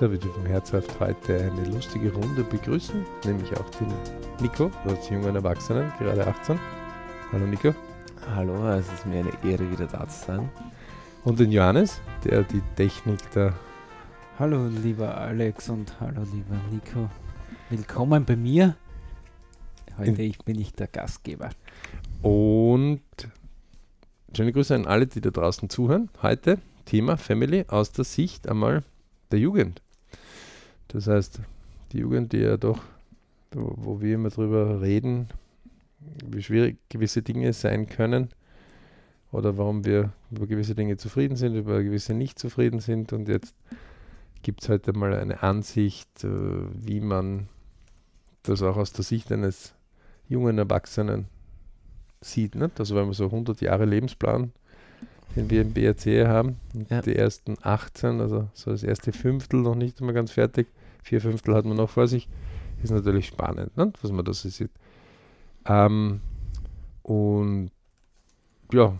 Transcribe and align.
So, 0.00 0.10
wir 0.10 0.18
dürfen 0.18 0.44
herzhaft 0.46 0.98
heute 0.98 1.52
eine 1.52 1.66
lustige 1.66 2.12
Runde 2.12 2.42
begrüßen, 2.42 3.06
nämlich 3.26 3.56
auch 3.56 3.70
den 3.78 3.86
Nico, 4.40 4.68
als 4.86 5.08
jungen 5.08 5.36
Erwachsenen, 5.36 5.92
gerade 6.00 6.26
18. 6.26 6.58
Hallo 7.30 7.46
Nico. 7.46 7.72
Hallo, 8.34 8.70
es 8.70 8.92
ist 8.92 9.06
mir 9.06 9.20
eine 9.20 9.30
Ehre, 9.48 9.70
wieder 9.70 9.86
da 9.86 10.08
zu 10.08 10.26
sein. 10.26 10.50
Und 11.22 11.38
den 11.38 11.52
Johannes, 11.52 12.00
der 12.24 12.42
die 12.42 12.60
Technik 12.74 13.20
da. 13.34 13.54
Hallo 14.36 14.66
lieber 14.66 15.16
Alex 15.16 15.68
und 15.68 16.00
hallo 16.00 16.22
lieber 16.32 16.60
Nico. 16.72 17.08
Willkommen 17.70 18.24
bei 18.24 18.34
mir. 18.34 18.74
Heute 19.96 20.22
ich 20.22 20.38
bin 20.38 20.58
ich 20.58 20.72
der 20.72 20.88
Gastgeber. 20.88 21.50
Und 22.20 23.00
schöne 24.36 24.52
Grüße 24.52 24.74
an 24.74 24.86
alle, 24.86 25.06
die 25.06 25.20
da 25.20 25.30
draußen 25.30 25.70
zuhören. 25.70 26.10
Heute 26.20 26.58
Thema 26.84 27.16
Family 27.16 27.66
aus 27.68 27.92
der 27.92 28.04
Sicht 28.04 28.48
einmal 28.48 28.82
der 29.30 29.38
Jugend. 29.38 29.83
Das 30.94 31.08
heißt, 31.08 31.40
die 31.90 31.98
Jugend, 31.98 32.32
die 32.32 32.38
ja 32.38 32.56
doch, 32.56 32.80
wo 33.50 34.00
wir 34.00 34.14
immer 34.14 34.30
drüber 34.30 34.80
reden, 34.80 35.28
wie 36.24 36.40
schwierig 36.40 36.78
gewisse 36.88 37.20
Dinge 37.20 37.52
sein 37.52 37.88
können 37.88 38.28
oder 39.32 39.58
warum 39.58 39.84
wir 39.84 40.12
über 40.30 40.46
gewisse 40.46 40.76
Dinge 40.76 40.96
zufrieden 40.96 41.36
sind, 41.36 41.56
über 41.56 41.82
gewisse 41.82 42.14
nicht 42.14 42.38
zufrieden 42.38 42.78
sind. 42.78 43.12
Und 43.12 43.28
jetzt 43.28 43.56
gibt 44.42 44.62
es 44.62 44.68
heute 44.68 44.92
mal 44.92 45.12
eine 45.14 45.42
Ansicht, 45.42 46.22
äh, 46.22 46.28
wie 46.28 47.00
man 47.00 47.48
das 48.44 48.62
auch 48.62 48.76
aus 48.76 48.92
der 48.92 49.04
Sicht 49.04 49.32
eines 49.32 49.74
jungen 50.28 50.58
Erwachsenen 50.58 51.26
sieht. 52.20 52.54
Nicht? 52.54 52.78
Also 52.78 52.94
wenn 52.94 53.06
man 53.06 53.14
so 53.14 53.26
100 53.26 53.60
Jahre 53.60 53.84
Lebensplan 53.84 54.52
den 55.36 55.50
wir 55.50 55.62
im 55.62 55.72
BRC 55.72 56.26
haben. 56.26 56.56
Ja. 56.90 57.02
Die 57.02 57.16
ersten 57.16 57.56
18, 57.62 58.20
also 58.20 58.48
so 58.54 58.70
das 58.70 58.82
erste 58.82 59.12
Fünftel 59.12 59.60
noch 59.60 59.74
nicht 59.74 60.00
einmal 60.00 60.14
ganz 60.14 60.32
fertig. 60.32 60.68
Vier 61.04 61.20
Fünftel 61.20 61.54
hat 61.54 61.64
man 61.64 61.76
noch 61.76 61.90
vor 61.90 62.08
sich. 62.08 62.28
Ist 62.82 62.90
natürlich 62.90 63.28
spannend, 63.28 63.76
ne? 63.76 63.92
was 64.02 64.10
man 64.10 64.24
da 64.24 64.32
so 64.32 64.48
sieht. 64.48 64.70
Ähm, 65.66 66.20
und 67.02 67.70
ja, 68.72 68.98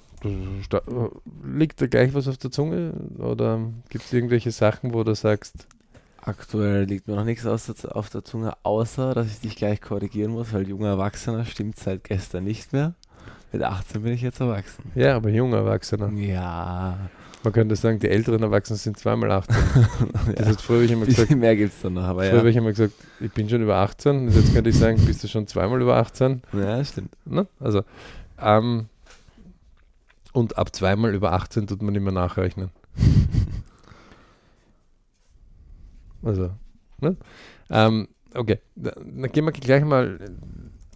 liegt 1.43 1.81
da 1.81 1.87
gleich 1.87 2.15
was 2.15 2.29
auf 2.29 2.37
der 2.39 2.51
Zunge? 2.51 2.93
Oder 3.19 3.61
gibt 3.89 4.05
es 4.05 4.13
irgendwelche 4.13 4.53
Sachen, 4.53 4.95
wo 4.95 5.03
du 5.03 5.15
sagst, 5.15 5.67
Aktuell 6.27 6.85
liegt 6.85 7.07
mir 7.07 7.17
noch 7.17 7.25
nichts 7.25 7.45
auf 7.45 8.09
der 8.09 8.25
Zunge, 8.25 8.55
außer 8.63 9.13
dass 9.13 9.27
ich 9.27 9.41
dich 9.41 9.57
gleich 9.57 9.83
korrigieren 9.83 10.33
muss, 10.33 10.55
weil 10.55 10.67
junger 10.67 10.89
Erwachsener 10.89 11.45
stimmt 11.45 11.79
seit 11.79 12.03
gestern 12.03 12.45
nicht 12.45 12.73
mehr. 12.73 12.95
Mit 13.53 13.63
18 13.63 14.03
bin 14.03 14.15
ich 14.15 14.23
jetzt 14.23 14.41
erwachsen. 14.41 14.91
Ja, 14.95 15.17
aber 15.17 15.29
junger 15.29 15.59
Erwachsener. 15.59 16.11
Ja. 16.13 17.11
Man 17.45 17.53
könnte 17.53 17.77
sagen, 17.77 17.99
die 17.99 18.09
älteren 18.09 18.43
Erwachsenen 18.43 18.79
sind 18.79 18.99
zweimal 18.99 19.31
18. 19.31 19.55
das 20.35 20.49
hat 20.49 20.63
früher 20.63 20.81
ich 20.81 20.91
immer 20.91 21.05
gesagt. 21.05 21.31
mehr 21.37 21.55
gibt 21.55 21.75
es 21.75 21.83
dann 21.83 21.93
noch, 21.93 22.05
aber 22.05 22.23
früher 22.23 22.33
ja. 22.33 22.39
habe 22.39 22.49
ich 22.49 22.57
immer 22.57 22.71
gesagt, 22.71 22.95
ich 23.21 23.31
bin 23.33 23.51
schon 23.51 23.61
über 23.61 23.77
18. 23.77 24.29
Und 24.29 24.35
jetzt 24.35 24.55
könnte 24.55 24.71
ich 24.71 24.79
sagen, 24.79 24.99
bist 25.05 25.23
du 25.23 25.29
schon 25.29 25.47
zweimal 25.47 25.83
über 25.83 25.97
18. 25.97 26.41
Ja, 26.55 26.83
stimmt. 26.83 27.15
Ne? 27.27 27.47
Also, 27.61 27.83
ähm, 28.41 28.87
und 30.33 30.57
ab 30.57 30.75
zweimal 30.75 31.15
über 31.15 31.33
18 31.33 31.67
tut 31.67 31.83
man 31.83 31.95
immer 31.95 32.13
nachrechnen. 32.13 32.71
also, 36.23 36.51
ne? 37.01 37.15
Ähm, 37.69 38.09
okay, 38.35 38.59
dann 38.75 39.31
gehen 39.33 39.45
wir 39.45 39.53
gleich 39.53 39.85
mal. 39.85 40.19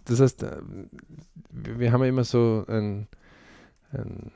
Das 0.05 0.19
heißt, 0.19 0.43
wir 1.51 1.91
haben 1.91 2.01
ja 2.01 2.09
immer 2.09 2.23
so 2.23 2.65
ein, 2.67 3.05
ein, 3.91 4.31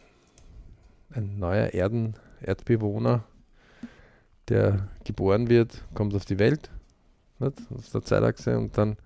ein 1.15 1.39
neuer 1.39 1.73
Erden, 1.73 2.15
Erdbewohner, 2.41 3.23
der 4.49 4.87
geboren 5.03 5.49
wird, 5.49 5.83
kommt 5.93 6.13
auf 6.15 6.25
die 6.25 6.39
Welt, 6.39 6.69
nicht? 7.39 7.61
auf 7.75 7.89
der 7.89 8.01
Zeitachse 8.03 8.57
und 8.57 8.77
dann, 8.77 8.97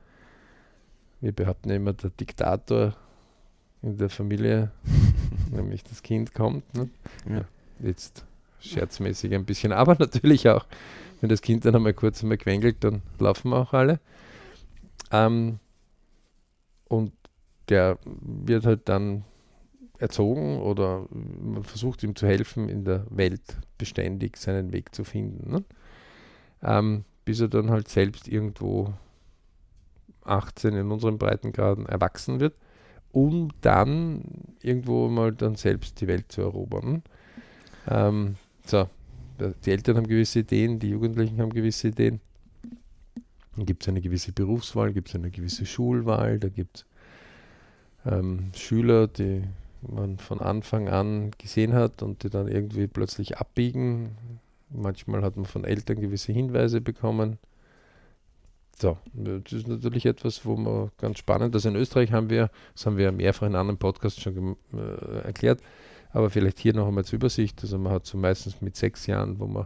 wir 1.21 1.31
behaupten 1.31 1.69
immer, 1.69 1.93
der 1.93 2.09
Diktator 2.11 2.95
in 3.81 3.97
der 3.97 4.09
Familie, 4.09 4.71
nämlich 5.51 5.83
das 5.83 6.01
Kind 6.01 6.33
kommt. 6.33 6.63
Ja. 7.29 7.45
Jetzt 7.79 8.25
scherzmäßig 8.59 9.33
ein 9.33 9.45
bisschen, 9.45 9.71
aber 9.71 9.95
natürlich 9.99 10.49
auch, 10.49 10.65
wenn 11.21 11.29
das 11.29 11.41
Kind 11.41 11.65
dann 11.65 11.75
einmal 11.75 11.93
kurz 11.93 12.23
einmal 12.23 12.37
quengelt, 12.37 12.83
dann 12.83 13.01
laufen 13.19 13.53
auch 13.53 13.73
alle. 13.73 13.99
Ähm, 15.11 15.59
und 16.87 17.11
der 17.69 17.97
wird 18.03 18.65
halt 18.65 18.87
dann 18.89 19.23
erzogen 19.99 20.59
oder 20.59 21.05
man 21.09 21.63
versucht 21.63 22.03
ihm 22.03 22.15
zu 22.15 22.27
helfen, 22.27 22.69
in 22.69 22.85
der 22.85 23.05
Welt 23.09 23.57
beständig 23.77 24.37
seinen 24.37 24.71
Weg 24.71 24.93
zu 24.93 25.03
finden. 25.03 25.51
Ne? 25.51 25.63
Ähm, 26.63 27.03
bis 27.25 27.39
er 27.41 27.47
dann 27.47 27.69
halt 27.69 27.87
selbst 27.87 28.27
irgendwo 28.27 28.93
18 30.23 30.73
in 30.73 30.91
unseren 30.91 31.17
Breitengraden 31.17 31.85
erwachsen 31.85 32.39
wird, 32.39 32.55
um 33.11 33.49
dann 33.61 34.23
irgendwo 34.61 35.07
mal 35.07 35.33
dann 35.33 35.55
selbst 35.55 35.99
die 36.01 36.07
Welt 36.07 36.31
zu 36.31 36.41
erobern. 36.41 37.03
Ähm, 37.89 38.35
so, 38.65 38.89
die 39.65 39.71
Eltern 39.71 39.97
haben 39.97 40.07
gewisse 40.07 40.39
Ideen, 40.39 40.79
die 40.79 40.89
Jugendlichen 40.89 41.39
haben 41.39 41.53
gewisse 41.53 41.89
Ideen. 41.89 42.19
Dann 43.55 43.65
gibt 43.65 43.83
es 43.83 43.89
eine 43.89 44.01
gewisse 44.01 44.31
Berufswahl, 44.31 44.93
gibt 44.93 45.09
es 45.09 45.15
eine 45.15 45.31
gewisse 45.31 45.65
Schulwahl, 45.65 46.39
da 46.39 46.49
gibt 46.49 46.77
es 46.77 46.85
ähm, 48.11 48.51
Schüler, 48.53 49.07
die 49.07 49.43
man 49.81 50.17
von 50.17 50.39
Anfang 50.39 50.89
an 50.89 51.31
gesehen 51.37 51.73
hat 51.73 52.01
und 52.01 52.23
die 52.23 52.29
dann 52.29 52.47
irgendwie 52.47 52.87
plötzlich 52.87 53.37
abbiegen. 53.37 54.17
Manchmal 54.69 55.21
hat 55.23 55.35
man 55.37 55.45
von 55.45 55.63
Eltern 55.63 55.99
gewisse 55.99 56.31
Hinweise 56.31 56.81
bekommen. 56.81 57.37
So, 58.79 58.97
das 59.13 59.53
ist 59.53 59.67
natürlich 59.67 60.05
etwas, 60.05 60.45
wo 60.45 60.55
man 60.55 60.91
ganz 60.99 61.17
spannend, 61.17 61.55
also 61.55 61.67
in 61.67 61.75
Österreich 61.75 62.11
haben 62.11 62.29
wir, 62.29 62.51
das 62.75 62.85
haben 62.85 62.97
wir 62.97 63.11
mehrfach 63.11 63.47
in 63.47 63.55
anderen 63.55 63.79
Podcasts 63.79 64.21
schon 64.21 64.55
äh, 64.71 65.25
erklärt, 65.25 65.61
aber 66.11 66.29
vielleicht 66.29 66.59
hier 66.59 66.75
noch 66.75 66.87
einmal 66.87 67.03
zur 67.03 67.17
Übersicht. 67.17 67.59
Also 67.63 67.79
man 67.79 67.91
hat 67.91 68.05
so 68.05 68.19
meistens 68.19 68.61
mit 68.61 68.75
sechs 68.75 69.07
Jahren, 69.07 69.39
wo 69.39 69.47
man 69.47 69.65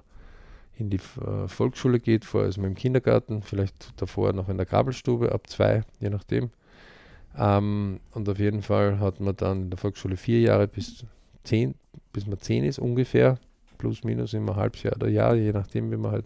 in 0.78 0.90
die 0.90 1.00
äh, 1.26 1.48
Volksschule 1.48 2.00
geht, 2.00 2.24
vorher 2.24 2.48
ist 2.50 2.58
man 2.58 2.68
im 2.68 2.76
Kindergarten, 2.76 3.42
vielleicht 3.42 4.00
davor 4.02 4.32
noch 4.32 4.48
in 4.48 4.56
der 4.56 4.66
Krabbelstube, 4.66 5.34
ab 5.34 5.48
zwei, 5.48 5.84
je 6.00 6.10
nachdem. 6.10 6.50
Ähm, 7.38 8.00
und 8.12 8.28
auf 8.30 8.40
jeden 8.40 8.62
Fall 8.62 9.00
hat 9.00 9.20
man 9.20 9.36
dann 9.36 9.64
in 9.64 9.70
der 9.70 9.78
Volksschule 9.78 10.18
vier 10.18 10.42
Jahre 10.42 10.68
bis 10.68 11.06
zehn, 11.44 11.76
bis 12.14 12.28
man 12.28 12.40
zehn 12.40 12.64
ist 12.64 12.80
ungefähr, 12.80 13.38
plus 13.78 14.04
minus 14.04 14.34
immer 14.34 14.56
halbes 14.56 14.84
Jahr 14.84 14.96
oder 14.96 15.08
Jahr, 15.08 15.36
je 15.36 15.52
nachdem, 15.52 15.92
wie 15.92 15.98
man 15.98 16.12
halt 16.12 16.26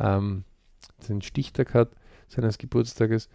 ähm, 0.00 0.44
den 1.08 1.22
Stichtag 1.22 1.74
hat 1.74 1.90
seines 2.28 2.58
Geburtstages, 2.58 3.28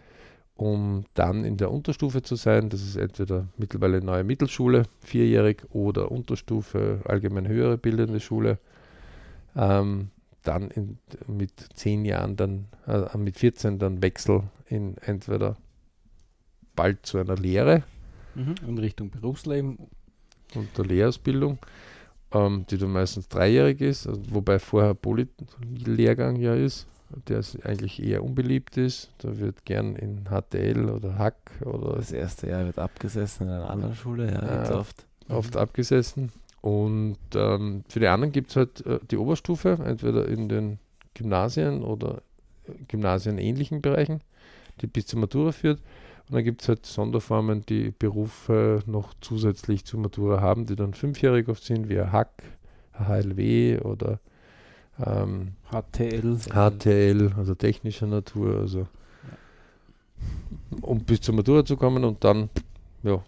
um 0.55 1.05
dann 1.13 1.45
in 1.45 1.57
der 1.57 1.72
Unterstufe 1.72 2.22
zu 2.22 2.35
sein. 2.35 2.69
Das 2.69 2.81
ist 2.81 2.97
entweder 2.97 3.47
mittlerweile 3.57 4.01
neue 4.01 4.23
Mittelschule, 4.23 4.83
vierjährig, 5.01 5.63
oder 5.69 6.11
Unterstufe, 6.11 7.01
allgemein 7.06 7.47
höhere 7.47 7.77
bildende 7.77 8.19
Schule. 8.19 8.57
Ähm, 9.56 10.09
dann 10.44 10.71
in, 10.71 10.97
mit 11.27 11.51
zehn 11.73 12.06
Jahren 12.06 12.35
dann, 12.35 12.67
äh, 12.88 13.17
mit 13.17 13.38
14 13.38 13.79
dann 13.79 14.01
Wechsel 14.01 14.44
in 14.67 14.97
entweder 14.97 15.57
bald 16.79 17.06
zu 17.06 17.17
einer 17.17 17.35
Lehre. 17.35 17.84
Mhm, 18.35 18.56
in 18.66 18.78
Richtung 18.78 19.09
Berufsleben. 19.09 19.78
Und 20.56 20.78
der 20.78 20.85
Lehrausbildung, 20.85 21.59
ähm, 22.31 22.66
die 22.69 22.78
dann 22.78 22.94
meistens 22.94 23.28
dreijährig 23.28 23.81
ist, 23.81 24.07
also 24.07 24.22
wobei 24.29 24.59
vorher 24.59 24.94
Poly-Lehrgang 24.94 26.38
ja 26.38 26.56
ist, 26.56 26.88
der 27.28 27.44
eigentlich 27.63 28.01
eher 28.01 28.23
unbeliebt 28.23 28.78
ist. 28.78 29.12
Da 29.18 29.38
wird 29.38 29.66
gern 29.66 29.97
in 29.97 30.29
HTL 30.29 30.89
oder 30.89 31.18
Hack 31.18 31.51
oder. 31.66 31.97
Das 31.97 32.13
erste 32.13 32.47
Jahr 32.47 32.66
wird 32.66 32.79
abgesessen 32.79 33.47
in 33.47 33.53
einer 33.53 33.69
anderen 33.69 33.95
Schule, 33.95 34.31
ja, 34.31 34.69
äh, 34.69 34.73
oft. 34.73 35.06
Oft 35.28 35.56
mhm. 35.56 35.59
abgesessen. 35.59 36.31
Und 36.62 37.18
ähm, 37.35 37.83
für 37.89 38.00
die 38.00 38.07
anderen 38.07 38.31
gibt 38.31 38.51
es 38.51 38.56
halt 38.56 38.86
äh, 38.86 39.00
die 39.12 39.18
Oberstufe, 39.18 39.80
entweder 39.83 40.27
in 40.30 40.48
den 40.48 40.80
Gymnasien 41.13 41.83
oder 41.83 42.21
äh, 42.68 42.71
Gymnasien-ähnlichen 42.88 43.81
Bereichen, 43.81 44.21
die 44.81 44.88
bis 44.88 45.07
zur 45.07 45.19
Matura 45.19 45.51
führt. 45.51 45.81
Und 46.29 46.35
dann 46.35 46.43
gibt 46.43 46.61
es 46.61 46.69
halt 46.69 46.85
Sonderformen, 46.85 47.65
die 47.65 47.89
Berufe 47.89 48.83
noch 48.85 49.15
zusätzlich 49.19 49.83
zur 49.85 49.99
Matura 49.99 50.41
haben, 50.41 50.67
die 50.67 50.75
dann 50.75 50.93
fünfjährig 50.93 51.47
oft 51.47 51.63
sind, 51.63 51.89
wie 51.89 51.99
Hack, 51.99 52.43
HLW 52.93 53.79
oder 53.79 54.19
ähm, 55.03 55.53
HTL. 55.71 56.37
HTL, 56.37 57.33
also 57.35 57.55
technischer 57.55 58.05
Natur. 58.05 58.59
Also, 58.59 58.87
um 60.81 60.99
bis 60.99 61.21
zur 61.21 61.33
Matura 61.33 61.65
zu 61.65 61.77
kommen 61.77 62.03
und 62.03 62.23
dann, 62.23 62.49
ja, 63.01 63.23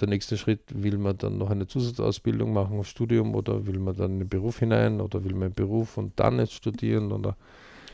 der 0.00 0.08
nächste 0.08 0.38
Schritt, 0.38 0.60
will 0.72 0.96
man 0.96 1.18
dann 1.18 1.36
noch 1.36 1.50
eine 1.50 1.66
Zusatzausbildung 1.66 2.54
machen, 2.54 2.78
auf 2.78 2.86
Studium 2.86 3.34
oder 3.34 3.66
will 3.66 3.78
man 3.78 3.94
dann 3.94 4.12
in 4.12 4.18
den 4.20 4.28
Beruf 4.30 4.60
hinein 4.60 5.02
oder 5.02 5.22
will 5.22 5.34
man 5.34 5.44
einen 5.44 5.54
Beruf 5.54 5.98
und 5.98 6.18
dann 6.18 6.38
jetzt 6.38 6.54
studieren 6.54 7.12
oder 7.12 7.36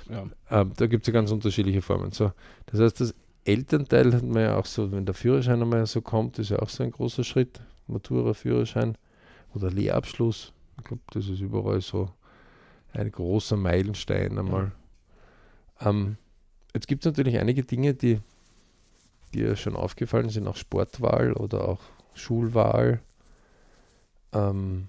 ja. 0.08 0.60
äh, 0.60 0.66
da 0.76 0.86
gibt 0.86 1.02
es 1.02 1.06
ja 1.08 1.12
ganz 1.12 1.32
unterschiedliche 1.32 1.82
Formen. 1.82 2.12
So, 2.12 2.30
das 2.66 2.78
heißt, 2.78 3.00
das 3.00 3.14
Elternteil 3.44 4.14
hat 4.14 4.22
man 4.22 4.42
ja 4.42 4.56
auch 4.56 4.66
so, 4.66 4.90
wenn 4.90 5.04
der 5.04 5.14
Führerschein 5.14 5.60
einmal 5.60 5.86
so 5.86 6.00
kommt, 6.00 6.38
ist 6.38 6.50
ja 6.50 6.58
auch 6.60 6.68
so 6.68 6.82
ein 6.82 6.90
großer 6.90 7.24
Schritt. 7.24 7.60
Matura, 7.86 8.32
Führerschein 8.32 8.96
oder 9.54 9.70
Lehrabschluss. 9.70 10.52
Ich 10.78 10.84
glaube, 10.84 11.02
das 11.12 11.28
ist 11.28 11.40
überall 11.40 11.80
so 11.80 12.08
ein 12.92 13.10
großer 13.10 13.56
Meilenstein 13.56 14.38
einmal. 14.38 14.72
Ähm, 15.80 16.16
jetzt 16.74 16.88
gibt 16.88 17.04
es 17.04 17.10
natürlich 17.10 17.38
einige 17.38 17.62
Dinge, 17.62 17.94
die 17.94 18.20
dir 19.34 19.56
schon 19.56 19.76
aufgefallen 19.76 20.28
sind, 20.28 20.46
auch 20.46 20.56
Sportwahl 20.56 21.32
oder 21.32 21.68
auch 21.68 21.80
Schulwahl. 22.14 23.00
Ähm, 24.32 24.88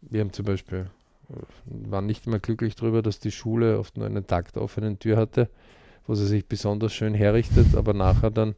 wir 0.00 0.20
haben 0.20 0.32
zum 0.32 0.44
Beispiel, 0.44 0.90
äh, 1.30 1.90
waren 1.90 2.06
nicht 2.06 2.26
immer 2.26 2.38
glücklich 2.38 2.74
darüber, 2.74 3.02
dass 3.02 3.20
die 3.20 3.30
Schule 3.30 3.78
oft 3.78 3.96
nur 3.96 4.06
einen 4.06 4.26
der 4.26 4.56
offenen 4.56 4.98
Tür 4.98 5.16
hatte, 5.16 5.48
wo 6.08 6.14
sie 6.16 6.26
sich 6.26 6.44
besonders 6.46 6.92
schön 6.92 7.14
herrichtet, 7.14 7.76
aber 7.76 7.94
nachher 7.94 8.30
dann 8.32 8.56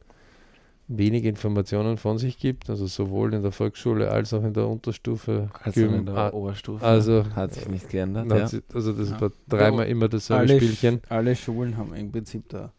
wenig 0.87 1.23
Informationen 1.23 1.97
von 1.97 2.17
sich 2.17 2.37
gibt, 2.37 2.69
also 2.69 2.85
sowohl 2.85 3.33
in 3.33 3.43
der 3.43 3.51
Volksschule 3.53 4.09
als 4.11 4.33
auch 4.33 4.43
in 4.43 4.53
der 4.53 4.67
Unterstufe. 4.67 5.49
Also 5.63 5.81
in 5.81 5.91
Gym- 5.91 6.05
der 6.07 6.15
ah, 6.17 6.33
Oberstufe. 6.33 6.85
also 6.85 7.23
hat 7.35 7.53
sich 7.53 7.67
nicht 7.69 7.89
geändert. 7.89 8.29
Ja. 8.29 8.47
sie- 8.47 8.61
also 8.73 8.91
das 8.91 9.11
Ja. 9.11 9.21
war 9.21 9.31
dreimal 9.47 9.87
immer 9.87 10.09
dasselbe 10.09 10.41
alle, 10.53 10.57
Spielchen. 10.57 10.97
Sch- 10.99 11.03
alle 11.09 11.35
Schulen 11.35 11.77
haben 11.77 11.93
im 11.93 12.11
Prinzip 12.11 12.49
da. 12.49 12.73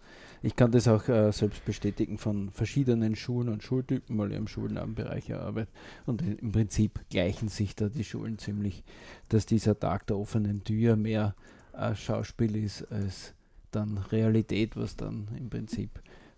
Ich 0.45 0.57
kann 0.57 0.73
das 0.73 0.89
auch 0.89 1.09
äh, 1.09 1.31
selbst 1.33 1.65
bestätigen 1.65 2.19
von 2.19 2.51
verschiedenen 2.51 3.15
Schulen 3.15 3.49
und 3.49 3.63
Schultypen, 3.63 4.19
weil 4.19 4.33
ich 4.33 4.37
im 4.39 4.49
Schulnamenbereich 4.49 5.33
arbeite. 5.33 5.71
Und 6.05 6.21
im 6.23 6.51
Prinzip 6.51 6.99
gleichen 7.11 7.49
sich 7.49 7.77
da 7.77 7.89
die 7.89 8.03
Schulen 8.05 8.39
ziemlich, 8.39 8.83
dass 9.29 9.47
dieser 9.47 9.79
Tag 9.79 10.07
der 10.09 10.19
offenen 10.19 10.65
Tür 10.65 10.97
mehr 10.97 11.35
äh, 11.79 11.95
Schauspiel 11.95 12.57
ist 12.57 12.91
als 12.91 13.35
dann 13.73 13.99
Realität, 13.99 14.77
was 14.77 14.97
dann 14.97 15.29
im 15.37 15.51
Prinzip 15.51 15.91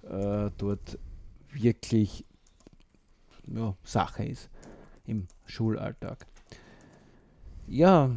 äh, 0.02 0.50
dort 0.56 0.98
wirklich 1.52 2.24
ja, 3.46 3.74
Sache 3.84 4.24
ist 4.24 4.48
im 5.06 5.26
Schulalltag. 5.46 6.26
Ja, 7.66 8.10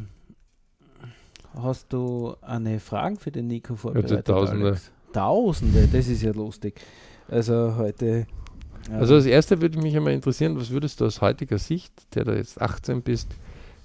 hast 1.54 1.92
du 1.92 2.36
eine 2.40 2.80
Frage 2.80 3.16
für 3.16 3.30
den 3.30 3.46
Nico 3.46 3.76
vorbereitet? 3.76 4.26
Tausende. 4.26 4.66
Alex? 4.66 4.90
Tausende, 5.12 5.86
das 5.88 6.08
ist 6.08 6.22
ja 6.22 6.32
lustig. 6.32 6.80
Also 7.28 7.76
heute. 7.76 8.26
äh, 8.90 8.92
Also 8.92 9.14
als 9.14 9.26
erster 9.26 9.60
würde 9.60 9.78
mich 9.78 9.96
einmal 9.96 10.12
interessieren, 10.12 10.56
was 10.58 10.70
würdest 10.70 11.00
du 11.00 11.06
aus 11.06 11.20
heutiger 11.20 11.58
Sicht, 11.58 12.14
der 12.14 12.24
du 12.24 12.36
jetzt 12.36 12.60
18 12.60 13.02
bist, 13.02 13.28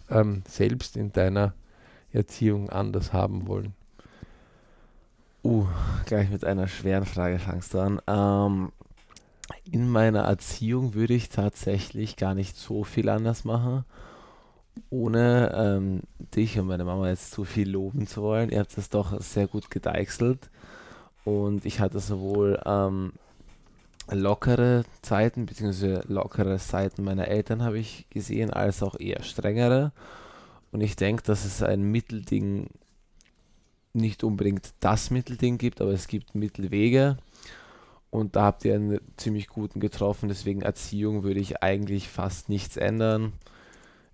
ähm, 0.09 0.43
selbst 0.47 0.97
in 0.97 1.11
deiner 1.11 1.53
Erziehung 2.11 2.69
anders 2.69 3.13
haben 3.13 3.47
wollen? 3.47 3.73
Uh, 5.43 5.65
gleich 6.05 6.29
mit 6.29 6.45
einer 6.45 6.69
schweren 6.69 7.05
Frage 7.05 7.37
fangst 7.37 7.73
du 7.73 7.79
an. 7.79 8.01
Ähm, 8.07 8.71
in 9.69 9.89
meiner 9.89 10.21
Erziehung 10.21 10.93
würde 10.93 11.13
ich 11.15 11.27
tatsächlich 11.27 12.15
gar 12.15 12.33
nicht 12.33 12.55
so 12.55 12.85
viel 12.85 13.09
anders 13.09 13.43
machen, 13.43 13.83
ohne 14.89 15.53
ähm, 15.53 16.01
dich 16.33 16.57
und 16.57 16.67
meine 16.67 16.85
Mama 16.85 17.09
jetzt 17.09 17.31
zu 17.31 17.43
viel 17.43 17.69
loben 17.69 18.07
zu 18.07 18.21
wollen. 18.21 18.51
Ihr 18.51 18.59
habt 18.59 18.77
das 18.77 18.89
doch 18.89 19.19
sehr 19.21 19.47
gut 19.47 19.69
gedeichselt 19.69 20.49
und 21.25 21.65
ich 21.65 21.81
hatte 21.81 21.99
sowohl 21.99 22.61
ähm, 22.65 23.11
lockere 24.09 24.85
Zeiten, 25.01 25.45
beziehungsweise 25.45 26.05
lockere 26.07 26.57
Seiten 26.57 27.03
meiner 27.03 27.27
Eltern 27.27 27.63
habe 27.63 27.79
ich 27.79 28.07
gesehen, 28.09 28.51
als 28.51 28.81
auch 28.81 28.97
eher 28.97 29.23
strengere. 29.23 29.91
Und 30.71 30.79
ich 30.79 30.95
denke, 30.95 31.23
dass 31.23 31.43
es 31.43 31.61
ein 31.61 31.83
Mittelding 31.83 32.69
nicht 33.93 34.23
unbedingt 34.23 34.73
das 34.79 35.11
Mittelding 35.11 35.57
gibt, 35.57 35.81
aber 35.81 35.91
es 35.91 36.07
gibt 36.07 36.35
Mittelwege. 36.35 37.17
Und 38.09 38.35
da 38.35 38.43
habt 38.43 38.65
ihr 38.65 38.75
einen 38.75 38.99
ziemlich 39.17 39.47
guten 39.47 39.79
getroffen. 39.79 40.29
Deswegen 40.29 40.61
Erziehung 40.61 41.23
würde 41.23 41.39
ich 41.39 41.63
eigentlich 41.63 42.09
fast 42.09 42.49
nichts 42.49 42.77
ändern. 42.77 43.33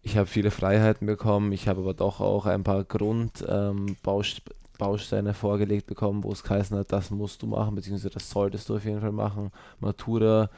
Ich 0.01 0.15
habe 0.15 0.27
viele 0.27 0.51
Freiheiten 0.51 1.05
bekommen. 1.05 1.51
Ich 1.51 1.67
habe 1.67 1.81
aber 1.81 1.93
doch 1.93 2.21
auch 2.21 2.45
ein 2.45 2.63
paar 2.63 2.85
Grundbausteine 2.85 5.33
vorgelegt 5.33 5.87
bekommen, 5.87 6.23
wo 6.23 6.31
es 6.31 6.43
geheißen 6.43 6.77
hat, 6.77 6.93
das 6.93 7.11
musst 7.11 7.41
du 7.41 7.47
machen, 7.47 7.75
beziehungsweise 7.75 8.13
das 8.13 8.29
solltest 8.29 8.69
du 8.69 8.77
auf 8.77 8.85
jeden 8.85 9.01
Fall 9.01 9.11
machen. 9.11 9.51
Matura 9.81 10.49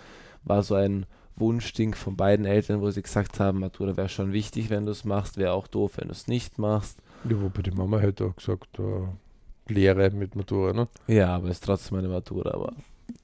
war 0.44 0.62
so 0.62 0.76
ein 0.76 1.08
Wunschding 1.36 1.96
von 1.96 2.16
beiden 2.16 2.46
Eltern, 2.46 2.82
wo 2.82 2.92
sie 2.92 3.02
gesagt 3.02 3.40
haben, 3.40 3.60
Matura 3.60 3.98
wäre 3.98 4.10
schon 4.10 4.34
wichtig, 4.34 4.70
wenn 4.70 4.86
du 4.86 4.92
es 4.92 5.06
machst, 5.06 5.38
wäre 5.38 5.54
auch 5.54 5.66
doof, 5.66 5.94
wenn 5.96 6.10
du 6.10 6.14
es 6.14 6.28
nicht 6.28 6.60
machst. 6.60 7.00
Ja, 7.24 7.40
wobei 7.42 7.62
die 7.62 7.72
Mama 7.72 8.00
hätte 8.00 8.26
auch 8.26 8.36
gesagt, 8.36 8.80
äh, 8.80 9.72
Lehre 9.72 10.10
mit 10.12 10.36
Matura, 10.36 10.74
ne? 10.74 10.88
Ja, 11.08 11.36
aber 11.36 11.48
es 11.48 11.58
ist 11.58 11.64
trotzdem 11.66 11.98
eine 12.00 12.08
Matura, 12.08 12.52
aber 12.52 12.74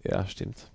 ja, 0.04 0.26
stimmt. 0.28 0.70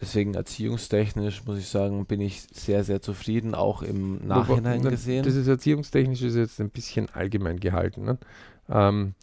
Deswegen 0.00 0.32
erziehungstechnisch 0.34 1.44
muss 1.44 1.58
ich 1.58 1.68
sagen, 1.68 2.06
bin 2.06 2.22
ich 2.22 2.40
sehr, 2.52 2.84
sehr 2.84 3.02
zufrieden, 3.02 3.54
auch 3.54 3.82
im 3.82 4.26
Nachhinein 4.26 4.80
Wobei- 4.80 4.90
gesehen. 4.90 5.24
Das 5.24 5.34
ist 5.34 5.46
erziehungstechnisch 5.46 6.22
ist 6.22 6.36
jetzt 6.36 6.58
ein 6.60 6.70
bisschen 6.70 7.10
allgemein 7.10 7.60
gehalten. 7.60 8.04
Ne? 8.04 8.18
Ähm, 8.70 9.14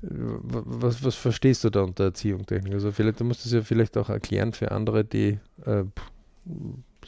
was, 0.00 1.04
was 1.04 1.14
verstehst 1.16 1.64
du 1.64 1.70
da 1.70 1.82
unter 1.82 2.04
Erziehungstechnik? 2.04 2.72
Also 2.72 2.92
vielleicht, 2.92 3.20
du 3.20 3.24
musst 3.24 3.44
es 3.44 3.52
ja 3.52 3.60
vielleicht 3.62 3.98
auch 3.98 4.08
erklären 4.08 4.52
für 4.54 4.70
andere, 4.70 5.04
die 5.04 5.38
äh, 5.66 5.84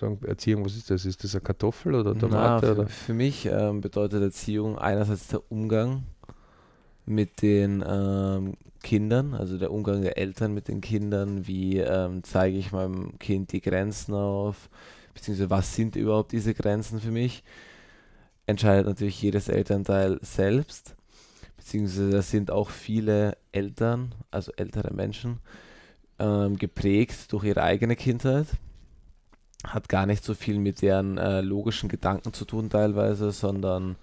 sagen, 0.01 0.19
Erziehung, 0.27 0.65
was 0.65 0.77
ist 0.77 0.91
das? 0.91 1.05
Ist 1.05 1.23
das 1.25 1.35
eine 1.35 1.43
Kartoffel 1.43 1.95
oder 1.95 2.15
Na, 2.15 2.21
Tomate? 2.21 2.67
für, 2.67 2.73
oder? 2.73 2.87
für 2.89 3.15
mich 3.15 3.47
ähm, 3.47 3.81
bedeutet 3.81 4.23
Erziehung 4.23 4.79
einerseits 4.79 5.29
der 5.29 5.43
Umgang 5.51 6.05
mit 7.07 7.43
den 7.43 7.85
ähm, 7.87 8.55
Kindern, 8.83 9.35
also 9.35 9.59
der 9.59 9.73
Umgang 9.73 10.03
der 10.03 10.17
Eltern 10.17 10.55
mit 10.55 10.69
den 10.69 10.81
Kindern, 10.81 11.47
wie 11.47 11.79
ähm, 11.79 12.23
zeige 12.23 12.57
ich 12.57 12.73
meinem 12.73 13.19
Kind 13.19 13.53
die 13.53 13.61
Grenzen 13.61 14.15
auf, 14.15 14.71
beziehungsweise 15.15 15.51
was 15.51 15.75
sind 15.75 15.97
überhaupt 15.97 16.33
diese 16.33 16.55
Grenzen 16.55 17.01
für 17.01 17.11
mich, 17.11 17.43
entscheidet 18.47 18.87
natürlich 18.87 19.21
jedes 19.21 19.49
Elternteil 19.49 20.19
selbst, 20.23 20.97
beziehungsweise 21.57 22.11
da 22.11 22.23
sind 22.23 22.51
auch 22.51 22.71
viele 22.71 23.37
Eltern, 23.53 24.15
also 24.31 24.53
ältere 24.57 24.95
Menschen, 24.95 25.41
ähm, 26.19 26.57
geprägt 26.57 27.33
durch 27.33 27.45
ihre 27.45 27.63
eigene 27.63 27.97
Kindheit 27.97 28.47
hat 29.65 29.89
gar 29.89 30.07
nicht 30.07 30.25
so 30.25 30.35
viel 30.35 30.59
mit 30.59 30.83
deren 30.83 31.19
äh, 31.19 31.41
logischen 31.41 31.89
Gedanken 31.89 32.33
zu 32.33 32.45
tun 32.45 32.71
teilweise, 32.71 33.31
sondern 33.33 33.97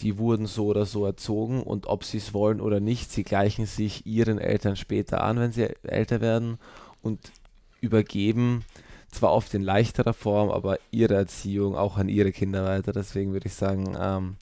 die 0.00 0.18
wurden 0.18 0.46
so 0.46 0.66
oder 0.66 0.86
so 0.86 1.04
erzogen 1.04 1.62
und 1.62 1.86
ob 1.86 2.04
sie 2.04 2.18
es 2.18 2.32
wollen 2.32 2.60
oder 2.60 2.78
nicht, 2.78 3.10
sie 3.10 3.24
gleichen 3.24 3.66
sich 3.66 4.06
ihren 4.06 4.38
Eltern 4.38 4.76
später 4.76 5.22
an, 5.22 5.40
wenn 5.40 5.52
sie 5.52 5.68
älter 5.82 6.20
werden 6.20 6.58
und 7.02 7.32
übergeben 7.80 8.64
zwar 9.10 9.32
oft 9.32 9.54
in 9.54 9.62
leichterer 9.62 10.12
Form, 10.12 10.50
aber 10.50 10.78
ihre 10.90 11.14
Erziehung 11.14 11.76
auch 11.76 11.96
an 11.96 12.08
ihre 12.08 12.32
Kinder 12.32 12.64
weiter. 12.64 12.92
Deswegen 12.92 13.32
würde 13.32 13.46
ich 13.46 13.54
sagen, 13.54 13.96
ähm, 13.98 14.36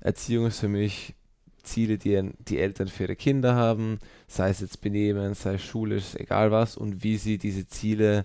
Erziehung 0.00 0.46
ist 0.46 0.60
für 0.60 0.68
mich 0.68 1.14
Ziele, 1.62 1.98
die 1.98 2.30
die 2.48 2.58
Eltern 2.58 2.88
für 2.88 3.04
ihre 3.04 3.16
Kinder 3.16 3.54
haben, 3.54 3.98
sei 4.28 4.50
es 4.50 4.60
jetzt 4.60 4.80
Benehmen, 4.80 5.34
sei 5.34 5.54
es 5.54 5.62
schulisch, 5.62 6.14
egal 6.14 6.50
was, 6.50 6.76
und 6.76 7.02
wie 7.02 7.16
sie 7.16 7.38
diese 7.38 7.66
Ziele 7.66 8.24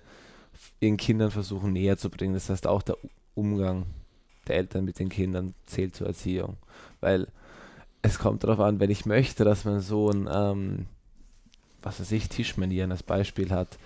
ihren 0.80 0.96
Kindern 0.96 1.30
versuchen 1.30 1.72
näher 1.72 1.96
zu 1.96 2.10
bringen. 2.10 2.34
Das 2.34 2.50
heißt, 2.50 2.66
auch 2.66 2.82
der 2.82 2.96
Umgang 3.34 3.86
der 4.48 4.56
Eltern 4.56 4.84
mit 4.84 4.98
den 4.98 5.08
Kindern 5.08 5.54
zählt 5.66 5.96
zur 5.96 6.06
Erziehung. 6.06 6.56
Weil 7.00 7.28
es 8.02 8.18
kommt 8.18 8.44
darauf 8.44 8.60
an, 8.60 8.80
wenn 8.80 8.90
ich 8.90 9.06
möchte, 9.06 9.44
dass 9.44 9.64
mein 9.64 9.80
Sohn, 9.80 10.28
ähm, 10.32 10.86
was 11.82 12.00
weiß 12.00 12.12
ich, 12.12 12.28
Tischmanieren 12.28 12.92
als 12.92 13.02
Beispiel 13.02 13.50
hat, 13.50 13.78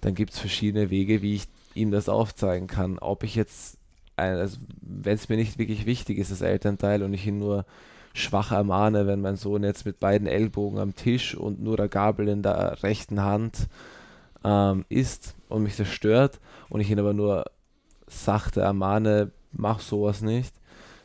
dann 0.00 0.14
gibt 0.14 0.32
es 0.32 0.38
verschiedene 0.38 0.90
Wege, 0.90 1.22
wie 1.22 1.34
ich 1.36 1.48
ihm 1.74 1.90
das 1.90 2.08
aufzeigen 2.08 2.66
kann. 2.68 2.98
Ob 2.98 3.22
ich 3.22 3.34
jetzt, 3.34 3.78
also 4.16 4.58
wenn 4.80 5.14
es 5.14 5.28
mir 5.28 5.36
nicht 5.36 5.58
wirklich 5.58 5.86
wichtig 5.86 6.18
ist, 6.18 6.30
das 6.30 6.42
Elternteil, 6.42 7.02
und 7.02 7.12
ich 7.12 7.26
ihn 7.26 7.38
nur 7.38 7.64
schwach 8.14 8.52
ermahne, 8.52 9.06
wenn 9.06 9.20
mein 9.20 9.36
Sohn 9.36 9.62
jetzt 9.62 9.84
mit 9.84 10.00
beiden 10.00 10.26
Ellbogen 10.26 10.78
am 10.78 10.94
Tisch 10.94 11.34
und 11.34 11.62
nur 11.62 11.76
der 11.76 11.88
Gabel 11.88 12.28
in 12.28 12.42
der 12.42 12.82
rechten 12.82 13.22
Hand 13.22 13.68
ähm, 14.46 14.84
isst 14.88 15.34
und 15.48 15.64
mich 15.64 15.76
das 15.76 15.88
stört 15.88 16.40
und 16.68 16.80
ich 16.80 16.88
ihn 16.90 17.00
aber 17.00 17.12
nur 17.12 17.46
sachte 18.06 18.60
ermahne, 18.60 19.32
mach 19.50 19.80
sowas 19.80 20.22
nicht, 20.22 20.54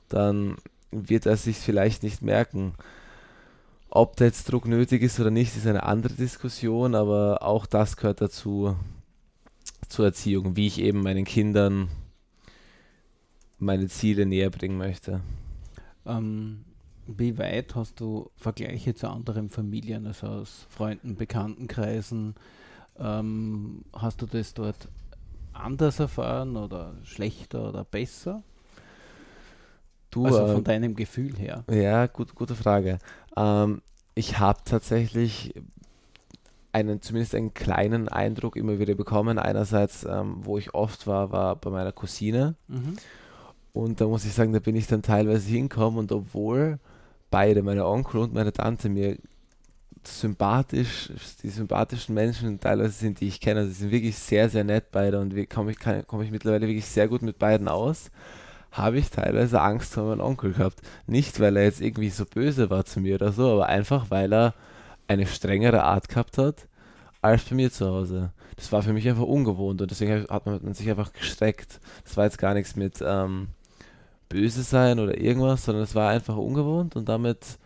dann 0.10 0.58
wird 0.92 1.26
er 1.26 1.38
sich 1.38 1.58
vielleicht 1.58 2.04
nicht 2.04 2.22
merken. 2.22 2.76
Ob 3.90 4.16
da 4.16 4.26
jetzt 4.26 4.52
Druck 4.52 4.68
nötig 4.68 5.02
ist 5.02 5.20
oder 5.20 5.32
nicht, 5.32 5.58
ist 5.58 5.66
eine 5.66 5.84
andere 5.84 6.14
Diskussion, 6.14 6.94
aber 6.94 7.42
auch 7.42 7.66
das 7.66 7.98
gehört 7.98 8.22
dazu 8.22 8.76
zur 9.90 10.06
Erziehung, 10.06 10.56
wie 10.56 10.68
ich 10.68 10.80
eben 10.80 11.02
meinen 11.02 11.26
Kindern 11.26 11.90
meine 13.58 13.88
Ziele 13.88 14.26
näher 14.26 14.52
bringen 14.52 14.78
möchte. 14.78 15.22
Ähm, 16.06 16.64
wie 17.08 17.38
weit 17.38 17.76
hast 17.76 18.00
du 18.00 18.30
Vergleiche 18.36 18.94
zu 18.94 19.10
anderen 19.10 19.50
Familien, 19.50 20.06
also 20.06 20.28
aus 20.28 20.68
Freunden, 20.70 21.16
Bekanntenkreisen? 21.16 22.36
Ähm, 23.00 23.84
hast 23.94 24.22
du 24.22 24.26
das 24.26 24.54
dort 24.54 24.88
anders 25.54 26.00
erfahren 26.00 26.56
oder 26.58 26.94
schlechter 27.04 27.70
oder 27.70 27.84
besser? 27.84 28.44
Du, 30.10 30.26
also 30.26 30.46
äh, 30.46 30.54
von 30.54 30.64
deinem 30.64 30.96
Gefühl 30.96 31.36
her. 31.38 31.64
Ja, 31.70 32.08
gut, 32.08 32.36
gute 32.36 32.56
Frage. 32.56 33.00
Ähm, 33.36 33.82
ich 34.14 34.40
habe 34.40 34.60
tatsächlich 34.66 35.54
einen, 36.74 37.02
zumindest 37.02 37.36
einen 37.36 37.54
kleinen 37.54 38.10
Eindruck 38.10 38.56
immer 38.56 38.80
wieder 38.80 38.96
bekommen. 38.96 39.40
Einerseits, 39.40 40.04
ähm, 40.04 40.38
wo 40.44 40.58
ich 40.58 40.74
oft 40.74 41.08
war, 41.08 41.32
war 41.32 41.56
bei 41.56 41.70
meiner 41.70 41.92
Cousine. 41.92 42.56
Mhm. 42.68 42.98
Und 43.74 44.02
da 44.02 44.08
muss 44.08 44.26
ich 44.26 44.34
sagen, 44.34 44.52
da 44.54 44.60
bin 44.60 44.76
ich 44.76 44.88
dann 44.88 45.02
teilweise 45.02 45.50
hingekommen 45.50 46.00
und 46.00 46.12
obwohl 46.12 46.78
beide, 47.30 47.64
meine 47.64 47.86
Onkel 47.86 48.20
und 48.22 48.34
meine 48.34 48.52
Tante, 48.52 48.90
mir 48.90 49.18
sympathisch, 50.08 51.12
die 51.44 51.50
sympathischen 51.50 52.16
Menschen 52.16 52.60
teilweise 52.60 52.92
sind, 52.92 53.20
die 53.20 53.28
ich 53.28 53.40
kenne. 53.40 53.62
Also 53.62 53.72
sie 53.72 53.80
sind 53.80 53.92
wirklich 53.92 54.16
sehr, 54.16 54.50
sehr 54.50 54.64
nett 54.64 54.92
beide 54.92 55.20
und 55.20 55.36
wie 55.36 55.46
komme 55.46 55.72
ich, 55.72 55.80
komme 56.08 56.24
ich 56.24 56.32
mittlerweile 56.32 56.68
wirklich 56.68 56.86
sehr 56.86 57.08
gut 57.08 57.22
mit 57.22 57.40
beiden 57.40 57.68
aus. 57.68 58.12
Habe 58.72 59.00
ich 59.00 59.10
teilweise 59.10 59.62
Angst 59.62 59.94
vor 59.94 60.06
meinem 60.06 60.22
Onkel 60.22 60.54
gehabt. 60.54 60.82
Nicht, 61.06 61.40
weil 61.40 61.58
er 61.58 61.64
jetzt 61.64 61.82
irgendwie 61.82 62.10
so 62.10 62.26
böse 62.26 62.70
war 62.70 62.86
zu 62.86 63.02
mir 63.02 63.16
oder 63.16 63.32
so, 63.32 63.52
aber 63.52 63.68
einfach, 63.68 64.10
weil 64.10 64.34
er 64.34 64.54
eine 65.08 65.28
strengere 65.28 65.84
Art 65.84 66.08
gehabt 66.08 66.38
hat 66.38 66.68
als 67.22 67.44
bei 67.44 67.56
mir 67.56 67.72
zu 67.72 67.88
Hause. 67.88 68.32
Das 68.56 68.72
war 68.72 68.82
für 68.82 68.94
mich 68.94 69.08
einfach 69.08 69.24
ungewohnt 69.24 69.82
und 69.82 69.92
deswegen 69.92 70.26
hat 70.30 70.46
man 70.46 70.74
sich 70.74 70.90
einfach 70.90 71.14
gestreckt. 71.14 71.80
Das 72.04 72.18
war 72.18 72.26
jetzt 72.26 72.38
gar 72.38 72.54
nichts 72.54 72.76
mit 72.76 73.04
ähm, 73.06 73.50
böse 74.30 74.64
sein 74.64 75.00
oder 75.00 75.18
irgendwas, 75.18 75.66
sondern 75.66 75.84
es 75.84 75.96
war 75.96 76.10
einfach 76.10 76.38
ungewohnt 76.38 76.96
und 76.96 77.10
damit 77.10 77.60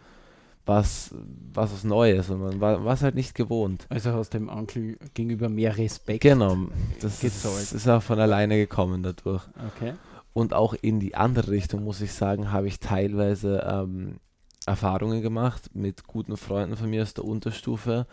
was, 0.65 1.13
was 1.53 1.71
was 1.71 1.83
Neues 1.83 2.29
und 2.29 2.41
man 2.41 2.59
war 2.59 2.87
es 2.87 3.01
halt 3.01 3.15
nicht 3.15 3.35
gewohnt. 3.35 3.85
Also 3.89 4.11
aus 4.11 4.29
dem 4.29 4.49
Onkel 4.49 4.97
gegenüber 5.13 5.49
mehr 5.49 5.77
Respekt. 5.77 6.21
Genau, 6.21 6.57
das 7.01 7.23
ist, 7.23 7.45
ist, 7.45 7.87
auch 7.87 8.01
von 8.01 8.19
alleine 8.19 8.57
gekommen 8.57 9.03
dadurch. 9.03 9.43
Okay. 9.75 9.93
Und 10.33 10.53
auch 10.53 10.73
in 10.73 10.99
die 10.99 11.15
andere 11.15 11.51
Richtung, 11.51 11.83
muss 11.83 12.01
ich 12.01 12.13
sagen, 12.13 12.51
habe 12.51 12.67
ich 12.67 12.79
teilweise 12.79 13.65
ähm, 13.65 14.19
Erfahrungen 14.65 15.21
gemacht 15.21 15.69
mit 15.73 16.07
guten 16.07 16.35
Freunden 16.35 16.75
von 16.75 16.89
mir 16.89 17.03
aus 17.03 17.13
der 17.13 17.23
Unterstufe, 17.23 18.07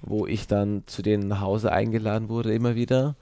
wo 0.00 0.26
ich 0.26 0.46
dann 0.46 0.84
zu 0.86 1.02
denen 1.02 1.28
nach 1.28 1.40
Hause 1.40 1.70
eingeladen 1.70 2.28
wurde, 2.28 2.52
immer 2.54 2.74
wieder. 2.74 3.16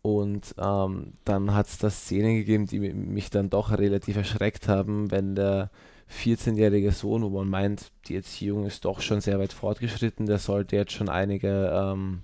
Und 0.00 0.54
ähm, 0.56 1.14
dann 1.24 1.52
hat 1.52 1.66
es 1.66 1.78
da 1.78 1.90
Szenen 1.90 2.36
gegeben, 2.36 2.66
die 2.66 2.78
mich 2.78 3.28
dann 3.28 3.50
doch 3.50 3.72
relativ 3.72 4.16
erschreckt 4.16 4.68
haben, 4.68 5.10
wenn 5.10 5.34
der 5.34 5.70
14-jährige 6.10 6.92
Sohn, 6.92 7.22
wo 7.22 7.28
man 7.28 7.48
meint, 7.48 7.90
die 8.06 8.16
Erziehung 8.16 8.66
ist 8.66 8.84
doch 8.84 9.00
schon 9.00 9.20
sehr 9.20 9.38
weit 9.38 9.52
fortgeschritten, 9.52 10.26
der 10.26 10.38
sollte 10.38 10.76
jetzt 10.76 10.92
schon 10.92 11.08
einige 11.08 11.70
ähm, 11.74 12.20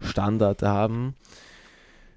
Standards 0.00 0.62
haben. 0.62 1.14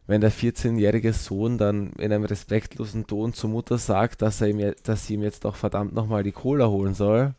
Wenn 0.08 0.22
der 0.22 0.32
14-jährige 0.32 1.14
Sohn 1.14 1.58
dann 1.58 1.94
in 1.94 2.12
einem 2.12 2.26
respektlosen 2.26 3.08
Ton 3.08 3.34
zur 3.34 3.50
Mutter 3.50 3.78
sagt, 3.78 4.22
dass, 4.22 4.42
er 4.42 4.50
ihm, 4.50 4.74
dass 4.84 5.08
sie 5.08 5.16
ihm 5.16 5.24
jetzt 5.24 5.46
doch 5.46 5.56
verdammt 5.56 5.94
nochmal 5.94 6.24
die 6.24 6.32
Cola 6.32 6.68
holen 6.68 6.94
soll, 6.94 7.34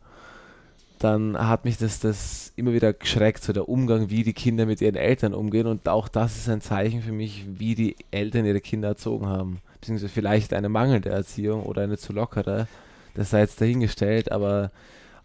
dann 0.99 1.38
hat 1.38 1.64
mich 1.64 1.76
das, 1.76 2.00
das 2.00 2.52
immer 2.57 2.73
wieder 2.73 2.93
geschreckt, 2.93 3.45
so 3.45 3.52
der 3.52 3.69
Umgang, 3.69 4.11
wie 4.11 4.25
die 4.25 4.33
Kinder 4.33 4.66
mit 4.66 4.81
ihren 4.81 4.97
Eltern 4.97 5.35
umgehen. 5.35 5.66
Und 5.66 5.88
auch 5.88 6.09
das 6.09 6.38
ist 6.38 6.49
ein 6.49 6.62
Zeichen 6.62 7.02
für 7.02 7.12
mich, 7.12 7.45
wie 7.47 7.75
die 7.75 7.97
Eltern 8.11 8.47
ihre 8.47 8.62
Kinder 8.62 8.88
erzogen 8.88 9.26
haben. 9.26 9.61
Beziehungsweise 9.75 10.09
vielleicht 10.09 10.55
eine 10.55 10.71
mangelnde 10.71 11.11
Erziehung 11.11 11.64
oder 11.64 11.83
eine 11.83 11.99
zu 11.99 12.12
lockere 12.12 12.66
das 13.16 13.30
sei 13.30 13.40
jetzt 13.40 13.61
dahingestellt, 13.61 14.30
aber 14.30 14.70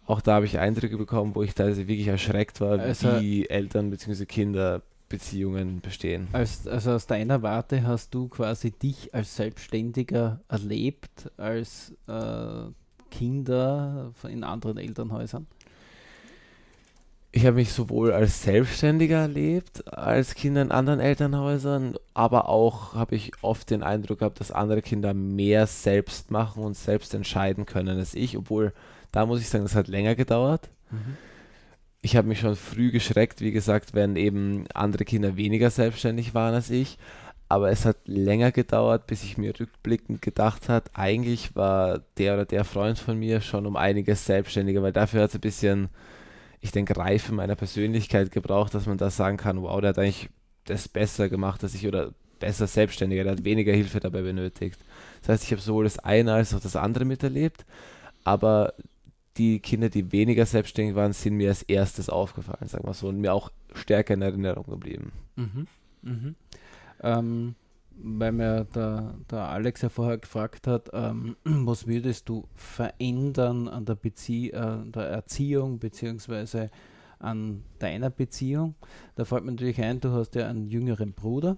auch 0.06 0.20
da 0.20 0.34
habe 0.34 0.46
ich 0.46 0.58
Eindrücke 0.58 0.96
bekommen, 0.96 1.34
wo 1.34 1.42
ich 1.42 1.54
teilweise 1.54 1.86
wirklich 1.86 2.08
erschreckt 2.08 2.60
war, 2.60 2.78
also, 2.78 3.20
wie 3.20 3.48
Eltern 3.48 3.90
bzw. 3.90 4.24
Kinderbeziehungen 4.26 5.80
bestehen. 5.80 6.26
Als, 6.32 6.66
also 6.66 6.92
aus 6.92 7.06
deiner 7.06 7.42
Warte 7.42 7.86
hast 7.86 8.12
du 8.14 8.28
quasi 8.28 8.72
dich 8.72 9.14
als 9.14 9.36
Selbstständiger 9.36 10.40
erlebt, 10.48 11.30
als 11.36 11.92
äh, 12.08 12.64
Kinder 13.10 14.12
in 14.28 14.42
anderen 14.42 14.78
Elternhäusern? 14.78 15.46
Ich 17.34 17.46
habe 17.46 17.56
mich 17.56 17.72
sowohl 17.72 18.12
als 18.12 18.42
Selbstständiger 18.42 19.20
erlebt, 19.20 19.88
als 19.90 20.34
Kinder 20.34 20.60
in 20.60 20.70
anderen 20.70 21.00
Elternhäusern, 21.00 21.96
aber 22.12 22.50
auch 22.50 22.94
habe 22.94 23.14
ich 23.14 23.32
oft 23.40 23.70
den 23.70 23.82
Eindruck 23.82 24.18
gehabt, 24.18 24.38
dass 24.38 24.52
andere 24.52 24.82
Kinder 24.82 25.14
mehr 25.14 25.66
selbst 25.66 26.30
machen 26.30 26.62
und 26.62 26.76
selbst 26.76 27.14
entscheiden 27.14 27.64
können 27.64 27.98
als 27.98 28.14
ich, 28.14 28.36
obwohl 28.36 28.74
da 29.12 29.24
muss 29.24 29.40
ich 29.40 29.48
sagen, 29.48 29.64
das 29.64 29.74
hat 29.74 29.88
länger 29.88 30.14
gedauert. 30.14 30.68
Mhm. 30.90 31.16
Ich 32.02 32.16
habe 32.16 32.28
mich 32.28 32.40
schon 32.40 32.54
früh 32.54 32.90
geschreckt, 32.90 33.40
wie 33.40 33.52
gesagt, 33.52 33.94
wenn 33.94 34.16
eben 34.16 34.66
andere 34.74 35.06
Kinder 35.06 35.36
weniger 35.36 35.70
selbstständig 35.70 36.34
waren 36.34 36.54
als 36.54 36.68
ich. 36.68 36.98
Aber 37.48 37.70
es 37.70 37.86
hat 37.86 37.96
länger 38.06 38.50
gedauert, 38.50 39.06
bis 39.06 39.22
ich 39.24 39.38
mir 39.38 39.58
rückblickend 39.58 40.20
gedacht 40.20 40.68
habe, 40.68 40.90
eigentlich 40.94 41.54
war 41.54 42.00
der 42.18 42.34
oder 42.34 42.44
der 42.44 42.64
Freund 42.64 42.98
von 42.98 43.18
mir 43.18 43.40
schon 43.40 43.66
um 43.66 43.76
einiges 43.76 44.26
selbstständiger, 44.26 44.82
weil 44.82 44.92
dafür 44.92 45.22
hat 45.22 45.30
es 45.30 45.34
ein 45.36 45.42
bisschen 45.42 45.88
ich 46.62 46.70
denke, 46.70 46.96
Reife 46.96 47.34
meiner 47.34 47.56
Persönlichkeit 47.56 48.30
gebraucht, 48.30 48.72
dass 48.72 48.86
man 48.86 48.96
da 48.96 49.10
sagen 49.10 49.36
kann, 49.36 49.60
wow, 49.60 49.80
der 49.80 49.90
hat 49.90 49.98
eigentlich 49.98 50.30
das 50.64 50.88
besser 50.88 51.28
gemacht 51.28 51.62
als 51.62 51.74
ich 51.74 51.86
oder 51.86 52.14
besser 52.38 52.66
selbstständiger, 52.66 53.24
der 53.24 53.32
hat 53.32 53.44
weniger 53.44 53.72
Hilfe 53.72 54.00
dabei 54.00 54.22
benötigt. 54.22 54.78
Das 55.20 55.28
heißt, 55.28 55.44
ich 55.44 55.52
habe 55.52 55.60
sowohl 55.60 55.84
das 55.84 55.98
eine 55.98 56.32
als 56.32 56.54
auch 56.54 56.60
das 56.60 56.76
andere 56.76 57.04
miterlebt, 57.04 57.66
aber 58.24 58.74
die 59.36 59.58
Kinder, 59.58 59.88
die 59.88 60.12
weniger 60.12 60.46
selbstständig 60.46 60.94
waren, 60.94 61.12
sind 61.12 61.36
mir 61.36 61.48
als 61.48 61.62
erstes 61.62 62.08
aufgefallen, 62.08 62.68
sagen 62.68 62.86
wir 62.86 62.94
so, 62.94 63.08
und 63.08 63.20
mir 63.20 63.32
auch 63.32 63.50
stärker 63.74 64.14
in 64.14 64.22
Erinnerung 64.22 64.66
geblieben. 64.66 65.12
Mhm. 65.36 65.66
Mhm. 66.02 66.34
Ähm, 67.02 67.54
weil 67.98 68.32
mir 68.32 68.64
der, 68.74 69.14
der 69.30 69.48
Alex 69.48 69.82
ja 69.82 69.88
vorher 69.88 70.18
gefragt 70.18 70.66
hat, 70.66 70.90
ähm, 70.92 71.36
was 71.44 71.86
würdest 71.86 72.28
du 72.28 72.46
verändern 72.54 73.68
an 73.68 73.84
der, 73.84 73.94
Bezie 73.94 74.50
äh, 74.50 74.84
der 74.86 75.04
Erziehung 75.04 75.78
beziehungsweise 75.78 76.70
an 77.18 77.64
deiner 77.78 78.10
Beziehung? 78.10 78.74
Da 79.14 79.24
fällt 79.24 79.44
mir 79.44 79.52
natürlich 79.52 79.80
ein, 79.80 80.00
du 80.00 80.10
hast 80.12 80.34
ja 80.34 80.48
einen 80.48 80.66
jüngeren 80.66 81.12
Bruder 81.12 81.56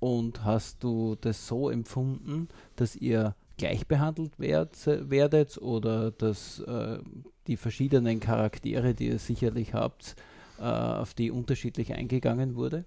und 0.00 0.44
hast 0.44 0.82
du 0.84 1.16
das 1.20 1.46
so 1.46 1.70
empfunden, 1.70 2.48
dass 2.76 2.96
ihr 2.96 3.34
gleich 3.56 3.86
behandelt 3.86 4.38
werd, 4.38 4.86
werdet 4.86 5.58
oder 5.58 6.10
dass 6.12 6.60
äh, 6.60 6.98
die 7.46 7.56
verschiedenen 7.56 8.20
Charaktere, 8.20 8.94
die 8.94 9.08
ihr 9.08 9.18
sicherlich 9.18 9.74
habt, 9.74 10.14
äh, 10.58 10.62
auf 10.62 11.14
die 11.14 11.30
unterschiedlich 11.30 11.94
eingegangen 11.94 12.54
wurde? 12.54 12.84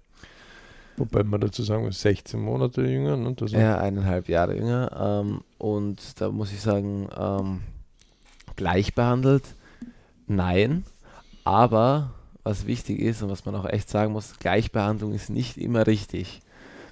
Wobei 0.96 1.22
man 1.22 1.40
dazu 1.40 1.62
sagen 1.62 1.84
muss, 1.84 2.00
16 2.00 2.40
Monate 2.40 2.82
jünger. 2.82 3.16
Ne? 3.16 3.34
Das 3.34 3.52
ja, 3.52 3.78
eineinhalb 3.78 4.28
Jahre 4.28 4.56
jünger. 4.56 5.22
Ähm, 5.24 5.40
und 5.58 6.20
da 6.20 6.30
muss 6.30 6.52
ich 6.52 6.60
sagen, 6.60 7.08
ähm, 7.16 7.60
gleich 8.56 8.94
behandelt, 8.94 9.44
nein. 10.26 10.84
Aber 11.44 12.12
was 12.44 12.66
wichtig 12.66 13.00
ist 13.00 13.22
und 13.22 13.30
was 13.30 13.44
man 13.44 13.54
auch 13.54 13.68
echt 13.68 13.88
sagen 13.88 14.12
muss, 14.12 14.38
Gleichbehandlung 14.38 15.12
ist 15.12 15.30
nicht 15.30 15.56
immer 15.56 15.86
richtig. 15.86 16.40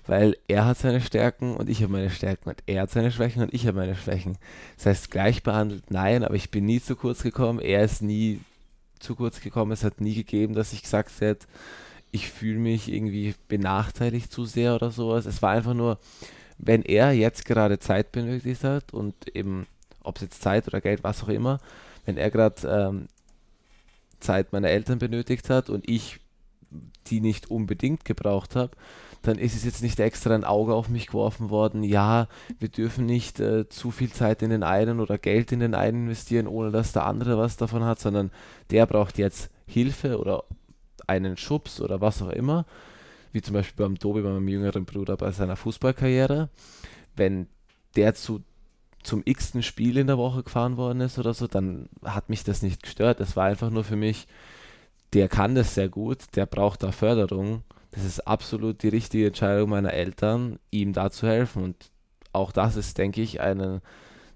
Weil 0.07 0.37
er 0.49 0.65
hat 0.65 0.79
seine 0.79 1.01
Stärken 1.01 1.57
und 1.57 1.69
ich 1.69 1.83
habe 1.83 1.93
meine 1.93 2.11
Stärken 2.11 2.49
und 2.49 2.63
er 2.67 2.83
hat 2.83 2.91
seine 2.91 3.13
Schwächen 3.13 3.43
und 3.43 3.55
ich 3.55 3.67
habe 3.67 3.79
meine 3.79 3.95
Schwächen. 3.95 4.39
Das 4.77 4.87
heißt, 4.87 5.11
gleich 5.11 5.43
behandelt, 5.43 5.91
nein, 5.91 6.25
aber 6.25 6.35
ich 6.35 6.51
bin 6.51 6.65
nie 6.65 6.81
zu 6.81 6.97
kurz 6.97 7.23
gekommen, 7.23 7.61
er 7.61 7.85
ist 7.85 8.03
nie 8.03 8.41
zu 8.99 9.15
kurz 9.15 9.41
gekommen, 9.41 9.73
es 9.73 9.85
hat 9.85 10.01
nie 10.01 10.15
gegeben, 10.15 10.55
dass 10.55 10.73
ich 10.73 10.83
gesagt 10.83 11.21
hätte, 11.21 11.47
ich 12.13 12.31
fühle 12.31 12.59
mich 12.59 12.91
irgendwie 12.91 13.35
benachteiligt 13.49 14.33
zu 14.33 14.45
sehr 14.45 14.75
oder 14.75 14.91
sowas. 14.91 15.27
Es 15.27 15.43
war 15.43 15.51
einfach 15.51 15.75
nur, 15.75 15.99
wenn 16.59 16.83
er 16.83 17.13
jetzt 17.13 17.45
gerade 17.45 17.79
Zeit 17.79 18.13
benötigt 18.13 18.65
hat 18.65 18.93
und 18.93 19.15
eben, 19.35 19.67
ob 20.03 20.17
es 20.17 20.23
jetzt 20.23 20.43
Zeit 20.43 20.67
oder 20.67 20.81
Geld, 20.81 21.05
was 21.05 21.23
auch 21.23 21.29
immer, 21.29 21.59
wenn 22.05 22.17
er 22.17 22.31
gerade 22.31 22.67
ähm, 22.69 23.07
Zeit 24.19 24.53
meiner 24.53 24.69
Eltern 24.69 24.99
benötigt 24.99 25.51
hat 25.51 25.71
und 25.71 25.89
ich 25.89 26.21
die 27.07 27.21
nicht 27.21 27.51
unbedingt 27.51 28.05
gebraucht 28.05 28.55
habe, 28.55 28.77
dann 29.23 29.39
ist 29.39 29.55
es 29.55 29.65
jetzt 29.65 29.83
nicht 29.83 30.01
extra 30.01 30.35
ein 30.35 30.45
Auge 30.45 30.75
auf 30.75 30.89
mich 30.89 31.09
geworfen 31.09 31.51
worden, 31.51 31.83
ja, 31.83 32.29
wir 32.59 32.69
dürfen 32.69 33.07
nicht 33.07 33.39
äh, 33.41 33.69
zu 33.69 33.91
viel 33.91 34.11
Zeit 34.11 34.43
in 34.43 34.51
den 34.51 34.63
einen 34.63 35.01
oder 35.01 35.19
Geld 35.19 35.53
in 35.53 35.61
den 35.61 35.75
einen 35.75 36.05
investieren, 36.05 36.47
ohne 36.47 36.71
dass 36.71 36.93
der 36.93 37.07
andere 37.07 37.37
was 37.37 37.57
davon 37.57 37.85
hat, 37.85 38.01
sondern 38.01 38.31
der 38.71 38.87
braucht 38.87 39.19
jetzt 39.19 39.51
Hilfe 39.67 40.19
oder 40.19 40.45
einen 41.09 41.37
Schubs 41.37 41.81
oder 41.81 42.01
was 42.01 42.23
auch 42.23 42.31
immer, 42.31 42.67
wie 43.33 43.43
zum 43.43 43.55
Beispiel 43.55 43.85
beim 43.85 43.99
Tobi, 43.99 44.23
bei 44.23 44.31
meinem 44.31 44.49
jüngeren 44.49 44.85
Bruder 44.85 45.17
bei 45.17 45.31
seiner 45.33 45.57
Fußballkarriere, 45.57 46.49
wenn 47.17 47.47
der 47.97 48.15
zu 48.15 48.43
zum 49.03 49.23
x-ten 49.25 49.63
Spiel 49.63 49.97
in 49.97 50.09
der 50.09 50.19
Woche 50.19 50.43
gefahren 50.43 50.77
worden 50.77 51.01
ist 51.01 51.19
oder 51.19 51.33
so, 51.33 51.47
dann 51.47 51.89
hat 52.05 52.29
mich 52.29 52.45
das 52.45 52.61
nicht 52.61 52.83
gestört. 52.83 53.19
Es 53.21 53.35
war 53.35 53.47
einfach 53.47 53.71
nur 53.71 53.83
für 53.83 53.97
mich, 53.97 54.27
der 55.15 55.27
kann 55.27 55.55
das 55.55 55.75
sehr 55.75 55.89
gut, 55.89 56.19
der 56.37 56.45
braucht 56.45 56.83
da 56.83 56.93
Förderung. 56.93 57.63
Das 57.93 58.05
ist 58.05 58.27
absolut 58.27 58.83
die 58.83 58.89
richtige 58.89 59.29
Entscheidung 59.29 59.71
meiner 59.71 59.95
Eltern, 59.95 60.59
ihm 60.71 60.93
da 60.93 61.11
zu 61.11 61.27
helfen. 61.27 61.65
Und 61.65 61.77
auch 62.33 62.53
das 62.53 62.77
ist, 62.77 62.99
denke 62.99 63.23
ich, 63.23 63.41
eine, 63.41 63.81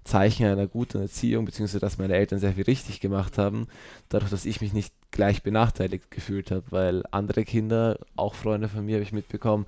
Zeichen 0.05 0.45
einer 0.45 0.67
guten 0.67 1.01
Erziehung, 1.01 1.45
beziehungsweise 1.45 1.79
dass 1.79 1.97
meine 1.97 2.13
Eltern 2.15 2.39
sehr 2.39 2.53
viel 2.53 2.63
richtig 2.63 3.01
gemacht 3.01 3.37
haben, 3.37 3.67
dadurch, 4.07 4.31
dass 4.31 4.45
ich 4.45 4.61
mich 4.61 4.71
nicht 4.71 4.93
gleich 5.15 5.41
benachteiligt 5.41 6.11
gefühlt 6.11 6.51
habe, 6.51 6.63
weil 6.69 7.03
andere 7.09 7.45
Kinder, 7.45 7.97
auch 8.15 8.35
Freunde 8.35 8.67
von 8.67 8.85
mir, 8.85 8.95
habe 8.95 9.03
ich 9.03 9.13
mitbekommen, 9.13 9.65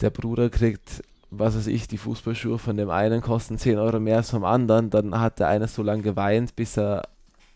der 0.00 0.10
Bruder 0.10 0.50
kriegt, 0.50 1.02
was 1.30 1.56
weiß 1.56 1.66
ich, 1.68 1.86
die 1.88 1.98
Fußballschuhe 1.98 2.58
von 2.58 2.76
dem 2.76 2.90
einen 2.90 3.20
kosten 3.20 3.58
10 3.58 3.78
Euro 3.78 4.00
mehr 4.00 4.18
als 4.18 4.30
vom 4.30 4.44
anderen, 4.44 4.90
dann 4.90 5.18
hat 5.20 5.38
der 5.38 5.48
eine 5.48 5.68
so 5.68 5.82
lange 5.82 6.02
geweint, 6.02 6.56
bis 6.56 6.78
er, 6.78 7.02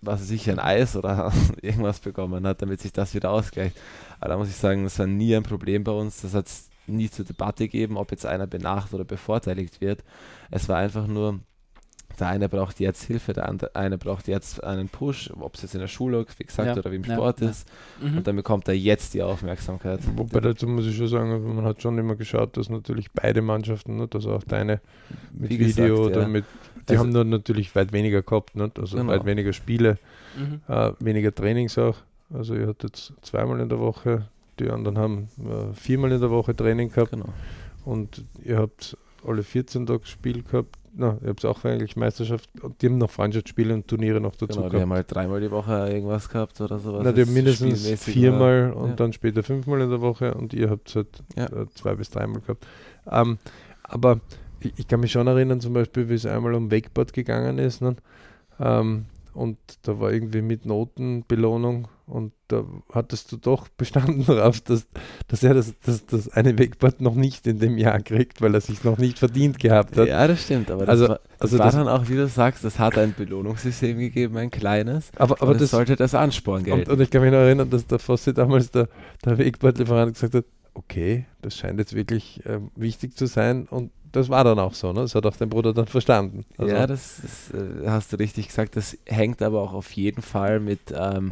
was 0.03 0.21
weiß 0.21 0.31
ich, 0.31 0.51
ein 0.51 0.59
Eis 0.59 0.95
oder 0.95 1.33
irgendwas 1.63 2.01
bekommen 2.01 2.47
hat, 2.47 2.63
damit 2.63 2.81
sich 2.81 2.93
das 2.93 3.15
wieder 3.15 3.31
ausgleicht. 3.31 3.77
Aber 4.21 4.31
da 4.31 4.37
muss 4.37 4.49
ich 4.49 4.57
sagen, 4.57 4.85
das 4.85 4.99
war 4.99 5.07
nie 5.07 5.35
ein 5.35 5.43
Problem 5.43 5.85
bei 5.85 5.93
uns, 5.93 6.21
das 6.21 6.35
hat 6.35 6.47
nie 6.87 7.11
zur 7.11 7.25
Debatte 7.25 7.65
gegeben, 7.65 7.97
ob 7.97 8.11
jetzt 8.11 8.27
einer 8.27 8.47
benachteiligt 8.47 8.95
oder 8.95 9.05
bevorteiligt 9.05 9.81
wird. 9.81 10.05
Es 10.51 10.69
war 10.69 10.77
einfach 10.77 11.07
nur, 11.07 11.41
der 12.19 12.29
eine 12.29 12.49
braucht 12.49 12.81
jetzt 12.81 13.05
Hilfe, 13.05 13.33
der 13.33 13.49
andere 13.49 13.75
eine 13.77 13.97
braucht 13.99 14.29
jetzt 14.29 14.63
einen 14.65 14.89
Push, 14.89 15.31
ob 15.39 15.55
es 15.55 15.63
jetzt 15.63 15.75
in 15.75 15.81
der 15.81 15.89
Schule, 15.89 16.25
wie 16.39 16.45
gesagt, 16.45 16.67
Ja, 16.69 16.77
oder 16.77 16.91
wie 16.91 16.97
im 16.97 17.05
Sport 17.05 17.41
ja. 17.41 17.51
ist. 17.51 17.69
Mhm. 18.03 18.19
Und 18.19 18.27
dann 18.27 18.37
bekommt 18.37 18.69
er 18.69 18.75
jetzt 18.77 19.15
die 19.15 19.23
Aufmerksamkeit. 19.23 20.01
Wobei 20.17 20.41
dazu 20.41 20.67
muss 20.67 20.87
ich 20.87 20.97
schon 20.97 21.09
sagen, 21.09 21.55
man 21.57 21.65
hat 21.65 21.81
schon 21.83 21.97
immer 21.99 22.17
geschaut, 22.17 22.57
dass 22.57 22.69
natürlich 22.69 23.11
beide 23.13 23.43
Mannschaften, 23.43 23.97
nicht? 23.97 24.15
also 24.15 24.33
auch 24.35 24.43
deine 24.45 24.81
mit 25.33 25.51
Wie 25.51 25.59
Video 25.61 25.97
gesagt, 25.97 26.07
oder 26.17 26.23
ja. 26.23 26.29
mit, 26.29 26.45
die 26.89 26.93
Also- 26.93 27.05
haben 27.05 27.15
dann 27.15 27.29
natürlich 27.31 27.75
weit 27.75 27.93
weniger 27.93 28.23
gehabt, 28.23 28.57
nicht? 28.57 28.79
also 28.79 28.97
Genau. 28.97 29.13
weit 29.13 29.25
weniger 29.25 29.53
Spiele, 29.53 29.99
Mhm. 30.37 30.61
äh, 30.69 30.93
weniger 31.01 31.35
Trainings 31.35 31.79
auch. 31.79 31.97
Also 32.33 32.55
ihr 32.55 32.69
hattet 32.69 33.13
zweimal 33.23 33.61
in 33.61 33.69
der 33.69 33.81
Woche, 33.81 34.29
die 34.59 34.69
anderen 34.71 34.99
haben 34.99 35.29
äh, 35.39 35.75
viermal 35.75 36.13
in 36.13 36.21
der 36.21 36.31
Woche 36.31 36.55
Training 36.55 36.91
gehabt 36.93 37.11
Genau. 37.13 37.33
und 37.85 38.25
ihr 38.45 38.59
habt 38.59 38.97
alle 39.27 39.43
14 39.43 39.87
Tage 39.87 40.07
Spiel 40.07 40.43
gehabt. 40.43 40.77
Na, 40.93 41.19
ihr 41.23 41.29
habt 41.29 41.45
auch 41.45 41.65
eigentlich 41.65 41.97
Meisterschaft 41.97 42.49
und 42.63 42.83
die 42.83 42.87
haben 42.87 42.99
noch 42.99 43.11
Freundschaftsspiele 43.11 43.73
und 43.73 43.87
Turniere 43.87 44.21
noch 44.21 44.33
dazu 44.35 44.47
Genau, 44.47 44.63
die 44.63 44.71
gehabt. 44.71 44.83
haben 44.83 44.93
halt 44.93 45.15
dreimal 45.15 45.41
die 45.41 45.51
Woche 45.51 45.89
irgendwas 45.89 46.29
gehabt 46.29 46.61
oder 46.61 46.79
sowas. 46.81 47.03
Na, 47.05 47.13
die 47.13 47.23
haben 47.23 47.33
mindestens 47.33 47.89
viermal 48.03 48.73
und 48.73 48.89
Ja. 48.91 48.97
dann 48.97 49.13
später 49.13 49.43
fünfmal 49.45 49.81
in 49.83 49.91
der 49.91 50.01
Woche 50.01 50.35
und 50.35 50.53
ihr 50.53 50.69
habt 50.69 50.95
halt 50.97 51.23
Ja. 51.37 51.45
äh, 51.47 51.67
zwei 51.75 51.95
bis 51.95 52.11
dreimal 52.11 52.41
gehabt. 52.41 52.67
Ähm, 53.11 53.39
aber 53.85 54.21
ich, 54.59 54.73
ich 54.79 54.89
kann 54.89 55.01
mich 55.01 55.13
schon 55.13 55.27
erinnern, 55.29 55.61
zum 55.61 55.73
Beispiel, 55.75 56.09
wie 56.09 56.15
es 56.15 56.27
einmal 56.27 56.55
um 56.55 56.71
Wakeboard 56.73 57.13
gegangen 57.13 57.59
ist. 57.59 57.81
Ne? 57.83 57.95
Ähm, 58.59 59.07
und 59.33 59.59
da 59.83 60.01
war 60.01 60.13
irgendwie 60.13 60.43
mit 60.43 60.67
Notenbelohnung 60.67 61.87
und 62.11 62.33
da 62.49 62.65
hattest 62.93 63.31
du 63.33 63.37
doch 63.37 63.69
bestanden 63.69 64.25
darauf, 64.27 64.61
dass, 64.61 64.87
dass 65.29 65.43
er 65.43 65.55
das, 65.55 65.73
das, 65.87 66.05
das 66.07 66.29
eine 66.29 66.59
Wakeboard 66.59 67.01
noch 67.01 67.15
nicht 67.15 67.47
in 67.47 67.59
dem 67.59 67.79
Jahr 67.79 68.01
kriegt, 68.01 68.43
weil 68.43 68.55
er 68.55 68.61
sich 68.61 68.85
noch 68.85 68.99
nicht 68.99 69.19
verdient 69.19 69.59
gehabt 69.59 69.97
hat. 69.97 70.09
Ja, 70.09 70.27
das 70.27 70.43
stimmt, 70.43 70.71
aber 70.71 70.87
das 70.87 70.89
Also- 70.91 71.09
war, 71.09 71.21
das 71.39 71.41
also 71.41 71.59
war 71.59 71.67
das- 71.67 71.75
dann 71.77 71.89
auch, 71.89 72.09
wie 72.09 72.17
du 72.17 72.29
sagst, 72.29 72.65
das 72.65 72.79
hat 72.79 72.99
ein 72.99 73.15
Belohnungssystem 73.17 73.99
gegeben, 73.99 74.37
ein 74.37 74.51
kleines. 74.51 75.11
Aber, 75.17 75.41
aber 75.41 75.55
das, 75.55 75.71
sollte 75.71 75.97
das 75.97 76.15
Ansporn 76.15 76.59
Und, 76.59 76.65
gelten. 76.65 76.91
und 76.91 77.01
ich 77.01 77.11
kann 77.11 77.23
mich 77.23 77.31
noch 77.33 77.39
erinnern, 77.39 77.71
dass 77.71 77.87
der 77.87 77.99
Fossi 77.99 78.35
damals 78.35 78.71
der, 78.71 78.89
der 79.25 79.39
Wegbordlieferant 79.39 80.15
gesagt 80.15 80.35
hat, 80.35 80.45
okay, 80.75 81.27
das 81.43 81.57
scheint 81.57 81.79
jetzt 81.79 81.95
wirklich 81.95 82.43
ähm, 82.47 82.71
wichtig 82.77 83.17
zu 83.17 83.27
sein 83.27 83.67
und 83.71 83.91
das 84.13 84.29
war 84.29 84.43
dann 84.43 84.59
auch 84.59 84.75
so, 84.75 84.93
ne? 84.93 85.03
Das 85.03 85.15
hat 85.15 85.25
auch 85.25 85.37
dein 85.37 85.49
Bruder 85.51 85.73
dann 85.73 85.87
verstanden. 85.87 86.45
Also, 86.59 86.75
ja, 86.75 86.85
das, 86.89 87.21
ist, 87.21 87.55
äh, 87.55 87.87
hast 87.89 88.13
du 88.13 88.17
richtig 88.19 88.49
gesagt. 88.49 88.75
Das 88.75 88.99
hängt 89.07 89.41
aber 89.41 89.61
auch 89.63 89.73
auf 89.73 89.93
jeden 89.93 90.21
Fall 90.21 90.59
mit 90.59 90.81
ähm, 90.93 91.31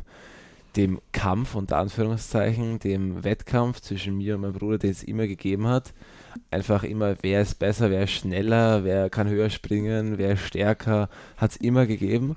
dem 0.78 1.00
Kampf, 1.12 1.56
unter 1.56 1.76
Anführungszeichen, 1.78 2.78
dem 2.78 3.24
Wettkampf 3.24 3.80
zwischen 3.80 4.16
mir 4.16 4.36
und 4.36 4.42
meinem 4.42 4.52
Bruder, 4.52 4.78
den 4.78 4.90
es 4.90 5.02
immer 5.02 5.26
gegeben 5.26 5.66
hat. 5.66 5.92
Einfach 6.52 6.84
immer, 6.84 7.16
wer 7.20 7.42
ist 7.42 7.56
besser, 7.56 7.90
wer 7.90 8.04
ist 8.04 8.12
schneller, 8.12 8.84
wer 8.84 9.10
kann 9.10 9.28
höher 9.28 9.50
springen, 9.50 10.18
wer 10.18 10.34
ist 10.34 10.46
stärker, 10.46 11.08
hat 11.36 11.50
es 11.50 11.56
immer 11.56 11.86
gegeben. 11.86 12.36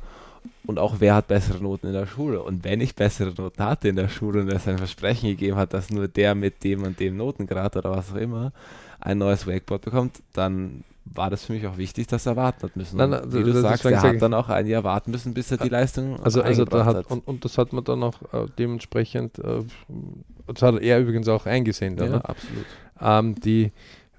Und 0.66 0.80
auch 0.80 0.96
wer 1.00 1.14
hat 1.14 1.28
bessere 1.28 1.62
Noten 1.62 1.88
in 1.88 1.94
der 1.94 2.08
Schule. 2.08 2.42
Und 2.42 2.64
wenn 2.64 2.82
ich 2.82 2.96
bessere 2.96 3.32
Noten 3.32 3.64
hatte 3.64 3.90
in 3.90 3.96
der 3.96 4.10
Schule 4.10 4.42
und 4.42 4.52
es 4.52 4.68
ein 4.68 4.80
Versprechen 4.80 5.30
gegeben 5.30 5.58
hat, 5.58 5.74
dass 5.74 5.92
nur 5.92 6.08
der 6.08 6.34
mit 6.34 6.64
dem 6.64 6.84
und 6.84 7.00
dem 7.00 7.18
Notengrad 7.18 7.78
oder 7.78 7.92
was 7.92 8.12
auch 8.12 8.16
immer 8.16 8.52
ein 9.00 9.20
neues 9.20 9.46
Wakeboard 9.46 9.84
bekommt, 9.84 10.24
dann 10.34 10.84
war 11.05 11.29
das 11.29 11.46
für 11.46 11.53
mich 11.53 11.65
auch 11.67 11.77
wichtig, 11.77 12.08
dass 12.08 12.25
er 12.25 12.36
warten 12.36 12.63
hat 12.63 12.75
müssen. 12.75 12.98
Nein, 12.98 13.10
nein, 13.10 13.22
wie 13.27 13.43
du 13.43 13.53
sagst, 13.53 13.86
er 13.86 14.01
hat 14.01 14.22
dann 14.22 14.34
auch 14.34 14.50
ein 14.50 14.67
Jahr 14.67 14.84
warten 14.84 15.12
müssen, 15.12 15.34
bis 15.34 15.51
er 15.51 15.58
die 15.58 15.70
Leistung 15.70 16.20
also, 16.22 16.41
also 16.41 16.65
da 16.65 16.81
eingebracht 16.81 16.96
hat, 17.05 17.12
und, 17.12 17.27
und 17.27 17.43
das 17.46 17.58
hat 17.58 17.74
man 17.74 17.84
dann 17.84 18.03
auch 18.03 18.22
äh, 18.34 18.46
dementsprechend, 18.58 19.39
äh, 19.39 19.63
das 20.48 20.62
hat 20.62 20.79
er 20.79 21.00
übrigens 21.00 21.27
auch 21.27 21.46
eingesehen. 21.46 21.96
Dann, 21.96 22.12
ja, 22.12 22.17
ne? 22.17 22.25
absolut. 22.25 22.65
ähm, 23.01 23.36
die, 23.36 23.72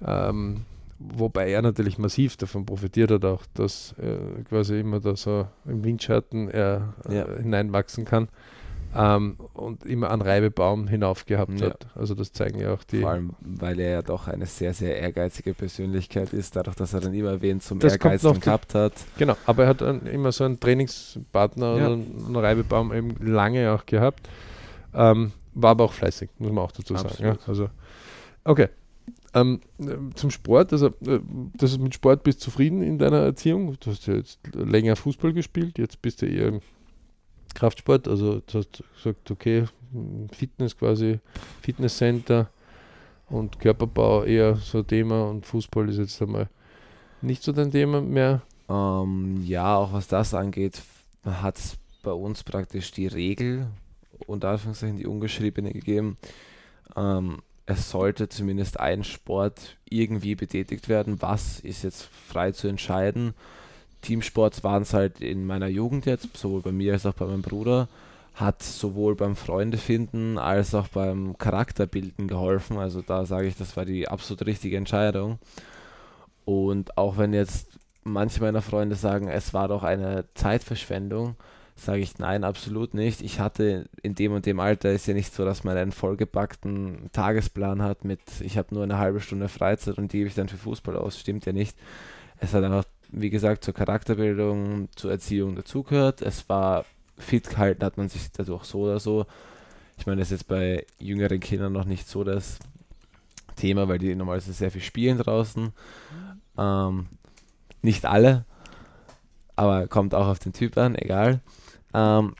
ähm, 0.04 0.62
wobei 0.98 1.50
er 1.50 1.62
natürlich 1.62 1.98
massiv 1.98 2.36
davon 2.36 2.66
profitiert 2.66 3.10
hat, 3.10 3.24
auch, 3.24 3.42
dass 3.54 3.94
äh, 3.98 4.42
quasi 4.44 4.80
immer 4.80 5.00
da 5.00 5.16
so 5.16 5.46
im 5.66 5.84
Windschatten 5.84 6.48
er 6.50 6.94
äh, 7.08 7.16
Ja. 7.16 7.26
hineinwachsen 7.36 8.04
kann 8.04 8.28
ähm, 8.94 9.36
und 9.54 9.84
immer 9.86 10.10
einen 10.10 10.22
Reibebaum 10.22 10.86
hinauf 10.86 11.24
gehabt 11.26 11.60
Ja. 11.60 11.70
hat. 11.70 11.86
Also 11.94 12.14
das 12.14 12.32
zeigen 12.32 12.60
ja 12.60 12.74
auch 12.74 12.84
die. 12.84 13.00
Vor 13.00 13.10
allem, 13.10 13.30
weil 13.40 13.78
er 13.80 13.90
ja 13.90 14.02
doch 14.02 14.28
eine 14.28 14.46
sehr, 14.46 14.74
sehr 14.74 14.98
ehrgeizige 14.98 15.54
Persönlichkeit 15.54 16.32
ist, 16.32 16.56
dadurch, 16.56 16.76
dass 16.76 16.92
er 16.94 17.00
dann 17.00 17.14
immer 17.14 17.40
wen 17.40 17.60
zum 17.60 17.78
Das 17.78 17.98
noch 18.22 18.40
gehabt 18.40 18.74
hat. 18.74 18.92
Genau, 19.18 19.36
aber 19.46 19.64
er 19.64 19.68
hat 19.70 19.82
ein, 19.82 20.06
immer 20.06 20.32
so 20.32 20.44
einen 20.44 20.60
Trainingspartner 20.60 21.76
Ja. 21.78 21.86
oder 21.86 21.92
einen 21.94 22.36
Reibebaum 22.36 22.92
eben 22.92 23.16
lange 23.20 23.72
auch 23.72 23.86
gehabt. 23.86 24.28
Ähm, 24.94 25.32
war 25.54 25.70
aber 25.70 25.84
auch 25.84 25.92
fleißig, 25.92 26.30
muss 26.38 26.50
man 26.52 26.64
auch 26.64 26.72
dazu 26.72 26.94
sagen. 26.94 27.14
Ja? 27.18 27.30
Absolut. 27.32 27.48
Also, 27.48 27.68
okay. 28.44 28.68
Ähm, 29.34 29.60
äh, 29.78 29.96
zum 30.14 30.30
Sport, 30.30 30.72
also 30.74 30.88
äh, 31.06 31.20
das 31.56 31.78
mit 31.78 31.94
Sport 31.94 32.22
bist 32.22 32.40
du 32.40 32.44
zufrieden 32.44 32.82
in 32.82 32.98
deiner 32.98 33.20
Erziehung. 33.20 33.76
Du 33.80 33.90
hast 33.90 34.06
ja 34.06 34.14
jetzt 34.14 34.38
länger 34.54 34.94
Fußball 34.94 35.32
gespielt, 35.32 35.78
jetzt 35.78 36.02
bist 36.02 36.20
du 36.20 36.26
eher 36.26 36.60
Kraftsport, 37.54 38.08
also 38.08 38.40
du 38.40 38.58
hast 38.58 38.82
gesagt, 38.96 39.30
okay, 39.30 39.64
Fitness 40.32 40.76
quasi, 40.76 41.20
Fitnesscenter 41.60 42.50
und 43.28 43.58
Körperbau 43.60 44.24
eher 44.24 44.56
so 44.56 44.78
ein 44.78 44.86
Thema 44.86 45.28
und 45.28 45.46
Fußball 45.46 45.88
ist 45.88 45.98
jetzt 45.98 46.20
einmal 46.22 46.48
nicht 47.20 47.42
so 47.42 47.52
dein 47.52 47.70
Thema 47.70 48.00
mehr. 48.00 48.42
Ähm, 48.68 49.42
ja, 49.44 49.76
auch 49.76 49.92
was 49.92 50.08
das 50.08 50.34
angeht, 50.34 50.82
hat 51.24 51.58
es 51.58 51.78
bei 52.02 52.12
uns 52.12 52.42
praktisch 52.42 52.90
die 52.92 53.06
Regel, 53.06 53.66
unter 54.26 54.50
Anführungszeichen 54.50 54.96
die 54.96 55.06
ungeschriebene 55.06 55.72
gegeben. 55.72 56.16
Ähm, 56.96 57.42
es 57.64 57.90
sollte 57.90 58.28
zumindest 58.28 58.80
ein 58.80 59.04
Sport 59.04 59.76
irgendwie 59.88 60.34
betätigt 60.34 60.88
werden. 60.88 61.22
Was 61.22 61.60
ist 61.60 61.84
jetzt 61.84 62.02
frei 62.02 62.52
zu 62.52 62.66
entscheiden? 62.68 63.34
Teamsports 64.02 64.62
waren 64.62 64.82
es 64.82 64.92
halt 64.92 65.20
in 65.20 65.46
meiner 65.46 65.68
Jugend 65.68 66.06
jetzt, 66.06 66.36
sowohl 66.36 66.60
bei 66.60 66.72
mir 66.72 66.92
als 66.92 67.06
auch 67.06 67.14
bei 67.14 67.26
meinem 67.26 67.42
Bruder. 67.42 67.88
Hat 68.34 68.62
sowohl 68.62 69.14
beim 69.14 69.36
Freundefinden 69.36 70.38
als 70.38 70.74
auch 70.74 70.88
beim 70.88 71.36
Charakterbilden 71.38 72.28
geholfen. 72.28 72.78
Also 72.78 73.02
da 73.02 73.24
sage 73.26 73.46
ich, 73.46 73.56
das 73.56 73.76
war 73.76 73.84
die 73.84 74.08
absolut 74.08 74.46
richtige 74.46 74.76
Entscheidung. 74.76 75.38
Und 76.44 76.96
auch 76.98 77.18
wenn 77.18 77.34
jetzt 77.34 77.68
manche 78.04 78.40
meiner 78.40 78.62
Freunde 78.62 78.96
sagen, 78.96 79.28
es 79.28 79.54
war 79.54 79.68
doch 79.68 79.82
eine 79.82 80.24
Zeitverschwendung, 80.34 81.36
sage 81.76 82.00
ich 82.00 82.18
nein, 82.18 82.44
absolut 82.44 82.94
nicht. 82.94 83.22
Ich 83.22 83.40
hatte 83.40 83.88
in 84.02 84.14
dem 84.14 84.32
und 84.32 84.46
dem 84.46 84.60
Alter 84.60 84.92
ist 84.92 85.06
ja 85.06 85.14
nicht 85.14 85.34
so, 85.34 85.44
dass 85.44 85.64
man 85.64 85.76
einen 85.76 85.92
vollgepackten 85.92 87.10
Tagesplan 87.12 87.82
hat 87.82 88.04
mit, 88.04 88.20
ich 88.40 88.58
habe 88.58 88.74
nur 88.74 88.84
eine 88.84 88.98
halbe 88.98 89.20
Stunde 89.20 89.48
Freizeit 89.48 89.98
und 89.98 90.12
die 90.12 90.18
gebe 90.18 90.28
ich 90.28 90.34
dann 90.34 90.48
für 90.48 90.58
Fußball 90.58 90.96
aus. 90.96 91.18
Stimmt 91.18 91.46
ja 91.46 91.52
nicht. 91.52 91.76
Es 92.38 92.54
hat 92.54 92.64
einfach, 92.64 92.84
wie 93.12 93.30
gesagt, 93.30 93.64
zur 93.64 93.74
Charakterbildung, 93.74 94.88
zur 94.96 95.10
Erziehung 95.10 95.54
dazugehört. 95.54 96.22
Es 96.22 96.48
war 96.48 96.84
fit 97.18 97.48
gehalten, 97.48 97.84
hat 97.84 97.98
man 97.98 98.08
sich 98.08 98.32
dadurch 98.32 98.64
so 98.64 98.80
oder 98.80 98.98
so. 98.98 99.26
Ich 99.98 100.06
meine, 100.06 100.20
das 100.20 100.28
ist 100.28 100.40
jetzt 100.40 100.48
bei 100.48 100.86
jüngeren 100.98 101.38
Kindern 101.38 101.72
noch 101.72 101.84
nicht 101.84 102.08
so 102.08 102.24
das 102.24 102.58
Thema, 103.54 103.86
weil 103.86 103.98
die 103.98 104.14
normalerweise 104.14 104.52
sehr 104.52 104.70
viel 104.70 104.80
spielen 104.80 105.18
draußen. 105.18 105.72
Ähm, 106.58 107.06
nicht 107.82 108.06
alle, 108.06 108.44
aber 109.56 109.86
kommt 109.88 110.14
auch 110.14 110.26
auf 110.26 110.38
den 110.38 110.52
Typ 110.52 110.76
an, 110.78 110.94
egal. 110.96 111.40
Ähm, 111.92 112.34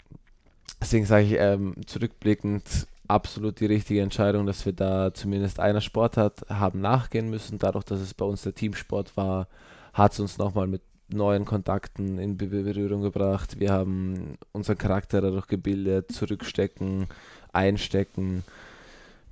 deswegen 0.81 1.05
sage 1.05 1.25
ich 1.25 1.35
ähm, 1.39 1.75
zurückblickend 1.87 2.87
absolut 3.09 3.61
die 3.61 3.67
richtige 3.67 4.01
Entscheidung, 4.01 4.47
dass 4.47 4.65
wir 4.65 4.73
da 4.73 5.13
zumindest 5.13 5.61
einer 5.61 5.83
Sportart 5.83 6.47
haben 6.49 6.81
nachgehen 6.81 7.29
müssen. 7.29 7.59
Dadurch, 7.59 7.85
dass 7.85 8.01
es 8.01 8.15
bei 8.15 8.25
uns 8.25 8.43
der 8.43 8.55
Teamsport 8.55 9.17
war, 9.17 9.49
hat 9.93 10.13
es 10.13 10.21
uns 10.21 10.39
nochmal 10.39 10.67
mit 10.67 10.83
neuen 11.09 11.45
Kontakten 11.45 12.19
in 12.19 12.37
Be- 12.37 12.47
Berührung 12.47 13.03
gebracht. 13.03 13.61
Wir 13.61 13.71
haben 13.73 14.39
unseren 14.53 14.79
Charakter 14.79 15.21
dadurch 15.21 15.47
gebildet, 15.47 16.11
zurückstecken, 16.13 17.07
einstecken. 17.53 18.45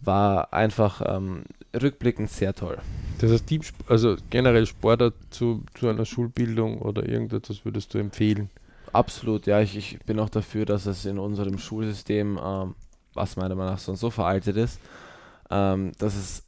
War 0.03 0.53
einfach 0.53 1.03
ähm, 1.05 1.44
rückblickend 1.75 2.31
sehr 2.31 2.55
toll. 2.55 2.79
Das 3.18 3.31
heißt, 3.31 3.46
Team, 3.46 3.62
also 3.87 4.16
generell 4.31 4.66
Sportart 4.66 5.14
zu, 5.31 5.62
zu 5.75 5.88
einer 5.88 6.07
Schulbildung 6.07 6.81
oder 6.81 7.07
irgendetwas 7.07 7.64
würdest 7.64 7.92
du 7.92 7.99
empfehlen? 7.99 8.51
Absolut, 8.92 9.46
ja, 9.46 9.61
ich, 9.61 9.77
ich 9.77 9.99
bin 10.01 10.18
auch 10.18 10.31
dafür, 10.31 10.64
dass 10.64 10.87
es 10.87 11.05
in 11.05 11.18
unserem 11.18 11.59
Schulsystem, 11.59 12.38
ähm, 12.42 12.75
was 13.14 13.37
meiner 13.37 13.55
Meinung 13.55 13.75
nach 13.75 13.81
schon 13.81 13.96
so 13.96 14.11
veraltet 14.11 14.57
ist, 14.57 14.81
ähm, 15.51 15.92
dass 15.99 16.16
es 16.16 16.44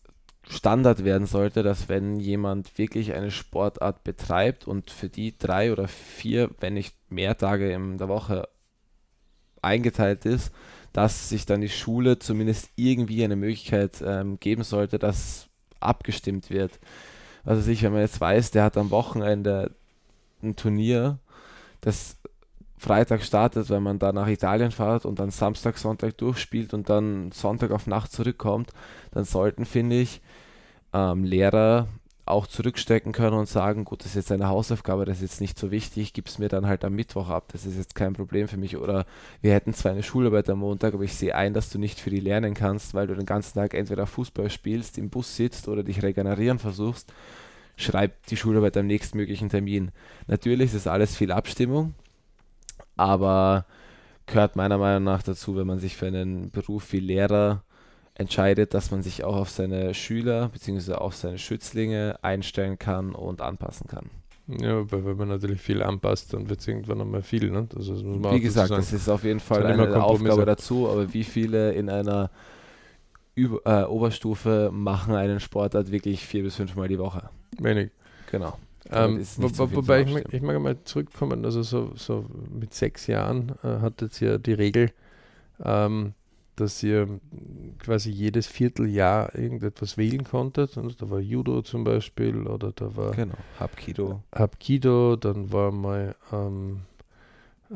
Standard 0.48 1.04
werden 1.04 1.26
sollte, 1.26 1.62
dass 1.62 1.88
wenn 1.88 2.18
jemand 2.18 2.76
wirklich 2.78 3.14
eine 3.14 3.30
Sportart 3.30 4.04
betreibt 4.04 4.66
und 4.66 4.90
für 4.90 5.08
die 5.08 5.36
drei 5.38 5.72
oder 5.72 5.88
vier, 5.88 6.50
wenn 6.60 6.74
nicht 6.74 6.94
mehr 7.10 7.36
Tage 7.36 7.72
in 7.72 7.98
der 7.98 8.08
Woche 8.08 8.48
eingeteilt 9.62 10.26
ist, 10.26 10.52
dass 10.92 11.28
sich 11.28 11.46
dann 11.46 11.60
die 11.60 11.68
Schule 11.68 12.18
zumindest 12.18 12.70
irgendwie 12.76 13.24
eine 13.24 13.36
Möglichkeit 13.36 14.02
ähm, 14.04 14.38
geben 14.40 14.64
sollte, 14.64 14.98
dass 14.98 15.48
abgestimmt 15.80 16.50
wird. 16.50 16.78
Also 17.44 17.70
ich, 17.70 17.82
wenn 17.82 17.92
man 17.92 18.02
jetzt 18.02 18.20
weiß, 18.20 18.50
der 18.50 18.64
hat 18.64 18.76
am 18.76 18.90
Wochenende 18.90 19.74
ein 20.42 20.56
Turnier, 20.56 21.18
das 21.80 22.16
Freitag 22.82 23.22
startet, 23.22 23.70
wenn 23.70 23.84
man 23.84 24.00
da 24.00 24.10
nach 24.10 24.26
Italien 24.26 24.72
fährt 24.72 25.04
und 25.04 25.20
dann 25.20 25.30
Samstag, 25.30 25.78
Sonntag 25.78 26.18
durchspielt 26.18 26.74
und 26.74 26.90
dann 26.90 27.30
Sonntag 27.30 27.70
auf 27.70 27.86
Nacht 27.86 28.10
zurückkommt, 28.10 28.72
dann 29.12 29.22
sollten, 29.22 29.66
finde 29.66 30.00
ich, 30.00 30.20
ähm, 30.92 31.22
Lehrer 31.22 31.86
auch 32.24 32.48
zurückstecken 32.48 33.12
können 33.12 33.36
und 33.36 33.48
sagen, 33.48 33.84
gut, 33.84 34.00
das 34.00 34.08
ist 34.08 34.14
jetzt 34.16 34.32
eine 34.32 34.48
Hausaufgabe, 34.48 35.04
das 35.04 35.18
ist 35.18 35.22
jetzt 35.22 35.40
nicht 35.40 35.60
so 35.60 35.70
wichtig, 35.70 36.12
gib 36.12 36.26
es 36.26 36.40
mir 36.40 36.48
dann 36.48 36.66
halt 36.66 36.84
am 36.84 36.94
Mittwoch 36.94 37.28
ab, 37.28 37.50
das 37.52 37.66
ist 37.66 37.76
jetzt 37.76 37.94
kein 37.94 38.14
Problem 38.14 38.48
für 38.48 38.56
mich. 38.56 38.76
Oder 38.76 39.06
wir 39.42 39.52
hätten 39.52 39.74
zwar 39.74 39.92
eine 39.92 40.02
Schularbeit 40.02 40.50
am 40.50 40.58
Montag, 40.58 40.94
aber 40.94 41.04
ich 41.04 41.14
sehe 41.14 41.36
ein, 41.36 41.54
dass 41.54 41.70
du 41.70 41.78
nicht 41.78 42.00
für 42.00 42.10
die 42.10 42.18
lernen 42.18 42.52
kannst, 42.52 42.94
weil 42.94 43.06
du 43.06 43.14
den 43.14 43.26
ganzen 43.26 43.54
Tag 43.54 43.74
entweder 43.74 44.06
Fußball 44.06 44.50
spielst, 44.50 44.98
im 44.98 45.08
Bus 45.08 45.36
sitzt 45.36 45.68
oder 45.68 45.84
dich 45.84 46.02
regenerieren 46.02 46.58
versuchst. 46.58 47.12
Schreib 47.76 48.26
die 48.26 48.36
Schularbeit 48.36 48.76
am 48.76 48.88
nächstmöglichen 48.88 49.50
Termin. 49.50 49.92
Natürlich 50.26 50.74
ist 50.74 50.88
alles 50.88 51.16
viel 51.16 51.30
Abstimmung, 51.30 51.94
aber 52.96 53.66
gehört 54.26 54.56
meiner 54.56 54.78
Meinung 54.78 55.04
nach 55.04 55.22
dazu, 55.22 55.56
wenn 55.56 55.66
man 55.66 55.78
sich 55.78 55.96
für 55.96 56.06
einen 56.06 56.50
Beruf 56.50 56.92
wie 56.92 57.00
Lehrer 57.00 57.62
entscheidet, 58.14 58.74
dass 58.74 58.90
man 58.90 59.02
sich 59.02 59.24
auch 59.24 59.36
auf 59.36 59.50
seine 59.50 59.94
Schüler 59.94 60.48
bzw. 60.48 60.94
auf 60.94 61.16
seine 61.16 61.38
Schützlinge 61.38 62.18
einstellen 62.22 62.78
kann 62.78 63.14
und 63.14 63.40
anpassen 63.40 63.88
kann. 63.88 64.10
Ja, 64.48 64.80
aber 64.80 65.04
wenn 65.04 65.16
man 65.16 65.28
natürlich 65.28 65.60
viel 65.60 65.82
anpasst, 65.82 66.34
dann 66.34 66.48
wird 66.48 66.60
es 66.60 66.68
irgendwann 66.68 67.00
einmal 67.00 67.22
viel. 67.22 67.50
Ne? 67.50 67.68
Das 67.72 67.88
Wie 67.88 68.40
gesagt, 68.40 68.70
das 68.70 68.92
ist 68.92 69.08
auf 69.08 69.24
jeden 69.24 69.40
Fall 69.40 69.64
eine 69.64 70.02
Aufgabe 70.02 70.44
dazu, 70.44 70.88
aber 70.88 71.12
wie 71.14 71.24
viele 71.24 71.72
in 71.72 71.88
einer 71.88 72.30
Über 73.34 73.60
äh, 73.64 73.84
Oberstufe 73.84 74.70
machen 74.72 75.14
einen 75.14 75.40
Sportart 75.40 75.90
wirklich 75.90 76.26
vier 76.26 76.42
bis 76.42 76.56
fünfmal 76.56 76.88
die 76.88 76.98
Woche? 76.98 77.30
Wenig. 77.58 77.90
Genau. 78.30 78.58
Ähm, 78.92 79.24
wo, 79.36 79.48
wo, 79.58 79.76
wobei 79.76 80.02
ich 80.02 80.12
mag, 80.12 80.32
ich 80.32 80.42
mag 80.42 80.60
mal 80.60 80.76
zurückkommen, 80.84 81.44
also 81.44 81.62
so, 81.62 81.92
so 81.94 82.26
mit 82.50 82.74
sechs 82.74 83.06
Jahren 83.06 83.52
äh, 83.62 83.80
hat 83.80 84.02
jetzt 84.02 84.20
ja 84.20 84.38
die 84.38 84.52
Regel, 84.52 84.90
ähm, 85.64 86.14
dass 86.56 86.82
ihr 86.82 87.08
quasi 87.78 88.10
jedes 88.10 88.46
Vierteljahr 88.46 89.34
irgendetwas 89.34 89.96
wählen 89.96 90.24
konntet. 90.24 90.76
Und 90.76 91.00
da 91.00 91.10
war 91.10 91.20
Judo 91.20 91.62
zum 91.62 91.84
Beispiel 91.84 92.46
oder 92.46 92.72
da 92.72 92.94
war 92.94 93.12
genau. 93.12 93.34
Hapkido. 93.58 94.22
Hapkido, 94.34 95.16
dann 95.16 95.50
war 95.50 95.72
mal 95.72 96.14
ähm, 96.32 96.82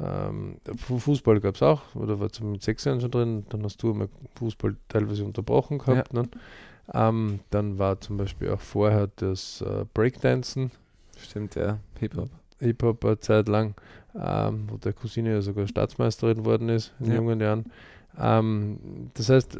ähm, 0.02 0.56
Fußball 0.76 1.40
gab 1.40 1.54
es 1.54 1.62
auch, 1.62 1.94
oder 1.94 2.20
war 2.20 2.28
mit 2.42 2.62
sechs 2.62 2.84
Jahren 2.84 3.00
schon 3.00 3.10
drin, 3.10 3.46
dann 3.48 3.62
hast 3.64 3.82
du 3.82 3.94
mal 3.94 4.08
Fußball 4.34 4.76
teilweise 4.88 5.24
unterbrochen 5.24 5.78
gehabt. 5.78 6.12
Ja. 6.12 6.22
Ne? 6.22 6.28
Ähm, 6.92 7.40
dann 7.50 7.78
war 7.78 8.00
zum 8.00 8.16
Beispiel 8.16 8.50
auch 8.50 8.60
vorher 8.60 9.08
das 9.16 9.62
äh, 9.62 9.84
Breakdancen. 9.92 10.70
Stimmt, 11.16 11.54
ja, 11.54 11.78
Hip-Hop. 11.98 12.30
Hip-Hop 12.60 13.04
eine 13.04 13.18
Zeit 13.18 13.48
lang, 13.48 13.74
ähm, 14.14 14.68
wo 14.70 14.76
der 14.76 14.92
Cousine 14.92 15.30
ja 15.30 15.42
sogar 15.42 15.66
Staatsmeisterin 15.66 16.44
worden 16.44 16.68
ist 16.68 16.92
in 17.00 17.06
ja. 17.06 17.14
jungen 17.16 17.40
Jahren. 17.40 17.66
Ähm, 18.18 19.10
das 19.14 19.28
heißt, 19.28 19.58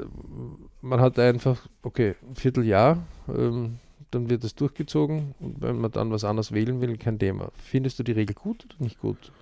man 0.80 1.00
hat 1.00 1.18
einfach, 1.18 1.66
okay, 1.82 2.14
ein 2.26 2.36
Vierteljahr, 2.36 2.98
ähm, 3.28 3.78
dann 4.10 4.30
wird 4.30 4.44
das 4.44 4.54
durchgezogen 4.54 5.34
und 5.40 5.60
wenn 5.60 5.78
man 5.78 5.90
dann 5.90 6.10
was 6.10 6.24
anderes 6.24 6.52
wählen 6.52 6.80
will, 6.80 6.96
kein 6.96 7.18
Thema. 7.18 7.50
Findest 7.54 7.98
du 7.98 8.02
die 8.02 8.12
Regel 8.12 8.34
gut 8.34 8.64
oder 8.64 8.84
nicht 8.84 9.00
gut? 9.00 9.32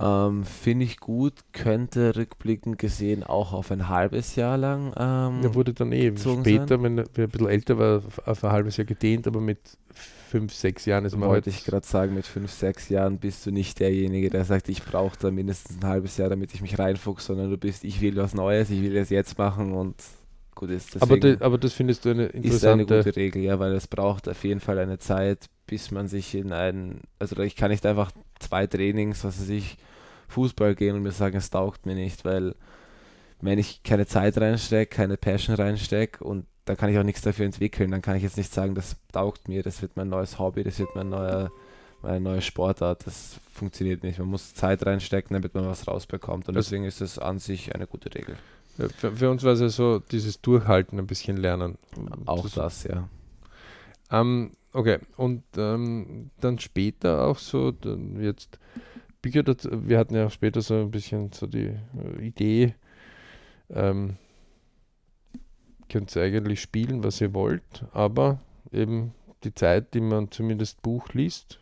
Ähm, 0.00 0.44
Finde 0.44 0.84
ich 0.86 0.98
gut, 0.98 1.34
könnte 1.52 2.16
rückblickend 2.16 2.78
gesehen 2.78 3.22
auch 3.22 3.52
auf 3.52 3.70
ein 3.70 3.88
halbes 3.88 4.34
Jahr 4.36 4.56
lang. 4.56 4.94
Ähm, 4.96 5.42
ja, 5.42 5.54
wurde 5.54 5.74
dann 5.74 5.92
eh 5.92 6.10
später, 6.16 6.68
sein. 6.68 6.82
wenn 6.82 6.98
er 6.98 7.04
ein 7.04 7.28
bisschen 7.28 7.48
älter 7.48 7.78
war, 7.78 8.02
auf 8.24 8.42
ein 8.44 8.50
halbes 8.50 8.76
Jahr 8.78 8.86
gedehnt, 8.86 9.26
aber 9.26 9.40
mit 9.40 9.58
fünf, 10.30 10.54
sechs 10.54 10.86
Jahren 10.86 11.04
ist 11.04 11.16
man 11.16 11.28
Wollte 11.28 11.50
ich 11.50 11.64
gerade 11.64 11.86
sagen, 11.86 12.14
mit 12.14 12.24
fünf, 12.24 12.50
sechs 12.50 12.88
Jahren 12.88 13.18
bist 13.18 13.44
du 13.44 13.50
nicht 13.50 13.80
derjenige, 13.80 14.30
der 14.30 14.44
sagt, 14.44 14.68
ich 14.68 14.82
brauche 14.82 15.18
da 15.18 15.30
mindestens 15.30 15.78
ein 15.82 15.86
halbes 15.86 16.16
Jahr, 16.16 16.30
damit 16.30 16.54
ich 16.54 16.62
mich 16.62 16.78
reinfuchse, 16.78 17.26
sondern 17.26 17.50
du 17.50 17.58
bist, 17.58 17.84
ich 17.84 18.00
will 18.00 18.16
was 18.16 18.32
Neues, 18.32 18.70
ich 18.70 18.80
will 18.80 18.96
es 18.96 19.10
jetzt 19.10 19.36
machen 19.38 19.72
und 19.72 19.96
gut 20.54 20.70
ist. 20.70 21.02
Aber, 21.02 21.18
de, 21.18 21.38
aber 21.40 21.58
das 21.58 21.72
findest 21.72 22.04
du 22.04 22.10
eine 22.10 22.26
interessante... 22.26 22.56
Ist 22.56 22.92
eine 22.94 23.02
gute 23.04 23.16
Regel, 23.16 23.42
ja, 23.42 23.58
weil 23.58 23.72
es 23.72 23.86
braucht 23.86 24.28
auf 24.28 24.44
jeden 24.44 24.60
Fall 24.60 24.78
eine 24.78 24.98
Zeit, 24.98 25.46
bis 25.66 25.90
man 25.90 26.08
sich 26.08 26.34
in 26.34 26.52
einen, 26.52 27.02
also 27.18 27.36
ich 27.40 27.56
kann 27.56 27.70
nicht 27.70 27.84
einfach 27.84 28.12
zwei 28.38 28.66
Trainings, 28.66 29.24
was 29.24 29.40
weiß 29.40 29.48
ich, 29.50 29.76
Fußball 30.30 30.74
gehen 30.74 30.96
und 30.96 31.02
mir 31.02 31.12
sagen, 31.12 31.36
es 31.36 31.50
taugt 31.50 31.86
mir 31.86 31.94
nicht, 31.94 32.24
weil 32.24 32.54
wenn 33.40 33.58
ich 33.58 33.82
keine 33.82 34.06
Zeit 34.06 34.38
reinstecke, 34.38 34.94
keine 34.94 35.16
Passion 35.16 35.54
reinstecke 35.54 36.22
und 36.24 36.46
da 36.64 36.76
kann 36.76 36.90
ich 36.90 36.98
auch 36.98 37.04
nichts 37.04 37.22
dafür 37.22 37.46
entwickeln, 37.46 37.90
dann 37.90 38.02
kann 38.02 38.16
ich 38.16 38.22
jetzt 38.22 38.36
nicht 38.36 38.52
sagen, 38.52 38.74
das 38.74 38.96
taugt 39.12 39.48
mir, 39.48 39.62
das 39.62 39.82
wird 39.82 39.96
mein 39.96 40.08
neues 40.08 40.38
Hobby, 40.38 40.62
das 40.62 40.78
wird 40.78 40.94
mein 40.94 41.08
neuer, 41.08 41.50
meine 42.02 42.20
neue 42.20 42.42
Sportart. 42.42 43.06
Das 43.06 43.40
funktioniert 43.52 44.02
nicht. 44.02 44.18
Man 44.18 44.28
muss 44.28 44.54
Zeit 44.54 44.84
reinstecken, 44.86 45.34
damit 45.34 45.54
man 45.54 45.66
was 45.66 45.88
rausbekommt. 45.88 46.48
Und 46.48 46.54
deswegen 46.54 46.84
ist 46.84 47.00
es 47.00 47.18
an 47.18 47.38
sich 47.38 47.74
eine 47.74 47.86
gute 47.86 48.14
Regel. 48.14 48.36
Für, 48.96 49.12
für, 49.12 49.30
uns 49.30 49.42
war 49.42 49.52
es 49.52 49.60
ja 49.60 49.68
so, 49.68 49.98
dieses 49.98 50.40
Durchhalten 50.40 50.98
ein 50.98 51.06
bisschen 51.06 51.36
lernen. 51.36 51.76
Auch 52.26 52.42
das, 52.44 52.54
das 52.54 52.84
ja. 52.84 53.08
Ähm, 54.10 54.52
okay, 54.72 54.98
und 55.16 55.42
ähm, 55.56 56.30
dann 56.40 56.58
später 56.58 57.26
auch 57.26 57.38
so, 57.38 57.72
dann 57.72 58.22
jetzt 58.22 58.58
Bücher, 59.22 59.44
wir 59.44 59.98
hatten 59.98 60.14
ja 60.14 60.30
später 60.30 60.62
so 60.62 60.74
ein 60.74 60.90
bisschen 60.90 61.32
so 61.32 61.46
die 61.46 61.66
äh, 61.68 62.20
Idee, 62.20 62.74
ähm, 63.70 64.16
könnt 65.88 66.14
ihr 66.16 66.22
eigentlich 66.22 66.60
spielen, 66.60 67.04
was 67.04 67.20
ihr 67.20 67.34
wollt, 67.34 67.84
aber 67.92 68.40
eben 68.72 69.12
die 69.44 69.54
Zeit, 69.54 69.94
die 69.94 70.00
man 70.00 70.30
zumindest 70.30 70.82
Buch 70.82 71.08
liest, 71.12 71.58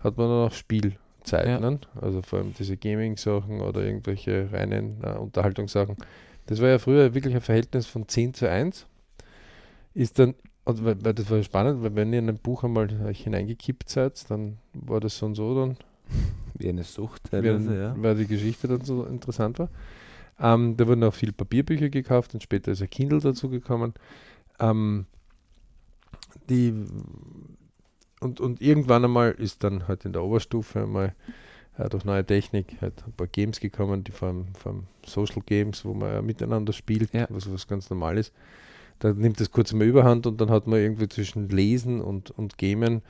hat 0.00 0.16
man 0.16 0.28
dann 0.28 0.48
auch 0.48 0.52
Spielzeit. 0.52 1.46
Ja. 1.46 1.78
Also 2.00 2.22
vor 2.22 2.40
allem 2.40 2.54
diese 2.58 2.76
Gaming-Sachen 2.76 3.60
oder 3.60 3.82
irgendwelche 3.82 4.50
reinen 4.52 5.02
äh, 5.02 5.12
Unterhaltungssachen. 5.12 5.96
Das 6.46 6.60
war 6.60 6.68
ja 6.68 6.78
früher 6.78 7.14
wirklich 7.14 7.34
ein 7.34 7.40
Verhältnis 7.40 7.86
von 7.86 8.08
10 8.08 8.34
zu 8.34 8.50
1. 8.50 8.86
Ist 9.94 10.18
dann, 10.18 10.34
und 10.64 10.84
weil, 10.84 11.04
weil 11.04 11.14
das 11.14 11.30
war 11.30 11.42
spannend, 11.42 11.82
weil 11.82 11.94
wenn 11.94 12.12
ihr 12.12 12.18
in 12.18 12.28
ein 12.28 12.38
Buch 12.38 12.64
einmal 12.64 12.88
hineingekippt 13.12 13.88
seid, 13.88 14.28
dann 14.30 14.58
war 14.72 15.00
das 15.00 15.18
so 15.18 15.26
und 15.26 15.34
so 15.34 15.54
dann 15.54 15.76
wie 16.54 16.68
eine 16.68 16.84
Sucht, 16.84 17.30
teilweise, 17.30 17.76
ja. 17.76 17.94
weil 17.96 18.16
die 18.16 18.26
Geschichte 18.26 18.68
dann 18.68 18.82
so 18.82 19.04
interessant 19.04 19.58
war. 19.58 19.68
Ähm, 20.40 20.76
da 20.76 20.86
wurden 20.86 21.04
auch 21.04 21.14
viele 21.14 21.32
Papierbücher 21.32 21.88
gekauft 21.88 22.34
und 22.34 22.42
später 22.42 22.72
ist 22.72 22.82
ein 22.82 22.90
Kindle 22.90 23.20
dazu 23.20 23.48
gekommen. 23.48 23.94
Ähm, 24.58 25.06
die 26.48 26.74
und, 28.20 28.40
und 28.40 28.62
irgendwann 28.62 29.04
einmal 29.04 29.32
ist 29.32 29.64
dann 29.64 29.88
halt 29.88 30.04
in 30.04 30.12
der 30.12 30.22
Oberstufe 30.22 30.82
einmal 30.82 31.14
äh, 31.76 31.88
durch 31.88 32.04
neue 32.04 32.24
Technik 32.24 32.76
halt 32.80 33.04
ein 33.06 33.12
paar 33.12 33.26
Games 33.26 33.60
gekommen, 33.60 34.04
die 34.04 34.12
vor 34.12 34.28
allem 34.28 34.86
Social 35.04 35.42
Games, 35.44 35.84
wo 35.84 35.92
man 35.92 36.12
ja 36.12 36.22
miteinander 36.22 36.72
spielt, 36.72 37.12
ja. 37.12 37.26
was, 37.30 37.52
was 37.52 37.66
ganz 37.66 37.90
normal 37.90 38.18
ist. 38.18 38.32
Da 39.00 39.12
nimmt 39.12 39.40
das 39.40 39.50
kurz 39.50 39.72
mal 39.72 39.86
überhand 39.86 40.26
und 40.26 40.40
dann 40.40 40.50
hat 40.50 40.66
man 40.66 40.78
irgendwie 40.78 41.08
zwischen 41.08 41.48
Lesen 41.48 42.00
und, 42.00 42.30
und 42.30 42.58
Gamen 42.58 43.02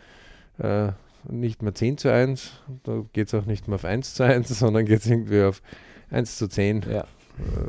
äh, 0.59 0.93
nicht 1.29 1.63
mehr 1.63 1.75
10 1.75 1.99
zu 1.99 2.13
1, 2.13 2.53
da 2.83 3.05
geht 3.13 3.29
es 3.29 3.35
auch 3.35 3.47
nicht 3.47 3.69
mehr 3.69 3.77
auf 3.77 3.85
1 3.85 4.15
zu 4.15 4.25
1, 4.25 4.49
sondern 4.59 4.87
geht 4.87 5.01
es 5.01 5.07
irgendwie 5.07 5.43
auf 5.43 5.63
1 6.11 6.39
zu 6.39 6.49
10. 6.49 6.85
Ja. 6.91 7.05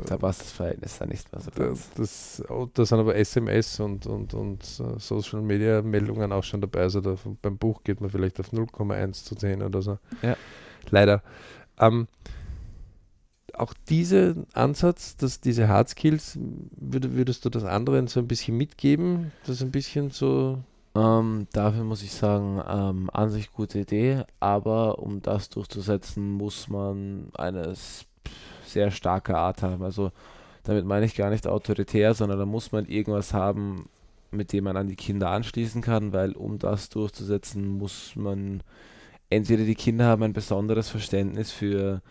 Da 0.06 0.18
passt 0.18 0.42
das 0.42 0.52
Verhältnis 0.52 0.98
dann 0.98 1.08
nicht 1.08 1.32
mehr 1.32 1.40
so 1.40 1.50
ganz. 1.50 1.90
Das, 1.96 2.42
das, 2.74 2.88
sind 2.90 2.98
aber 2.98 3.16
SMS 3.16 3.80
und, 3.80 4.06
und, 4.06 4.34
und 4.34 4.62
Social 4.62 5.40
Media 5.40 5.80
Meldungen 5.80 6.32
auch 6.32 6.44
schon 6.44 6.60
dabei. 6.60 6.80
Also 6.80 7.00
da, 7.00 7.16
beim 7.40 7.56
Buch 7.56 7.82
geht 7.82 8.00
man 8.00 8.10
vielleicht 8.10 8.38
auf 8.40 8.52
0,1 8.52 9.24
zu 9.24 9.34
10 9.34 9.62
oder 9.62 9.80
so. 9.80 9.98
Ja. 10.20 10.36
Leider. 10.90 11.22
Ähm, 11.78 12.08
auch 13.54 13.72
dieser 13.88 14.34
Ansatz, 14.52 15.16
dass 15.16 15.40
diese 15.40 15.68
Hard 15.68 15.88
Skills, 15.88 16.38
würd, 16.76 17.14
würdest 17.14 17.44
du 17.44 17.50
das 17.50 17.64
anderen 17.64 18.06
so 18.06 18.20
ein 18.20 18.28
bisschen 18.28 18.56
mitgeben, 18.56 19.32
das 19.46 19.62
ein 19.62 19.70
bisschen 19.70 20.10
so 20.10 20.58
ähm, 20.94 21.48
dafür 21.52 21.84
muss 21.84 22.02
ich 22.02 22.12
sagen, 22.12 22.62
ähm, 22.68 23.10
an 23.12 23.30
sich 23.30 23.52
gute 23.52 23.80
Idee, 23.80 24.22
aber 24.40 24.98
um 25.00 25.22
das 25.22 25.48
durchzusetzen, 25.48 26.32
muss 26.32 26.68
man 26.68 27.30
eine 27.34 27.74
sehr 28.64 28.90
starke 28.90 29.36
Art 29.36 29.62
haben. 29.62 29.82
Also 29.82 30.12
damit 30.62 30.84
meine 30.84 31.06
ich 31.06 31.16
gar 31.16 31.30
nicht 31.30 31.46
autoritär, 31.46 32.14
sondern 32.14 32.38
da 32.38 32.46
muss 32.46 32.72
man 32.72 32.86
irgendwas 32.86 33.34
haben, 33.34 33.88
mit 34.30 34.52
dem 34.52 34.64
man 34.64 34.76
an 34.76 34.88
die 34.88 34.96
Kinder 34.96 35.30
anschließen 35.30 35.82
kann, 35.82 36.12
weil 36.12 36.32
um 36.32 36.58
das 36.58 36.88
durchzusetzen, 36.90 37.66
muss 37.66 38.14
man 38.16 38.62
entweder 39.30 39.64
die 39.64 39.74
Kinder 39.74 40.06
haben 40.06 40.22
ein 40.22 40.32
besonderes 40.32 40.88
Verständnis 40.88 41.50
für 41.50 42.02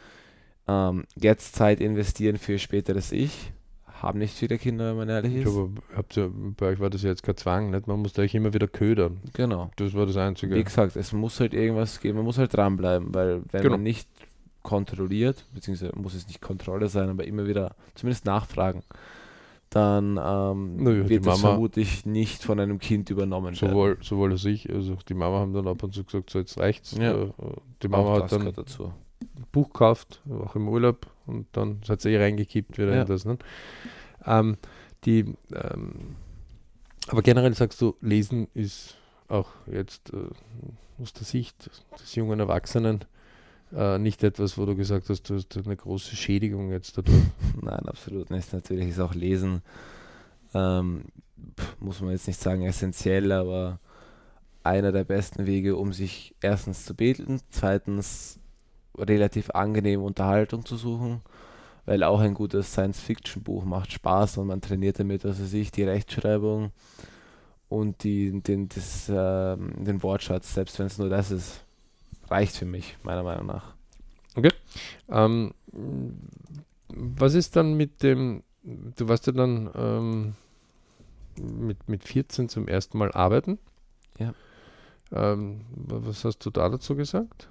ähm, 0.67 1.05
jetzt 1.15 1.55
Zeit 1.55 1.79
investieren 1.79 2.37
für 2.37 2.59
späteres 2.59 3.11
Ich 3.11 3.51
haben 4.03 4.19
nicht 4.19 4.35
viele 4.35 4.57
Kinder, 4.57 4.89
wenn 4.89 4.97
man 4.97 5.09
ehrlich 5.09 5.35
ist. 5.35 5.47
Aber 5.47 5.69
habt 5.95 6.17
ihr, 6.17 6.29
bei 6.57 6.67
euch 6.67 6.79
war 6.79 6.89
das 6.89 7.03
ja 7.03 7.09
jetzt 7.09 7.23
kein 7.23 7.37
Zwang, 7.37 7.71
nicht? 7.71 7.87
Man 7.87 8.01
musste 8.01 8.21
euch 8.21 8.35
immer 8.35 8.53
wieder 8.53 8.67
ködern. 8.67 9.21
Genau. 9.33 9.71
Das 9.77 9.93
war 9.93 10.05
das 10.05 10.17
Einzige. 10.17 10.55
Wie 10.55 10.63
gesagt, 10.63 10.95
es 10.97 11.13
muss 11.13 11.39
halt 11.39 11.53
irgendwas 11.53 12.01
geben, 12.01 12.17
man 12.17 12.25
muss 12.25 12.37
halt 12.37 12.53
dranbleiben, 12.53 13.13
weil 13.13 13.41
wenn 13.51 13.61
genau. 13.61 13.75
man 13.75 13.83
nicht 13.83 14.09
kontrolliert, 14.61 15.45
beziehungsweise 15.53 15.93
muss 15.95 16.13
es 16.13 16.27
nicht 16.27 16.41
Kontrolle 16.41 16.89
sein, 16.89 17.09
aber 17.09 17.25
immer 17.25 17.47
wieder 17.47 17.75
zumindest 17.95 18.25
nachfragen, 18.25 18.83
dann 19.69 20.19
ähm, 20.23 20.83
naja, 20.83 21.09
wird 21.09 21.25
das 21.25 21.39
vermutlich 21.39 22.05
nicht 22.05 22.43
von 22.43 22.59
einem 22.59 22.79
Kind 22.79 23.09
übernommen 23.09 23.55
sowohl, 23.55 23.91
werden. 23.91 24.03
Sowohl 24.03 24.31
als 24.31 24.45
ich, 24.45 24.69
also 24.69 24.97
die 25.07 25.13
Mama 25.13 25.39
haben 25.39 25.53
dann 25.53 25.67
ab 25.67 25.81
und 25.81 25.93
zu 25.93 26.03
gesagt, 26.03 26.29
so 26.29 26.39
jetzt 26.39 26.57
reicht's. 26.57 26.95
Ja. 26.97 27.23
Äh, 27.23 27.31
die 27.81 27.87
Mama 27.87 28.21
hat 28.21 28.31
dann 28.31 28.53
dazu. 28.53 28.93
Buch 29.51 29.67
gekauft, 29.67 30.21
auch 30.29 30.55
im 30.55 30.67
Urlaub 30.67 31.07
und 31.25 31.47
dann 31.53 31.81
hat 31.87 32.01
sie 32.01 32.09
eh 32.09 32.17
reingekippt 32.17 32.77
wieder 32.77 32.95
ja. 32.95 33.01
in 33.01 33.07
das. 33.07 33.25
Ne? 33.25 33.37
Ähm, 34.25 34.57
die, 35.05 35.35
ähm, 35.53 36.15
Aber 37.07 37.21
generell 37.21 37.53
sagst 37.53 37.81
du, 37.81 37.95
Lesen 38.01 38.47
ist 38.53 38.97
auch 39.27 39.49
jetzt 39.67 40.13
äh, 40.13 41.01
aus 41.01 41.13
der 41.13 41.23
Sicht 41.23 41.69
des 41.99 42.15
jungen 42.15 42.39
Erwachsenen 42.39 43.05
äh, 43.75 43.97
nicht 43.97 44.23
etwas, 44.23 44.57
wo 44.57 44.65
du 44.65 44.75
gesagt 44.75 45.09
hast, 45.09 45.29
du 45.29 45.35
hast 45.35 45.57
eine 45.57 45.75
große 45.75 46.15
Schädigung 46.15 46.71
jetzt 46.71 46.97
dadurch. 46.97 47.23
Nein, 47.61 47.85
absolut 47.87 48.29
nicht. 48.29 48.53
Natürlich 48.53 48.89
ist 48.89 48.99
auch 48.99 49.15
Lesen, 49.15 49.61
ähm, 50.53 51.05
muss 51.79 52.01
man 52.01 52.11
jetzt 52.11 52.27
nicht 52.27 52.39
sagen 52.39 52.63
essentiell, 52.63 53.31
aber 53.31 53.79
einer 54.63 54.91
der 54.91 55.03
besten 55.03 55.45
Wege, 55.45 55.75
um 55.75 55.91
sich 55.91 56.35
erstens 56.41 56.85
zu 56.85 56.95
beten, 56.95 57.41
zweitens 57.49 58.39
relativ 58.97 59.49
angenehme 59.51 60.03
Unterhaltung 60.03 60.65
zu 60.65 60.75
suchen, 60.77 61.21
weil 61.85 62.03
auch 62.03 62.19
ein 62.19 62.33
gutes 62.33 62.71
Science-Fiction-Buch 62.71 63.65
macht 63.65 63.91
Spaß 63.91 64.37
und 64.37 64.47
man 64.47 64.61
trainiert 64.61 64.99
damit, 64.99 65.25
also 65.25 65.45
sich 65.45 65.71
die 65.71 65.83
Rechtschreibung 65.83 66.71
und 67.69 68.03
die, 68.03 68.41
den, 68.41 68.69
das, 68.69 69.09
äh, 69.09 69.57
den 69.57 70.03
Wortschatz, 70.03 70.53
selbst 70.53 70.79
wenn 70.79 70.87
es 70.87 70.97
nur 70.97 71.09
das 71.09 71.31
ist, 71.31 71.63
reicht 72.29 72.55
für 72.55 72.65
mich, 72.65 72.97
meiner 73.03 73.23
Meinung 73.23 73.47
nach. 73.47 73.73
Okay. 74.35 74.51
Ähm, 75.09 75.53
was 76.87 77.33
ist 77.33 77.55
dann 77.55 77.75
mit 77.75 78.03
dem, 78.03 78.43
du 78.63 79.07
warst 79.07 79.27
ja 79.27 79.33
dann 79.33 79.69
ähm, 79.75 80.35
mit, 81.39 81.89
mit 81.89 82.03
14 82.03 82.49
zum 82.49 82.67
ersten 82.67 82.97
Mal 82.97 83.11
arbeiten. 83.11 83.59
Ja. 84.19 84.33
Ähm, 85.11 85.61
was 85.75 86.23
hast 86.25 86.39
du 86.45 86.49
da 86.49 86.69
dazu 86.69 86.95
gesagt? 86.95 87.49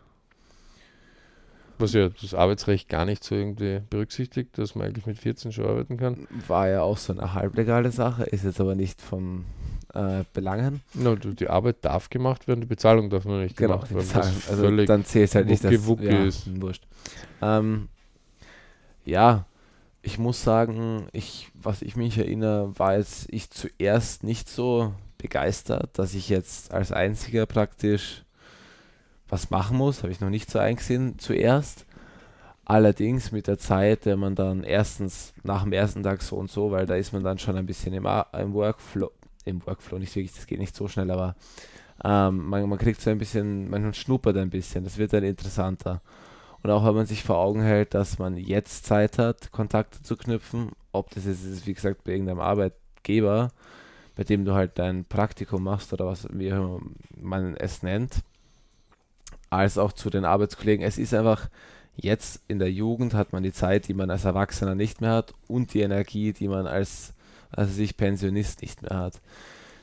Was 1.83 1.93
ja 1.93 2.09
das 2.09 2.35
Arbeitsrecht 2.35 2.89
gar 2.89 3.05
nicht 3.05 3.25
so 3.25 3.35
irgendwie 3.35 3.81
berücksichtigt, 3.91 4.57
dass 4.57 4.75
man 4.75 4.87
eigentlich 4.87 5.07
mit 5.07 5.19
14 5.19 5.53
schon 5.53 5.67
arbeiten 5.67 5.97
kann. 5.97 6.27
War 6.47 6.69
ja 6.69 6.83
auch 6.83 6.97
so 6.97 7.13
eine 7.13 7.35
halblegale 7.35 7.91
Sache, 7.91 8.25
ist 8.25 8.45
jetzt 8.45 8.61
aber 8.61 8.75
nicht 8.75 9.03
vom 9.03 9.45
äh, 9.95 10.25
Belangen. 10.33 10.81
No, 10.95 11.17
die 11.17 11.49
Arbeit 11.49 11.77
darf 11.83 12.11
gemacht 12.11 12.49
werden, 12.49 12.61
die 12.61 12.67
Bezahlung 12.67 13.11
darf 13.11 13.25
noch 13.25 13.39
nicht 13.41 13.57
genau, 13.57 13.75
gemacht 13.75 13.91
werden. 13.91 14.07
Bezahlung, 14.07 14.43
also 14.49 14.85
dann 14.87 15.05
zählt 15.05 15.29
es 15.29 15.35
halt 15.35 15.47
nicht, 15.47 15.65
dass 15.65 15.73
ja, 15.73 16.25
ist. 16.25 16.61
wurscht. 16.61 16.85
Ähm, 17.41 17.89
ja, 19.05 19.47
ich 20.03 20.19
muss 20.19 20.43
sagen, 20.43 21.07
ich, 21.13 21.51
was 21.55 21.83
ich 21.83 21.97
mich 21.97 22.19
erinnere, 22.19 22.79
war 22.79 22.97
jetzt 22.97 23.27
ich 23.31 23.51
zuerst 23.51 24.25
nicht 24.25 24.49
so 24.49 24.95
begeistert, 25.19 25.99
dass 25.99 26.15
ich 26.15 26.29
jetzt 26.29 26.73
als 26.73 26.91
einziger 26.91 27.47
praktisch 27.47 28.22
was 29.33 29.49
machen 29.49 29.79
muss, 29.79 30.03
habe 30.03 30.13
ich 30.13 30.21
noch 30.21 30.29
nicht 30.29 30.51
so 30.51 30.59
eingesehen 30.59 31.19
zuerst. 31.19 31.87
Allerdings 32.67 33.33
mit 33.33 33.47
der 33.47 33.59
Zeit, 33.59 34.05
wenn 34.05 34.19
man 34.19 34.35
dann 34.35 34.63
erstens 34.63 35.33
nach 35.43 35.63
dem 35.63 35.73
ersten 35.73 36.03
Tag 36.03 36.21
so 36.21 36.37
und 36.37 36.51
so, 36.51 36.71
weil 36.71 36.85
da 36.85 36.97
ist 36.97 37.15
man 37.15 37.25
dann 37.25 37.39
schon 37.39 37.57
ein 37.57 37.65
bisschen 37.65 37.95
im, 37.95 38.07
im 38.07 38.53
Workflow, 38.53 39.11
im 39.47 39.67
Workflow 39.67 39.99
nicht 39.99 40.15
wirklich, 40.15 40.35
das 40.35 40.47
geht 40.47 40.59
nicht 40.59 40.77
so 40.77 40.87
schnell, 40.87 41.11
aber 41.11 41.35
ähm, 42.05 42.47
man, 42.47 42.69
man 42.69 42.79
kriegt 42.79 43.01
so 43.01 43.09
ein 43.09 43.17
bisschen, 43.17 43.71
man 43.71 43.95
schnuppert 43.95 44.37
ein 44.37 44.51
bisschen, 44.51 44.85
das 44.85 44.99
wird 44.99 45.15
dann 45.15 45.25
interessanter. 45.25 46.03
Und 46.63 46.71
auch 46.71 46.85
wenn 46.85 46.95
man 46.95 47.07
sich 47.07 47.23
vor 47.23 47.39
Augen 47.39 47.63
hält, 47.63 47.95
dass 47.95 48.19
man 48.19 48.37
jetzt 48.37 48.85
Zeit 48.85 49.17
hat, 49.17 49.51
Kontakte 49.51 50.03
zu 50.03 50.15
knüpfen, 50.15 50.73
ob 50.93 51.09
das 51.15 51.25
jetzt 51.25 51.43
ist, 51.43 51.67
wie 51.67 51.73
gesagt, 51.73 52.05
bei 52.05 52.13
irgendeinem 52.13 52.41
Arbeitgeber, 52.41 53.51
bei 54.15 54.25
dem 54.25 54.45
du 54.45 54.53
halt 54.53 54.79
dein 54.79 55.07
Praktikum 55.07 55.65
machst 55.65 55.95
oder 55.95 56.07
was 56.07 56.29
wie 56.31 56.53
man 57.17 57.57
es 57.57 57.83
nennt, 57.83 58.23
als 59.53 59.77
auch 59.79 59.93
zu 59.93 60.09
den 60.11 60.25
Arbeitskollegen. 60.25 60.85
Es 60.85 60.99
ist 60.99 61.13
einfach, 61.13 61.49
jetzt 61.95 62.41
in 62.49 62.59
der 62.59 62.73
Jugend 62.73 63.15
hat 63.15 63.33
man 63.33 63.43
die 63.43 63.53
Zeit, 63.53 63.87
die 63.87 63.95
man 63.95 64.11
als 64.11 64.25
Erwachsener 64.25 64.75
nicht 64.75 65.01
mehr 65.01 65.13
hat 65.13 65.35
und 65.47 65.75
die 65.75 65.83
Energie, 65.83 66.33
die 66.33 66.49
man 66.49 66.67
als, 66.67 67.13
als 67.51 67.77
sich 67.77 67.97
Pensionist 67.97 68.63
nicht 68.63 68.83
mehr 68.83 68.97
hat. 68.97 69.21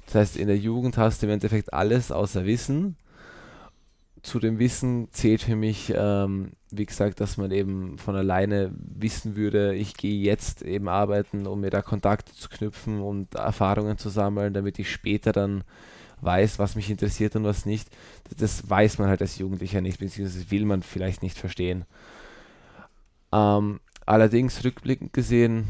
Das 0.07 0.15
heißt, 0.15 0.37
in 0.37 0.47
der 0.47 0.57
Jugend 0.57 0.97
hast 0.97 1.21
du 1.21 1.27
im 1.27 1.33
Endeffekt 1.33 1.71
alles 1.71 2.11
außer 2.11 2.45
Wissen. 2.45 2.97
Zu 4.23 4.39
dem 4.39 4.57
Wissen 4.57 5.07
zählt 5.11 5.43
für 5.43 5.55
mich, 5.55 5.93
ähm, 5.95 6.53
wie 6.71 6.87
gesagt, 6.87 7.21
dass 7.21 7.37
man 7.37 7.51
eben 7.51 7.99
von 7.99 8.15
alleine 8.15 8.71
wissen 8.75 9.35
würde, 9.35 9.75
ich 9.75 9.93
gehe 9.95 10.19
jetzt 10.19 10.63
eben 10.63 10.89
arbeiten, 10.89 11.45
um 11.45 11.61
mir 11.61 11.69
da 11.69 11.83
Kontakte 11.83 12.33
zu 12.33 12.49
knüpfen 12.49 13.01
und 13.01 13.35
Erfahrungen 13.35 13.99
zu 13.99 14.09
sammeln, 14.09 14.53
damit 14.53 14.79
ich 14.79 14.91
später 14.91 15.31
dann 15.31 15.63
weiß, 16.21 16.59
was 16.59 16.75
mich 16.75 16.89
interessiert 16.89 17.35
und 17.35 17.43
was 17.43 17.65
nicht. 17.65 17.89
Das 18.37 18.69
weiß 18.69 18.97
man 18.97 19.07
halt 19.09 19.21
als 19.21 19.37
Jugendlicher 19.37 19.81
nicht, 19.81 19.99
beziehungsweise 19.99 20.51
will 20.51 20.65
man 20.65 20.83
vielleicht 20.83 21.23
nicht 21.23 21.37
verstehen. 21.37 21.85
Ähm, 23.31 23.79
allerdings 24.05 24.63
rückblickend 24.63 25.13
gesehen 25.13 25.67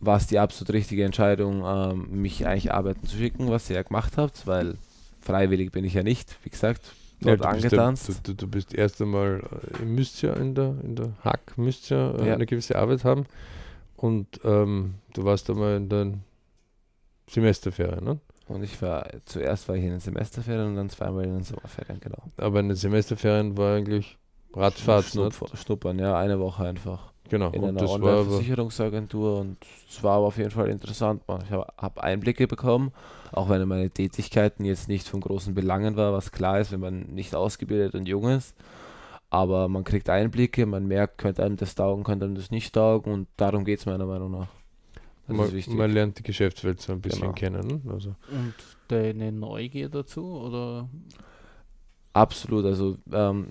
war 0.00 0.16
es 0.16 0.26
die 0.26 0.38
absolut 0.38 0.72
richtige 0.74 1.04
Entscheidung, 1.04 1.62
ähm, 1.64 2.22
mich 2.22 2.46
eigentlich 2.46 2.72
arbeiten 2.72 3.06
zu 3.06 3.16
schicken, 3.16 3.48
was 3.50 3.68
ihr 3.70 3.76
ja 3.76 3.82
gemacht 3.82 4.16
habt, 4.16 4.46
weil 4.46 4.76
freiwillig 5.20 5.72
bin 5.72 5.84
ich 5.84 5.94
ja 5.94 6.02
nicht, 6.02 6.36
wie 6.44 6.50
gesagt, 6.50 6.92
dort 7.20 7.40
ja, 7.40 7.46
du 7.46 7.48
angetanzt. 7.48 8.06
Bist 8.06 8.18
ja, 8.28 8.34
du, 8.34 8.46
du, 8.46 8.48
bist 8.48 8.74
erst 8.74 9.00
einmal, 9.02 9.42
ihr 9.80 9.86
müsst 9.86 10.22
ja 10.22 10.34
in 10.34 10.54
der, 10.54 10.74
in 10.84 10.94
der 10.96 11.12
Hack, 11.24 11.56
müsst 11.56 11.90
ja, 11.90 12.12
äh, 12.12 12.28
Ja. 12.28 12.34
eine 12.34 12.46
gewisse 12.46 12.76
Arbeit 12.76 13.04
haben 13.04 13.26
und 13.96 14.40
ähm, 14.44 14.94
du 15.14 15.24
warst 15.24 15.50
einmal 15.50 15.76
in 15.76 15.88
den 15.88 16.22
Semesterferien, 17.28 18.04
ne? 18.04 18.20
Und 18.48 18.62
ich 18.62 18.80
war, 18.80 19.06
zuerst 19.26 19.68
war 19.68 19.76
ich 19.76 19.84
in 19.84 19.90
den 19.90 20.00
Semesterferien 20.00 20.68
und 20.68 20.76
dann 20.76 20.88
zweimal 20.88 21.24
in 21.24 21.34
den 21.34 21.44
Sommerferien, 21.44 22.00
genau. 22.00 22.22
Aber 22.38 22.60
in 22.60 22.68
den 22.68 22.76
Semesterferien 22.76 23.56
war 23.56 23.76
eigentlich 23.76 24.16
Radfahrt, 24.54 25.14
ne? 25.14 25.28
Schnupp- 25.28 25.56
Schnuppern, 25.56 25.98
ja, 25.98 26.16
eine 26.18 26.40
Woche 26.40 26.64
einfach. 26.64 27.12
Genau, 27.28 27.50
in 27.50 27.62
und 27.62 27.76
einer 27.76 27.90
Online-Versicherungsagentur 27.90 29.40
und 29.40 29.58
es 29.86 30.02
war 30.02 30.16
aber 30.16 30.26
auf 30.26 30.38
jeden 30.38 30.50
Fall 30.50 30.68
interessant. 30.68 31.22
Ich 31.44 31.50
habe 31.50 31.66
hab 31.76 31.98
Einblicke 31.98 32.46
bekommen, 32.46 32.90
auch 33.32 33.50
wenn 33.50 33.68
meine 33.68 33.90
Tätigkeiten 33.90 34.64
jetzt 34.64 34.88
nicht 34.88 35.06
von 35.06 35.20
großen 35.20 35.54
Belangen 35.54 35.96
war, 35.96 36.14
was 36.14 36.32
klar 36.32 36.58
ist, 36.58 36.72
wenn 36.72 36.80
man 36.80 37.00
nicht 37.02 37.34
ausgebildet 37.34 37.94
und 37.94 38.08
jung 38.08 38.30
ist. 38.30 38.56
Aber 39.28 39.68
man 39.68 39.84
kriegt 39.84 40.08
Einblicke, 40.08 40.64
man 40.64 40.86
merkt, 40.86 41.18
könnte 41.18 41.44
einem 41.44 41.56
das 41.56 41.74
taugen, 41.74 42.02
könnte 42.02 42.24
einem 42.24 42.34
das 42.34 42.50
nicht 42.50 42.74
taugen 42.74 43.12
und 43.12 43.28
darum 43.36 43.66
geht 43.66 43.80
es 43.80 43.84
meiner 43.84 44.06
Meinung 44.06 44.30
nach. 44.30 44.48
Das 45.28 45.36
ist 45.36 45.42
man, 45.42 45.52
wichtig. 45.52 45.74
man 45.74 45.90
lernt 45.92 46.18
die 46.18 46.22
Geschäftswelt 46.22 46.80
so 46.80 46.92
ein 46.92 47.00
bisschen 47.00 47.20
Genau. 47.20 47.32
kennen. 47.34 47.82
Ne? 47.84 47.92
Also, 47.92 48.14
Und 48.30 48.54
deine 48.88 49.30
Neugier 49.30 49.88
dazu? 49.88 50.24
Oder 50.24 50.88
Absolut, 52.14 52.64
also 52.64 52.96
ähm, 53.12 53.46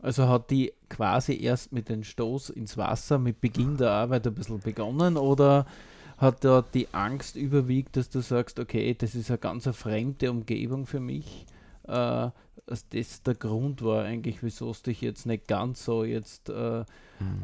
also 0.00 0.28
hat 0.28 0.50
die 0.50 0.72
quasi 0.88 1.40
erst 1.42 1.72
mit 1.72 1.88
dem 1.88 2.04
Stoß 2.04 2.50
ins 2.50 2.76
Wasser, 2.76 3.18
mit 3.18 3.40
Beginn 3.40 3.76
der 3.76 3.90
Arbeit 3.90 4.26
ein 4.26 4.34
bisschen 4.34 4.60
begonnen 4.60 5.16
oder 5.16 5.66
hat 6.18 6.44
da 6.44 6.62
die 6.74 6.88
Angst 6.92 7.36
überwiegt, 7.36 7.96
dass 7.96 8.10
du 8.10 8.20
sagst, 8.20 8.58
okay, 8.58 8.94
das 8.94 9.14
ist 9.14 9.30
eine 9.30 9.38
ganz 9.38 9.66
eine 9.66 9.72
fremde 9.74 10.30
Umgebung 10.30 10.86
für 10.86 11.00
mich? 11.00 11.46
Äh, 11.88 12.30
dass 12.66 12.86
das 12.90 13.22
der 13.22 13.34
Grund 13.34 13.82
war 13.82 14.04
eigentlich, 14.04 14.42
wieso 14.42 14.70
es 14.70 14.82
dich 14.82 15.00
jetzt 15.00 15.24
nicht 15.24 15.48
ganz 15.48 15.84
so 15.84 16.04
jetzt 16.04 16.50
äh, 16.50 16.84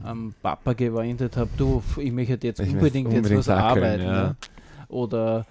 am 0.03 0.35
Papa 0.43 0.75
gewendet 0.75 1.37
habe, 1.37 1.51
du, 1.57 1.83
ich 1.97 2.13
möchte 2.13 2.47
jetzt 2.47 2.61
Ich 2.61 2.67
möchte 2.67 2.77
unbedingt, 2.77 3.09
jetzt 3.09 3.17
unbedingt 3.17 3.39
was 3.41 3.49
arbeiten. 3.49 4.03
ja. 4.03 4.29
Ne? 4.29 4.37
Oder, 4.89 5.47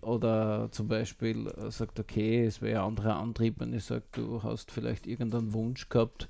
oder 0.00 0.68
zum 0.70 0.88
Beispiel 0.88 1.46
äh, 1.46 1.70
sagt, 1.70 2.00
okay, 2.00 2.46
es 2.46 2.62
wäre 2.62 2.80
ein 2.80 2.86
anderer 2.86 3.16
Antrieb, 3.16 3.56
wenn 3.58 3.74
ich 3.74 3.84
sage, 3.84 4.04
du 4.12 4.42
hast 4.42 4.70
vielleicht 4.72 5.06
irgendeinen 5.06 5.52
Wunsch 5.52 5.88
gehabt, 5.90 6.26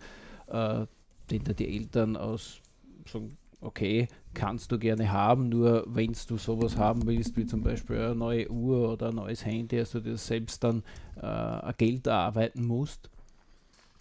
äh, 0.49 0.87
den 1.31 1.45
dir 1.45 1.55
die 1.55 1.77
Eltern 1.77 2.17
aus 2.17 2.61
sagen, 3.07 3.38
okay, 3.61 4.09
kannst 4.35 4.71
du 4.71 4.79
gerne 4.79 5.11
haben, 5.11 5.49
nur 5.49 5.85
wenn 5.89 6.15
du 6.29 6.37
sowas 6.37 6.77
haben 6.77 7.07
willst, 7.07 7.37
wie 7.37 7.47
zum 7.47 7.63
Beispiel 7.63 7.97
eine 7.97 8.15
neue 8.15 8.51
Uhr 8.51 8.93
oder 8.93 9.09
ein 9.09 9.17
neues 9.17 9.45
Handy, 9.45 9.79
also 9.79 10.01
du 10.01 10.13
das 10.13 10.27
selbst 10.27 10.63
dann 10.63 10.83
äh, 11.17 11.73
Geld 11.77 12.07
erarbeiten 12.07 12.67
musst. 12.67 13.11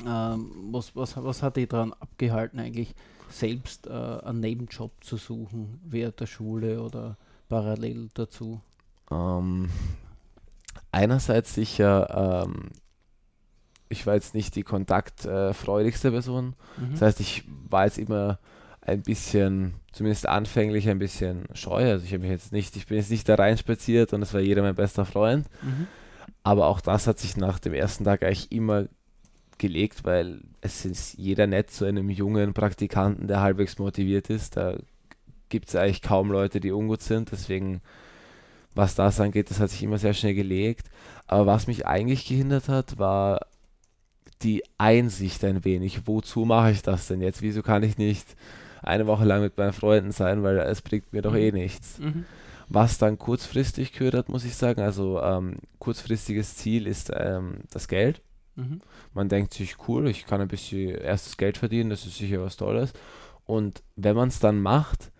Ähm, 0.05 0.51
was, 0.71 0.95
was, 0.95 1.17
was 1.17 1.41
hat 1.41 1.57
dich 1.57 1.69
daran 1.69 1.93
abgehalten, 1.93 2.59
eigentlich 2.59 2.93
selbst 3.29 3.87
äh, 3.87 3.91
einen 3.91 4.41
Nebenjob 4.41 4.91
zu 5.01 5.17
suchen, 5.17 5.79
während 5.83 6.19
der 6.19 6.27
Schule 6.27 6.81
oder 6.81 7.17
parallel 7.49 8.09
dazu? 8.13 8.61
Ähm, 9.09 9.69
einerseits 10.91 11.55
sicher, 11.55 12.45
ähm, 12.45 12.69
ich 13.89 14.05
war 14.05 14.13
jetzt 14.13 14.35
nicht 14.35 14.55
die 14.55 14.63
kontaktfreudigste 14.63 16.11
Person. 16.11 16.55
Mhm. 16.77 16.91
Das 16.91 17.01
heißt, 17.01 17.19
ich 17.21 17.43
war 17.69 17.85
jetzt 17.85 17.97
immer 17.97 18.37
ein 18.87 19.01
bisschen, 19.01 19.73
zumindest 19.91 20.27
anfänglich 20.27 20.89
ein 20.89 20.97
bisschen 20.97 21.43
scheu. 21.53 21.91
Also 21.91 22.05
ich 22.05 22.13
habe 22.13 22.23
mich 22.23 22.31
jetzt 22.31 22.53
nicht, 22.53 22.75
ich 22.77 22.87
bin 22.87 22.97
jetzt 22.97 23.11
nicht 23.11 23.27
da 23.27 23.35
reinspaziert 23.35 24.13
und 24.13 24.21
es 24.21 24.33
war 24.33 24.39
jeder 24.39 24.61
mein 24.61 24.75
bester 24.75 25.05
Freund. 25.05 25.45
Mhm. 25.61 25.87
Aber 26.41 26.67
auch 26.67 26.79
das 26.79 27.05
hat 27.05 27.19
sich 27.19 27.35
nach 27.35 27.59
dem 27.59 27.73
ersten 27.73 28.05
Tag 28.05 28.23
eigentlich 28.23 28.51
immer 28.51 28.87
gelegt, 29.57 30.05
weil 30.05 30.39
es 30.61 30.85
ist 30.85 31.17
jeder 31.17 31.47
nett 31.47 31.69
zu 31.69 31.83
einem 31.83 32.09
jungen 32.09 32.53
Praktikanten, 32.53 33.27
der 33.27 33.41
halbwegs 33.41 33.77
motiviert 33.77 34.29
ist. 34.29 34.55
Da 34.55 34.77
gibt 35.49 35.67
es 35.67 35.75
eigentlich 35.75 36.01
kaum 36.01 36.31
Leute, 36.31 36.61
die 36.61 36.71
ungut 36.71 37.01
sind. 37.01 37.33
Deswegen, 37.33 37.81
was 38.73 38.95
das 38.95 39.19
angeht, 39.19 39.49
das 39.49 39.59
hat 39.59 39.69
sich 39.69 39.83
immer 39.83 39.97
sehr 39.97 40.13
schnell 40.13 40.35
gelegt. 40.35 40.87
Aber 41.25 41.45
was 41.45 41.67
mich 41.67 41.85
eigentlich 41.85 42.25
gehindert 42.25 42.69
hat, 42.69 42.97
war 42.97 43.47
die 44.43 44.63
Einsicht 44.77 45.43
ein 45.43 45.65
wenig. 45.65 46.07
Wozu 46.07 46.45
mache 46.45 46.71
ich 46.71 46.83
das 46.83 47.07
denn 47.07 47.19
jetzt? 47.19 47.41
Wieso 47.41 47.63
kann 47.63 47.83
ich 47.83 47.97
nicht 47.97 48.37
eine 48.81 49.07
Woche 49.07 49.25
lang 49.25 49.41
mit 49.41 49.57
meinen 49.57 49.73
Freunden 49.73 50.11
sein, 50.11 50.43
weil 50.43 50.57
es 50.59 50.81
bringt 50.81 51.13
mir 51.13 51.21
doch 51.21 51.35
eh 51.35 51.51
nichts. 51.51 51.99
Mhm. 51.99 52.25
Was 52.69 52.97
dann 52.97 53.17
kurzfristig 53.17 53.93
gehört 53.93 54.13
hat, 54.13 54.29
muss 54.29 54.43
ich 54.43 54.55
sagen. 54.55 54.81
Also 54.81 55.21
ähm, 55.21 55.55
kurzfristiges 55.79 56.55
Ziel 56.55 56.85
ist 56.85 57.11
ähm, 57.13 57.61
das 57.71 57.87
Geld. 57.87 58.21
Mhm. 58.55 58.81
Man 59.13 59.29
denkt 59.29 59.53
sich, 59.53 59.75
cool, 59.87 60.09
ich 60.09 60.25
kann 60.25 60.41
ein 60.41 60.47
bisschen 60.47 60.95
erstes 60.95 61.37
Geld 61.37 61.57
verdienen, 61.57 61.89
das 61.89 62.05
ist 62.05 62.17
sicher 62.17 62.43
was 62.43 62.57
Tolles. 62.57 62.93
Und 63.45 63.81
wenn 63.95 64.15
man 64.15 64.27
es 64.27 64.39
dann 64.39 64.61
macht 64.61 65.11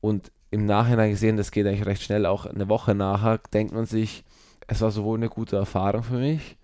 und 0.00 0.30
im 0.50 0.66
Nachhinein 0.66 1.10
gesehen, 1.10 1.38
das 1.38 1.50
geht 1.50 1.66
eigentlich 1.66 1.86
recht 1.86 2.02
schnell, 2.02 2.26
auch 2.26 2.44
eine 2.44 2.68
Woche 2.68 2.94
nachher, 2.94 3.40
denkt 3.54 3.72
man 3.72 3.86
sich, 3.86 4.24
es 4.66 4.82
war 4.82 4.90
sowohl 4.90 5.18
eine 5.18 5.30
gute 5.30 5.56
Erfahrung 5.56 6.02
für 6.02 6.18
mich. 6.18 6.56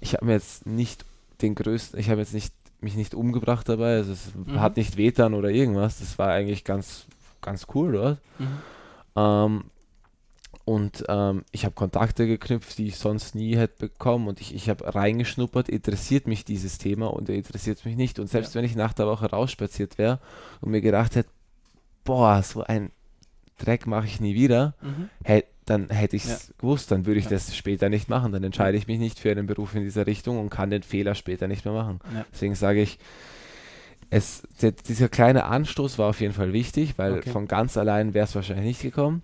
Ich 0.00 0.14
habe 0.14 0.24
mir 0.24 0.32
jetzt 0.32 0.66
nicht 0.66 1.04
den 1.42 1.54
größten, 1.54 2.00
ich 2.00 2.08
habe 2.08 2.20
jetzt 2.20 2.32
nicht 2.32 2.54
mich 2.80 2.94
nicht 2.96 3.14
umgebracht 3.14 3.68
dabei, 3.68 3.96
also 3.96 4.12
es 4.12 4.34
Mhm. 4.34 4.60
hat 4.60 4.76
nicht 4.76 4.96
wehtan 4.96 5.34
oder 5.34 5.50
irgendwas. 5.50 5.98
Das 5.98 6.18
war 6.18 6.28
eigentlich 6.28 6.64
ganz, 6.64 7.06
ganz 7.42 7.66
cool 7.74 7.92
dort. 7.92 8.18
Mhm. 8.38 8.58
Ähm, 9.16 9.64
und 10.64 11.04
ähm, 11.08 11.44
ich 11.52 11.64
habe 11.64 11.74
Kontakte 11.74 12.26
geknüpft, 12.26 12.76
die 12.78 12.88
ich 12.88 12.96
sonst 12.98 13.34
nie 13.36 13.56
hätte 13.56 13.86
bekommen. 13.88 14.26
Und 14.26 14.40
ich, 14.40 14.52
ich 14.54 14.68
habe 14.68 14.94
reingeschnuppert, 14.94 15.68
interessiert 15.68 16.26
mich 16.26 16.44
dieses 16.44 16.78
Thema 16.78 17.06
und 17.06 17.28
interessiert 17.28 17.84
mich 17.84 17.96
nicht. 17.96 18.18
Und 18.18 18.28
selbst 18.28 18.54
Ja. 18.54 18.58
wenn 18.58 18.64
ich 18.64 18.74
nach 18.74 18.92
der 18.92 19.06
Woche 19.06 19.30
rausspaziert 19.30 19.96
wäre 19.96 20.18
und 20.60 20.70
mir 20.72 20.80
gedacht 20.80 21.14
hätte, 21.14 21.30
boah, 22.04 22.42
so 22.42 22.62
ein 22.64 22.90
Dreck 23.58 23.86
mache 23.86 24.06
ich 24.06 24.20
nie 24.20 24.34
wieder, 24.34 24.74
Mhm. 24.82 25.08
hätt, 25.24 25.46
dann 25.66 25.88
hätte 25.90 26.16
ich 26.16 26.24
es 26.24 26.54
gewusst, 26.58 26.90
dann 26.90 27.04
würde 27.06 27.18
ich 27.18 27.26
Ja. 27.26 27.32
das 27.32 27.54
später 27.56 27.88
nicht 27.88 28.08
machen. 28.08 28.32
Dann 28.32 28.42
entscheide 28.44 28.78
ich 28.78 28.86
mich 28.86 28.98
nicht 28.98 29.18
für 29.18 29.30
einen 29.30 29.46
Beruf 29.46 29.74
in 29.74 29.82
dieser 29.82 30.06
Richtung 30.06 30.38
und 30.38 30.48
kann 30.50 30.70
den 30.70 30.82
Fehler 30.82 31.14
später 31.14 31.48
nicht 31.48 31.64
mehr 31.64 31.74
machen. 31.74 32.00
Ja. 32.14 32.24
Deswegen 32.32 32.54
sage 32.54 32.80
ich, 32.80 32.98
es, 34.08 34.42
der, 34.62 34.70
dieser 34.72 35.08
kleine 35.08 35.44
Anstoß 35.46 35.98
war 35.98 36.08
auf 36.08 36.20
jeden 36.20 36.32
Fall 36.34 36.52
wichtig, 36.52 36.94
weil 36.96 37.18
Okay. 37.18 37.30
von 37.30 37.48
ganz 37.48 37.76
allein 37.76 38.14
wäre 38.14 38.24
es 38.24 38.34
wahrscheinlich 38.34 38.66
nicht 38.66 38.82
gekommen. 38.82 39.22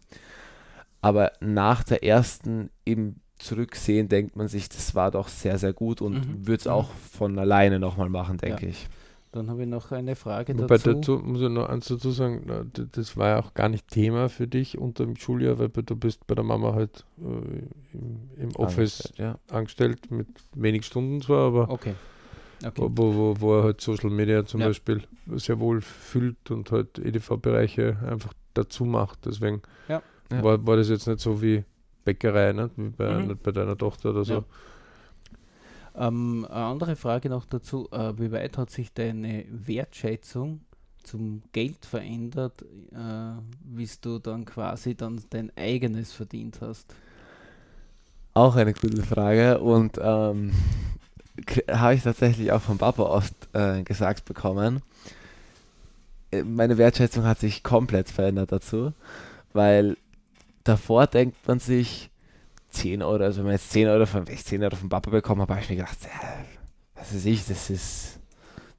Aber 1.01 1.33
nach 1.41 1.83
der 1.85 2.05
ersten 2.05 2.71
im 2.85 3.17
Zurücksehen 3.39 4.09
denkt 4.09 4.37
man 4.37 4.47
sich, 4.49 4.69
das 4.69 4.95
war 4.95 5.11
doch 5.11 5.29
sehr, 5.29 5.59
sehr 5.59 5.73
gut 5.73 6.01
und 6.01 6.15
Mhm. 6.15 6.47
würde 6.47 6.61
es 6.61 6.65
Mhm. 6.67 6.71
auch 6.73 6.91
von 7.13 7.39
alleine 7.39 7.79
nochmal 7.81 8.09
machen, 8.09 8.39
denke 8.39 8.65
Ja. 8.67 8.71
ich. 8.71 8.89
Dann 9.33 9.49
habe 9.49 9.63
ich 9.63 9.69
noch 9.69 9.91
eine 9.93 10.15
Frage 10.15 10.53
Wobei 10.59 10.77
dazu. 10.77 10.93
dazu 10.93 11.19
muss 11.19 11.41
ich 11.41 11.49
noch 11.49 11.67
eins 11.69 11.89
dazu 11.89 12.11
sagen, 12.11 12.71
das 12.93 13.17
war 13.17 13.29
ja 13.29 13.41
auch 13.41 13.55
gar 13.55 13.71
nicht 13.71 13.89
Thema 13.89 14.29
für 14.29 14.47
dich 14.47 14.77
unter 14.77 15.05
dem 15.07 15.17
Schuljahr, 15.17 15.59
weil 15.59 15.69
du 15.71 15.97
bist 15.97 16.27
bei 16.27 16.35
der 16.35 16.45
Mama 16.45 16.75
halt 16.75 17.07
äh, 17.19 17.23
im, 17.97 18.29
im 18.37 18.55
Office 18.57 19.11
Ja. 19.17 19.39
angestellt 19.51 20.11
mit 20.11 20.29
wenig 20.55 20.85
Stunden 20.85 21.23
zwar, 21.23 21.47
aber 21.47 21.71
Okay. 21.71 21.95
okay. 22.63 22.73
wo, 22.77 23.15
wo, 23.15 23.41
wo, 23.41 23.57
er 23.59 23.65
halt 23.65 23.81
Social 23.81 24.11
Media 24.11 24.45
zum 24.45 24.61
Ja. 24.61 24.67
Beispiel 24.69 25.03
sehr 25.37 25.59
wohl 25.61 25.81
füllt 25.81 26.51
und 26.51 26.71
halt 26.71 26.99
EDV-Bereiche 26.99 27.97
einfach 28.07 28.35
dazu 28.53 28.85
macht. 28.85 29.25
Deswegen 29.25 29.63
Ja. 29.89 30.03
War, 30.29 30.67
war 30.67 30.77
das 30.77 30.91
jetzt 30.91 31.07
nicht 31.09 31.21
so 31.21 31.41
wie 31.41 31.65
Bäckerei, 32.05 32.53
ne? 32.53 32.71
wie 32.77 32.91
bei, 32.91 33.19
Mhm. 33.19 33.29
nicht 33.29 33.43
bei 33.43 33.53
deiner 33.53 33.79
Tochter 33.79 34.11
oder 34.11 34.25
so. 34.25 34.45
Ähm, 35.95 36.47
eine 36.49 36.65
andere 36.65 36.97
Frage 36.97 37.29
noch 37.29 37.45
dazu. 37.45 37.89
Äh, 37.91 38.19
wie 38.19 38.33
weit 38.33 38.57
hat 38.59 38.71
sich 38.71 38.93
deine 38.93 39.45
Wertschätzung 39.51 40.61
zum 41.03 41.43
Geld 41.53 41.85
verändert, 41.85 42.63
äh, 42.93 43.35
wie 43.65 43.89
du 44.01 44.19
dann 44.19 44.45
quasi 44.45 44.95
dann 44.95 45.23
dein 45.31 45.53
eigenes 45.57 46.13
verdient 46.13 46.61
hast? 46.61 46.95
Auch 48.35 48.57
eine 48.57 48.73
gute 48.73 49.03
Frage 49.03 49.59
und 49.59 49.99
ähm, 50.01 50.53
habe 51.71 51.95
ich 51.95 52.03
tatsächlich 52.03 52.53
auch 52.53 52.63
vom 52.63 52.79
Papa 52.79 53.03
oft 53.03 53.35
äh, 53.53 53.83
gesagt 53.83 54.25
bekommen. 54.25 54.81
Äh, 56.31 56.43
Meine 56.45 56.79
Wertschätzung 56.79 57.25
hat 57.25 57.41
sich 57.41 57.63
komplett 57.63 58.09
verändert 58.09 58.53
dazu, 58.53 58.93
weil 59.53 59.97
davor 60.65 61.07
denkt 61.07 61.37
man 61.47 61.59
sich 61.59 62.11
10 62.73 63.03
Euro, 63.03 63.23
also 63.23 63.39
wenn 63.39 63.45
man 63.45 63.53
jetzt 63.55 63.71
10 63.71 63.89
Euro 63.89 64.07
von, 64.07 64.27
wenn 64.27 64.35
ich 64.35 64.45
10 64.45 64.63
Euro 64.63 64.77
vom 64.77 64.89
Papa 64.89 65.11
bekommen 65.11 65.43
habe, 65.43 65.55
habe 65.55 65.63
ich 65.63 65.71
mir 65.71 65.77
gedacht, 65.77 65.99
äh, 66.05 66.45
was 66.95 67.15
weiß 67.15 67.25
ich, 67.27 67.47
das 67.47 67.71
ist 67.71 68.19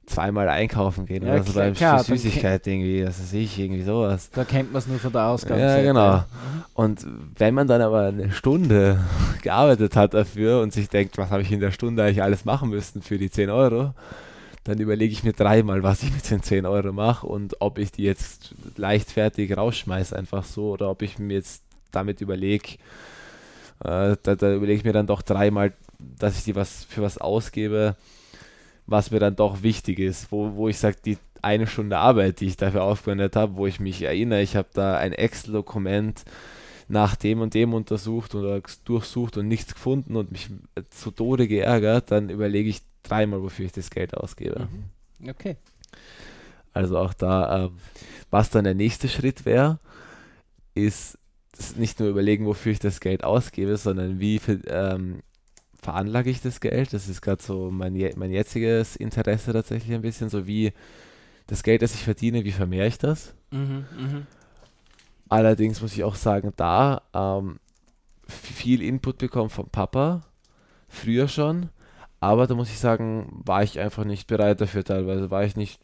zweimal 0.06 0.48
einkaufen 0.48 1.06
gehen 1.06 1.24
Ja, 1.24 1.34
oder 1.34 1.42
so 1.44 1.52
klar, 1.52 1.64
beim 1.64 1.74
klar, 1.74 2.04
Süßigkeit 2.04 2.66
irgendwie, 2.66 3.06
was 3.06 3.20
weiß 3.20 3.32
ich, 3.34 3.58
irgendwie 3.58 3.82
sowas. 3.82 4.30
Da 4.32 4.44
kennt 4.44 4.72
man 4.72 4.80
es 4.80 4.86
nur 4.86 4.98
von 4.98 5.12
der 5.12 5.26
Ausgabe. 5.26 5.60
Ja, 5.60 5.80
genau. 5.82 6.24
Und 6.74 7.06
wenn 7.38 7.54
man 7.54 7.66
dann 7.66 7.80
aber 7.80 8.08
eine 8.08 8.30
Stunde 8.32 8.98
gearbeitet 9.42 9.96
hat 9.96 10.14
dafür 10.14 10.60
und 10.60 10.72
sich 10.72 10.88
denkt, 10.88 11.16
was 11.18 11.30
habe 11.30 11.42
ich 11.42 11.52
in 11.52 11.60
der 11.60 11.70
Stunde 11.70 12.02
eigentlich 12.02 12.22
alles 12.22 12.44
machen 12.44 12.70
müssen 12.70 13.02
für 13.02 13.18
die 13.18 13.30
10 13.30 13.50
Euro, 13.50 13.94
dann 14.64 14.78
überlege 14.78 15.12
ich 15.12 15.24
mir 15.24 15.32
dreimal, 15.32 15.82
was 15.82 16.02
ich 16.02 16.12
mit 16.12 16.28
den 16.30 16.42
10 16.42 16.66
Euro 16.66 16.92
mache 16.92 17.26
und 17.26 17.56
ob 17.60 17.78
ich 17.78 17.92
die 17.92 18.02
jetzt 18.02 18.54
leichtfertig 18.76 19.56
rausschmeiße, 19.56 20.16
einfach 20.16 20.44
so, 20.44 20.70
oder 20.70 20.90
ob 20.90 21.02
ich 21.02 21.18
mir 21.18 21.34
jetzt 21.34 21.62
damit 21.92 22.20
überlege, 22.20 22.76
äh, 23.84 24.16
da, 24.22 24.34
da 24.34 24.54
überlege 24.54 24.78
ich 24.78 24.84
mir 24.84 24.92
dann 24.92 25.06
doch 25.06 25.22
dreimal, 25.22 25.72
dass 25.98 26.38
ich 26.38 26.44
die 26.44 26.56
was 26.56 26.84
für 26.84 27.02
was 27.02 27.18
ausgebe, 27.18 27.96
was 28.86 29.10
mir 29.10 29.20
dann 29.20 29.36
doch 29.36 29.62
wichtig 29.62 29.98
ist, 29.98 30.32
wo, 30.32 30.54
wo 30.54 30.68
ich 30.68 30.78
sage, 30.78 30.96
die 31.04 31.18
eine 31.42 31.66
Stunde 31.66 31.98
Arbeit, 31.98 32.40
die 32.40 32.46
ich 32.46 32.56
dafür 32.56 32.82
aufgewendet 32.82 33.36
habe, 33.36 33.56
wo 33.56 33.66
ich 33.66 33.78
mich 33.78 34.02
erinnere, 34.02 34.42
ich 34.42 34.56
habe 34.56 34.68
da 34.72 34.96
ein 34.96 35.12
Excel-Dokument 35.12 36.24
nach 36.88 37.16
dem 37.16 37.40
und 37.40 37.54
dem 37.54 37.74
untersucht 37.74 38.34
oder 38.34 38.60
durchsucht 38.84 39.36
und 39.36 39.48
nichts 39.48 39.74
gefunden 39.74 40.16
und 40.16 40.32
mich 40.32 40.48
zu 40.90 41.10
Tode 41.10 41.48
geärgert, 41.48 42.10
dann 42.10 42.30
überlege 42.30 42.68
ich 42.68 42.82
dreimal, 43.02 43.42
wofür 43.42 43.66
ich 43.66 43.72
das 43.72 43.90
Geld 43.90 44.16
ausgebe. 44.16 44.68
Mhm. 45.20 45.30
Okay. 45.30 45.56
Also 46.72 46.98
auch 46.98 47.14
da, 47.14 47.66
ähm, 47.66 47.72
was 48.30 48.50
dann 48.50 48.64
der 48.64 48.74
nächste 48.74 49.08
Schritt 49.08 49.44
wäre, 49.44 49.78
ist 50.74 51.18
das 51.56 51.76
nicht 51.76 52.00
nur 52.00 52.08
überlegen, 52.08 52.46
wofür 52.46 52.72
ich 52.72 52.78
das 52.78 53.00
Geld 53.00 53.24
ausgebe, 53.24 53.76
sondern 53.76 54.20
wie 54.20 54.40
ähm, 54.66 55.20
veranlage 55.80 56.30
ich 56.30 56.40
das 56.40 56.60
Geld. 56.60 56.92
Das 56.92 57.08
ist 57.08 57.22
gerade 57.22 57.42
so 57.42 57.70
mein, 57.70 57.94
mein 58.16 58.32
jetziges 58.32 58.96
Interesse 58.96 59.52
tatsächlich 59.52 59.94
ein 59.94 60.02
bisschen, 60.02 60.28
so 60.28 60.46
wie 60.46 60.72
das 61.46 61.62
Geld, 61.62 61.82
das 61.82 61.94
ich 61.94 62.02
verdiene, 62.02 62.44
wie 62.44 62.52
vermehre 62.52 62.86
ich 62.86 62.98
das? 62.98 63.34
Mhm, 63.50 63.86
mhm. 63.96 64.26
Allerdings 65.28 65.80
muss 65.80 65.94
ich 65.94 66.04
auch 66.04 66.16
sagen, 66.16 66.52
da 66.56 67.02
ähm, 67.12 67.58
viel 68.26 68.82
Input 68.82 69.18
bekommen 69.18 69.50
vom 69.50 69.68
Papa, 69.68 70.22
früher 70.88 71.28
schon, 71.28 71.70
aber 72.20 72.46
da 72.46 72.54
muss 72.54 72.70
ich 72.70 72.78
sagen, 72.78 73.42
war 73.44 73.62
ich 73.62 73.78
einfach 73.78 74.04
nicht 74.04 74.26
bereit 74.26 74.60
dafür 74.60 74.84
teilweise, 74.84 75.30
war 75.30 75.44
ich 75.44 75.56
nicht, 75.56 75.80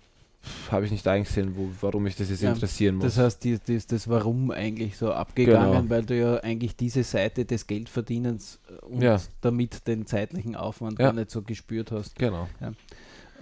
habe 0.70 0.86
ich 0.86 0.90
nicht 0.90 1.06
eingesehen, 1.06 1.54
wo, 1.56 1.70
warum 1.80 2.06
ich 2.06 2.16
das 2.16 2.30
jetzt 2.30 2.40
Ja, 2.42 2.52
interessieren 2.52 2.96
muss. 2.96 3.04
Das 3.14 3.18
heißt, 3.18 3.44
die, 3.44 3.58
die, 3.58 3.78
das 3.86 4.08
Warum 4.08 4.50
eigentlich 4.50 4.96
so 4.96 5.12
abgegangen, 5.12 5.72
Genau. 5.82 5.90
weil 5.90 6.04
du 6.04 6.18
ja 6.18 6.36
eigentlich 6.38 6.76
diese 6.76 7.02
Seite 7.04 7.44
des 7.44 7.66
Geldverdienens 7.66 8.58
äh, 8.68 8.84
und 8.86 9.02
Ja. 9.02 9.18
damit 9.42 9.86
den 9.86 10.06
zeitlichen 10.06 10.56
Aufwand 10.56 10.98
Ja. 10.98 11.06
gar 11.06 11.12
nicht 11.12 11.30
so 11.30 11.42
gespürt 11.42 11.92
hast. 11.92 12.16
genau. 12.18 12.48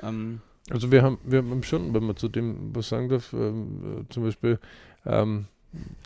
Ähm, 0.03 0.41
Also 0.71 0.91
wir 0.93 1.03
haben, 1.03 1.19
wir 1.25 1.39
haben 1.39 1.63
schon, 1.63 1.95
wenn 1.95 2.05
man 2.05 2.17
zu 2.17 2.29
dem 2.29 2.75
was 2.75 2.89
sagen 2.89 3.09
darf, 3.09 3.33
ähm, 3.33 4.03
äh, 4.09 4.13
zum 4.13 4.25
Beispiel 4.25 4.59
ähm, 5.07 5.47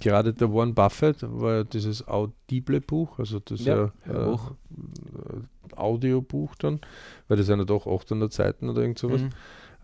gerade 0.01 0.33
der 0.35 0.53
Warren 0.53 0.75
Buffett 0.75 1.19
war 1.23 1.55
ja 1.57 1.65
dieses 1.65 2.07
Audible-Buch, 2.07 3.19
also 3.19 3.39
das 3.41 3.65
Ja, 3.65 3.77
ja, 3.77 3.93
Hörbuch. 4.05 4.51
äh, 4.51 5.75
Audiobuch 5.77 6.55
dann, 6.57 6.81
weil 7.29 7.37
das 7.39 7.47
sind 7.47 7.59
ja 7.59 7.65
doch 7.65 7.87
800 7.87 8.33
Seiten 8.33 8.69
oder 8.69 8.83
irgend 8.83 8.99
sowas. 8.99 9.23
Mhm. 9.23 9.31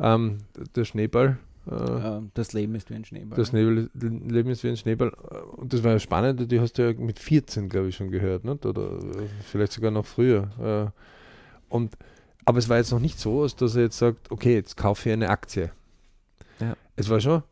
Ähm, 0.00 0.38
der 0.74 0.84
Schneeball, 0.84 1.38
äh, 1.70 2.20
das 2.34 2.52
Leben 2.52 2.74
ist 2.74 2.88
wie 2.90 2.94
ein 2.94 3.04
Schneeball. 3.04 3.36
das 3.36 3.52
Nebel, 3.52 3.90
Leben 3.94 4.50
ist 4.50 4.64
wie 4.64 4.68
ein 4.68 4.76
Schneeball. 4.76 5.10
Und 5.56 5.72
das 5.72 5.84
war 5.84 5.92
ja 5.92 5.98
spannend, 5.98 6.50
die 6.50 6.60
hast 6.60 6.78
du 6.78 6.82
ja 6.82 6.98
mit 6.98 7.18
14, 7.18 7.68
glaube 7.68 7.88
ich, 7.88 7.96
schon 7.96 8.10
gehört, 8.10 8.44
nicht? 8.44 8.64
oder 8.64 8.98
äh, 8.98 9.26
vielleicht 9.42 9.72
sogar 9.72 9.90
noch 9.90 10.06
früher. 10.06 10.92
Äh, 10.92 11.74
Und, 11.74 11.96
aber 12.44 12.58
es 12.58 12.68
war 12.68 12.78
jetzt 12.78 12.92
noch 12.92 13.00
nicht 13.00 13.18
so, 13.18 13.46
dass 13.46 13.76
er 13.76 13.82
jetzt 13.82 13.98
sagt, 13.98 14.30
okay, 14.30 14.54
jetzt 14.54 14.76
kaufe 14.76 15.08
ich 15.08 15.12
eine 15.12 15.28
Aktie. 15.28 15.70
Ja. 16.60 16.74
Es 16.96 17.10
war 17.10 17.20
schon, 17.20 17.42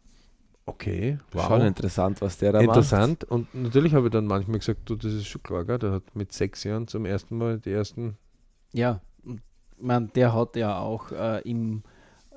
okay, 0.65 1.19
wow, 1.33 1.47
Schon 1.49 1.61
interessant, 1.63 2.21
was 2.23 2.39
der 2.39 2.53
da 2.53 2.61
interessant. 2.61 3.25
Und 3.25 3.55
natürlich 3.55 3.93
habe 3.95 4.07
ich 4.07 4.13
dann 4.13 4.27
manchmal 4.27 4.59
gesagt, 4.59 4.81
du, 4.87 4.97
das 4.97 5.13
ist 5.13 5.27
schon 5.27 5.43
klar, 5.43 5.65
gell? 5.65 5.79
der 5.79 5.93
hat 5.93 6.03
mit 6.15 6.33
sechs 6.33 6.65
Jahren 6.65 6.89
zum 6.89 7.05
ersten 7.05 7.37
Mal 7.37 7.59
die 7.59 7.73
ersten 7.73 8.17
Ja, 8.73 9.01
man, 9.79 10.11
der 10.15 10.33
hat 10.33 10.57
ja 10.57 10.79
auch 10.79 11.13
äh, 11.13 11.43
im 11.43 11.83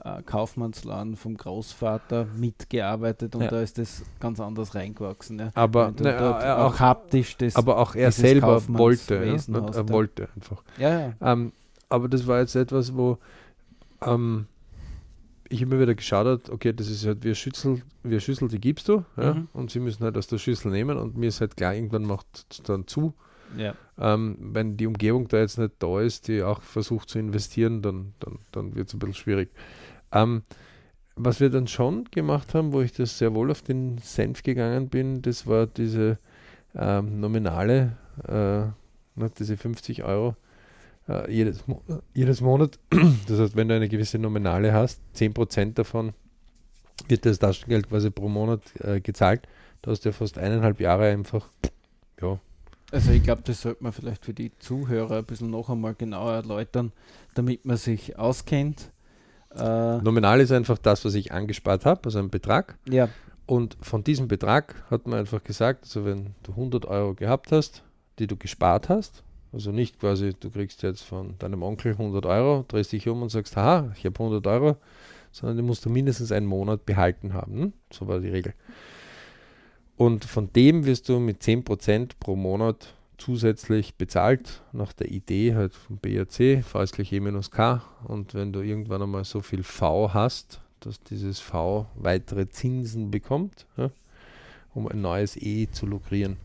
äh, 0.03 0.21
Kaufmannsladen 0.23 1.15
vom 1.15 1.35
Großvater 1.37 2.25
mitgearbeitet 2.37 3.35
und 3.35 3.43
Ja. 3.43 3.47
da 3.49 3.61
ist 3.61 3.77
das 3.77 4.03
ganz 4.19 4.39
anders 4.39 4.75
reingewachsen. 4.75 5.39
Ja. 5.39 5.51
Aber, 5.55 5.91
dort 5.95 6.05
äh, 6.05 6.17
auch, 6.17 6.73
auch, 6.73 6.79
haptisch 6.79 7.37
das. 7.37 7.55
aber 7.55 7.77
auch 7.77 7.95
er 7.95 8.11
selber 8.11 8.61
wollte. 8.67 9.15
Ja? 9.15 9.33
Nicht? 9.33 9.49
hast, 9.49 9.49
Er 9.75 9.83
ja. 9.83 9.89
wollte 9.89 10.29
einfach. 10.35 10.63
ja, 10.77 10.99
ja. 10.99 11.13
Ähm, 11.21 11.51
aber 11.89 12.07
das 12.07 12.27
war 12.27 12.39
jetzt 12.39 12.55
etwas, 12.55 12.95
wo 12.95 13.17
ähm, 14.05 14.45
ich 15.49 15.61
immer 15.61 15.79
wieder 15.79 15.95
geschaut 15.95 16.27
habe, 16.27 16.41
okay, 16.51 16.71
das 16.73 16.87
ist 16.89 17.05
halt 17.05 17.23
wie 17.23 17.29
eine 17.29 17.35
Schüssel, 17.35 17.81
eine 18.03 18.19
Schüssel, 18.19 18.47
die 18.47 18.59
gibst 18.59 18.87
du, 18.87 19.03
ja? 19.17 19.33
Mhm. 19.33 19.47
und 19.53 19.71
sie 19.71 19.79
müssen 19.79 20.03
halt 20.03 20.15
aus 20.17 20.27
der 20.27 20.37
Schüssel 20.37 20.71
nehmen 20.71 20.97
und 20.97 21.17
mir 21.17 21.27
ist 21.29 21.41
halt 21.41 21.57
klar, 21.57 21.73
irgendwann 21.73 22.03
macht 22.03 22.45
es 22.51 22.61
dann 22.63 22.85
zu. 22.87 23.13
ja. 23.57 23.73
Ähm, 24.01 24.37
wenn 24.39 24.77
die 24.77 24.85
Umgebung 24.87 25.27
da 25.27 25.37
jetzt 25.39 25.57
nicht 25.57 25.73
da 25.79 25.99
ist, 25.99 26.27
die 26.29 26.41
auch 26.43 26.61
versucht 26.61 27.09
zu 27.09 27.19
investieren, 27.19 27.81
dann, 27.81 28.13
dann, 28.19 28.37
dann 28.53 28.75
wird 28.75 28.87
es 28.87 28.93
ein 28.93 28.99
bisschen 28.99 29.15
schwierig. 29.15 29.49
Ähm, 30.11 30.43
was 31.15 31.39
wir 31.39 31.49
dann 31.49 31.67
schon 31.67 32.05
gemacht 32.11 32.53
haben, 32.53 32.71
wo 32.71 32.81
ich 32.81 32.93
das 32.93 33.17
sehr 33.17 33.33
wohl 33.33 33.51
auf 33.51 33.61
den 33.61 33.97
Senf 33.97 34.43
gegangen 34.43 34.89
bin, 34.89 35.21
das 35.21 35.47
war 35.47 35.67
diese 35.67 36.17
ähm, 36.75 37.19
nominale, 37.19 37.97
äh, 38.27 39.27
diese 39.37 39.57
50 39.57 40.03
Euro 40.03 40.35
äh, 41.09 41.31
jedes, 41.31 41.67
Mo 41.67 41.81
jedes 42.13 42.41
Monat. 42.41 42.79
Das 43.27 43.39
heißt, 43.39 43.55
wenn 43.55 43.67
du 43.67 43.75
eine 43.75 43.89
gewisse 43.89 44.19
Nominale 44.19 44.73
hast, 44.73 45.01
10% 45.15 45.73
davon 45.73 46.13
wird 47.07 47.25
das 47.25 47.39
Taschengeld 47.39 47.89
quasi 47.89 48.09
pro 48.09 48.29
Monat 48.29 48.61
äh, 48.81 49.01
gezahlt. 49.01 49.47
Da 49.81 49.91
hast 49.91 50.05
du 50.05 50.09
ja 50.09 50.13
fast 50.13 50.37
eineinhalb 50.37 50.79
Jahre 50.79 51.05
einfach, 51.05 51.49
ja. 52.21 52.39
Also 52.91 53.11
ich 53.11 53.23
glaube, 53.23 53.43
das 53.45 53.61
sollte 53.61 53.83
man 53.83 53.93
vielleicht 53.93 54.25
für 54.25 54.33
die 54.33 54.51
Zuhörer 54.57 55.19
ein 55.19 55.25
bisschen 55.25 55.51
noch 55.51 55.69
einmal 55.69 55.93
genauer 55.93 56.33
erläutern, 56.33 56.91
damit 57.35 57.63
man 57.65 57.77
sich 57.77 58.17
auskennt. 58.17 58.91
Äh, 59.55 59.97
Nominal 59.97 60.39
ist 60.41 60.51
einfach 60.51 60.77
das, 60.77 61.05
was 61.05 61.15
ich 61.15 61.31
angespart 61.31 61.85
habe, 61.85 62.01
also 62.05 62.19
ein 62.19 62.29
Betrag. 62.29 62.77
Ja. 62.87 63.09
Und 63.45 63.77
von 63.81 64.03
diesem 64.03 64.27
Betrag 64.27 64.75
hat 64.91 65.07
man 65.07 65.19
einfach 65.19 65.43
gesagt, 65.43 65.83
also 65.83 66.05
wenn 66.05 66.35
du 66.43 66.51
100 66.51 66.85
Euro 66.85 67.15
gehabt 67.15 67.51
hast, 67.51 67.83
die 68.19 68.27
du 68.27 68.35
gespart 68.35 68.89
hast, 68.89 69.23
also 69.51 69.71
nicht 69.71 69.99
quasi, 69.99 70.33
du 70.39 70.51
kriegst 70.51 70.83
jetzt 70.83 71.01
von 71.01 71.35
deinem 71.39 71.63
Onkel 71.63 71.93
100 71.93 72.25
Euro, 72.27 72.65
drehst 72.67 72.91
dich 72.91 73.07
um 73.07 73.23
und 73.23 73.29
sagst, 73.29 73.57
haha, 73.57 73.91
ich 73.97 74.05
habe 74.05 74.19
100 74.19 74.45
Euro, 74.45 74.77
sondern 75.31 75.57
die 75.57 75.63
musst 75.63 75.83
du 75.85 75.89
mindestens 75.89 76.31
einen 76.31 76.45
Monat 76.45 76.85
behalten 76.85 77.33
haben. 77.33 77.53
Hm? 77.53 77.73
So 77.91 78.07
war 78.07 78.19
die 78.19 78.29
Regel. 78.29 78.53
Und 79.97 80.25
von 80.25 80.53
dem 80.53 80.85
wirst 80.85 81.09
du 81.09 81.19
mit 81.19 81.41
10% 81.41 82.11
pro 82.19 82.35
Monat 82.35 82.93
zusätzlich 83.19 83.95
bezahlt, 83.95 84.61
nach 84.71 84.93
der 84.93 85.11
Idee 85.11 85.55
halt 85.55 85.73
vom 85.73 85.97
BAC, 85.97 86.63
V 86.63 86.81
ist 86.81 86.93
gleich 86.93 87.11
E 87.11 87.19
minus 87.19 87.51
K. 87.51 87.81
Und 88.05 88.33
wenn 88.33 88.51
du 88.51 88.61
irgendwann 88.61 89.01
einmal 89.01 89.25
so 89.25 89.41
viel 89.41 89.63
V 89.63 90.13
hast, 90.13 90.61
dass 90.79 91.01
dieses 91.01 91.39
V 91.39 91.87
weitere 91.95 92.49
Zinsen 92.49 93.11
bekommt, 93.11 93.65
ja, 93.77 93.91
um 94.73 94.87
ein 94.87 95.01
neues 95.01 95.35
E 95.37 95.67
zu 95.71 95.85
lukrieren. 95.85 96.37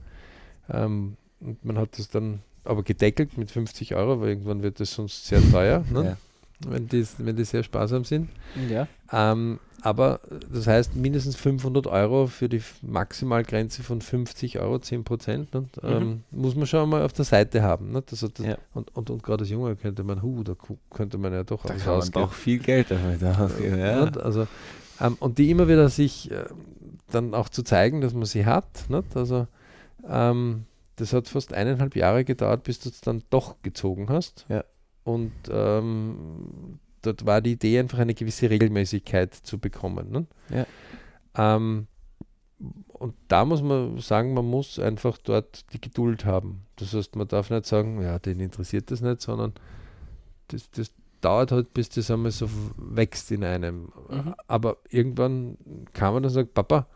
Ähm, 0.69 1.17
und 1.41 1.65
man 1.65 1.79
hat 1.79 1.99
das 1.99 2.09
dann 2.09 2.41
aber 2.65 2.83
gedeckelt 2.83 3.37
mit 3.37 3.51
50 3.51 3.95
Euro, 3.95 4.21
weil 4.21 4.31
irgendwann 4.31 4.63
wird 4.63 4.81
das 4.81 4.93
sonst 4.93 5.27
sehr 5.27 5.41
teuer, 5.51 5.85
ne? 5.93 6.05
ja. 6.05 6.71
wenn, 6.71 6.89
die, 6.89 7.07
wenn 7.19 7.37
die 7.37 7.45
sehr 7.45 7.63
sparsam 7.63 8.05
sind. 8.05 8.31
Ja. 8.69 8.89
Ähm, 9.13 9.61
aber 9.85 10.21
das 10.51 10.67
heißt 10.67 10.97
mindestens 10.97 11.37
500 11.37 11.87
Euro 11.89 12.27
für 12.27 12.49
die 12.49 12.63
Maximalgrenze 12.81 13.83
von 13.83 14.01
50 14.01 14.59
Euro, 14.59 14.79
10 14.79 15.05
Prozent. 15.05 15.55
Mhm. 15.55 15.61
Ähm, 15.83 16.25
muss 16.31 16.57
man 16.57 16.67
schon 16.67 16.89
mal 16.89 17.03
auf 17.03 17.13
der 17.13 17.27
Seite 17.27 17.63
haben. 17.63 17.93
Ne? 17.93 18.03
Das, 18.07 18.21
das, 18.21 18.31
ja. 18.39 18.57
Und, 18.73 18.97
und, 18.97 19.11
und 19.11 19.23
gerade 19.23 19.43
als 19.43 19.51
Junge 19.51 19.77
könnte 19.77 20.03
man, 20.03 20.23
hu, 20.23 20.43
da 20.43 20.55
könnte 20.89 21.19
man 21.19 21.35
ja 21.35 21.45
doch 21.45 21.67
da 21.67 21.75
kann 21.75 21.99
man 21.99 22.11
doch 22.13 22.33
viel 22.33 22.61
Geld 22.61 22.91
damit 22.91 23.23
ausgeben. 23.23 23.79
Ja. 23.79 24.05
Also, 24.05 24.47
ähm, 25.03 25.19
und 25.21 25.37
die 25.37 25.51
immer 25.51 25.69
wieder 25.69 25.91
sich 25.91 26.31
äh, 26.31 26.47
dann 27.11 27.35
auch 27.35 27.51
zu 27.51 27.63
zeigen, 27.63 28.01
dass 28.01 28.15
man 28.15 28.25
sie 28.25 28.47
hat. 28.47 28.89
Nicht? 28.89 29.15
Also 29.15 29.47
ähm, 30.09 30.65
das 30.97 31.13
hat 31.13 31.29
fast 31.29 31.53
eineinhalb 31.53 31.95
Jahre 31.95 32.25
gedauert, 32.25 32.63
bis 32.63 32.81
du 32.81 32.89
es 32.89 33.03
dann 33.03 33.23
doch 33.29 33.57
gezogen 33.61 34.09
hast. 34.09 34.47
Ja. 34.49 34.65
Und 35.05 35.33
ähm, 35.51 36.79
dort 37.07 37.27
war 37.27 37.41
die 37.41 37.53
Idee 37.53 37.79
einfach 37.79 37.99
eine 37.99 38.15
gewisse 38.15 38.51
Regelmäßigkeit 38.51 39.35
zu 39.35 39.59
bekommen. 39.59 40.11
Ne? 40.11 40.27
Ja. 40.51 40.67
Ähm, 41.37 41.87
und 42.93 43.15
da 43.29 43.45
muss 43.45 43.63
man 43.63 43.99
sagen, 43.99 44.35
man 44.35 44.47
muss 44.47 44.79
einfach 44.79 45.19
dort 45.19 45.73
die 45.73 45.81
Geduld 45.81 46.25
haben. 46.25 46.63
Das 46.77 46.95
heißt, 46.95 47.17
man 47.17 47.29
darf 47.29 47.51
nicht 47.51 47.67
sagen, 47.67 48.01
ja, 48.01 48.19
den 48.19 48.41
interessiert 48.41 48.91
das 48.91 49.01
nicht, 49.01 49.21
sondern 49.21 49.53
das, 50.49 50.71
das 50.71 50.93
dauert 51.21 51.53
halt, 51.53 51.75
bis 51.75 51.89
das 51.89 52.11
einmal 52.11 52.31
so 52.31 52.49
wächst 52.77 53.31
in 53.31 53.45
einem. 53.45 53.93
Mhm. 54.09 54.35
Aber 54.47 54.77
irgendwann 54.91 55.57
kam 55.93 56.15
man 56.15 56.23
dann 56.23 56.31
und 56.31 56.35
sagt, 56.35 56.55
Papa, 56.55 56.87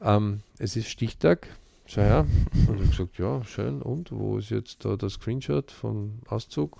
ähm, 0.00 0.40
es 0.58 0.76
ist 0.76 0.88
Stichtag, 0.88 1.48
schau 1.86 2.02
her. 2.02 2.26
Und 2.68 2.82
ich 2.82 2.90
gesagt, 2.90 3.18
ja, 3.18 3.44
schön. 3.44 3.82
Und 3.82 4.10
wo 4.10 4.38
ist 4.38 4.50
jetzt 4.50 4.84
da 4.84 4.96
das 4.96 5.14
Screenshot 5.14 5.70
vom 5.70 6.20
Auszug? 6.28 6.78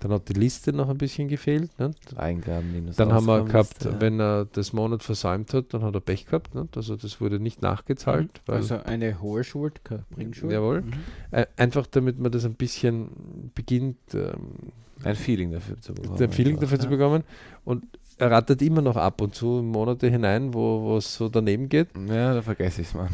Dann 0.00 0.12
hat 0.12 0.28
die 0.30 0.32
Liste 0.32 0.72
noch 0.72 0.88
ein 0.88 0.96
bisschen 0.96 1.28
gefehlt. 1.28 1.78
Nicht? 1.78 2.16
Eingaben 2.16 2.72
minus 2.72 2.96
Dann 2.96 3.12
haben 3.12 3.26
wir 3.26 3.44
gehabt, 3.44 3.84
ja. 3.84 4.00
wenn 4.00 4.18
er 4.18 4.46
das 4.46 4.72
Monat 4.72 5.02
versäumt 5.02 5.52
hat, 5.52 5.74
dann 5.74 5.82
hat 5.82 5.94
er 5.94 6.00
Pech 6.00 6.24
gehabt. 6.26 6.54
Nicht? 6.54 6.74
Also 6.76 6.96
das 6.96 7.20
wurde 7.20 7.38
nicht 7.38 7.60
nachgezahlt. 7.60 8.40
Mhm. 8.48 8.54
also 8.54 8.82
eine 8.82 9.20
hohe 9.20 9.44
Schuld, 9.44 9.84
keine 9.84 10.04
Bringschuld. 10.10 10.52
Jawohl. 10.52 10.80
Mhm. 10.82 10.92
Äh, 11.32 11.46
einfach 11.56 11.86
damit 11.86 12.18
man 12.18 12.32
das 12.32 12.46
ein 12.46 12.54
bisschen 12.54 13.50
beginnt. 13.54 13.98
Ähm, 14.14 14.72
ein 15.04 15.16
Feeling 15.16 15.52
dafür 15.52 15.78
zu 15.80 15.94
bekommen. 15.94 16.22
Ein 16.22 16.30
Feeling 16.30 16.58
dafür 16.58 16.78
ja. 16.78 16.82
zu 16.82 16.88
bekommen. 16.88 17.24
Und 17.64 17.84
er 18.16 18.30
rattert 18.30 18.62
immer 18.62 18.82
noch 18.82 18.96
ab 18.96 19.20
und 19.20 19.34
zu 19.34 19.62
Monate 19.62 20.08
hinein, 20.08 20.52
wo 20.54 20.96
es 20.96 21.14
so 21.14 21.28
daneben 21.28 21.68
geht. 21.68 21.88
Ja, 22.08 22.34
da 22.34 22.42
vergesse 22.42 22.82
ich 22.82 22.88
es 22.88 22.94
mal. 22.94 23.08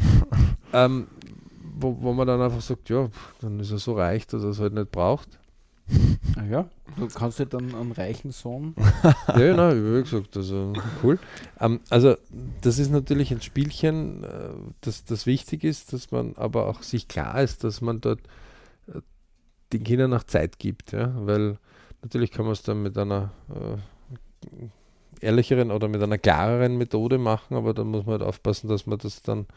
ähm, 0.73 1.07
wo, 1.79 1.97
wo 1.99 2.13
man 2.13 2.27
dann 2.27 2.41
einfach 2.41 2.61
sagt, 2.61 2.89
ja, 2.89 3.09
dann 3.41 3.59
ist 3.59 3.71
er 3.71 3.77
so 3.77 3.93
reich, 3.93 4.27
dass 4.27 4.43
er 4.43 4.49
es 4.49 4.59
halt 4.59 4.73
nicht 4.73 4.91
braucht. 4.91 5.37
Ah 6.35 6.43
ja, 6.43 6.69
du 6.97 7.07
kannst 7.07 7.39
ja 7.39 7.45
dann 7.45 7.73
einen 7.73 7.91
reichen 7.93 8.31
Sohn. 8.31 8.75
ja, 9.27 9.55
nein, 9.55 9.95
wie 9.95 10.03
gesagt, 10.03 10.35
also 10.35 10.73
cool. 11.01 11.17
Ähm, 11.59 11.79
also, 11.89 12.15
das 12.61 12.77
ist 12.77 12.91
natürlich 12.91 13.31
ein 13.31 13.41
Spielchen, 13.41 14.23
äh, 14.23 14.49
das, 14.81 15.05
das 15.05 15.25
wichtig 15.25 15.63
ist, 15.63 15.93
dass 15.93 16.11
man 16.11 16.35
aber 16.35 16.67
auch 16.67 16.83
sich 16.83 17.07
klar 17.07 17.41
ist, 17.41 17.63
dass 17.63 17.81
man 17.81 18.01
dort 18.01 18.19
äh, 18.87 19.01
den 19.71 19.83
Kindern 19.83 20.13
auch 20.13 20.23
Zeit 20.23 20.59
gibt, 20.59 20.91
ja, 20.91 21.13
weil 21.25 21.57
natürlich 22.01 22.31
kann 22.31 22.45
man 22.45 22.53
es 22.53 22.63
dann 22.63 22.83
mit 22.83 22.97
einer 22.97 23.31
äh, 23.49 25.25
ehrlicheren 25.25 25.71
oder 25.71 25.87
mit 25.87 26.01
einer 26.01 26.17
klareren 26.17 26.77
Methode 26.77 27.17
machen, 27.17 27.55
aber 27.55 27.73
da 27.73 27.83
muss 27.83 28.05
man 28.05 28.19
halt 28.19 28.23
aufpassen, 28.23 28.67
dass 28.67 28.85
man 28.85 28.99
das 28.99 29.21
dann, 29.21 29.47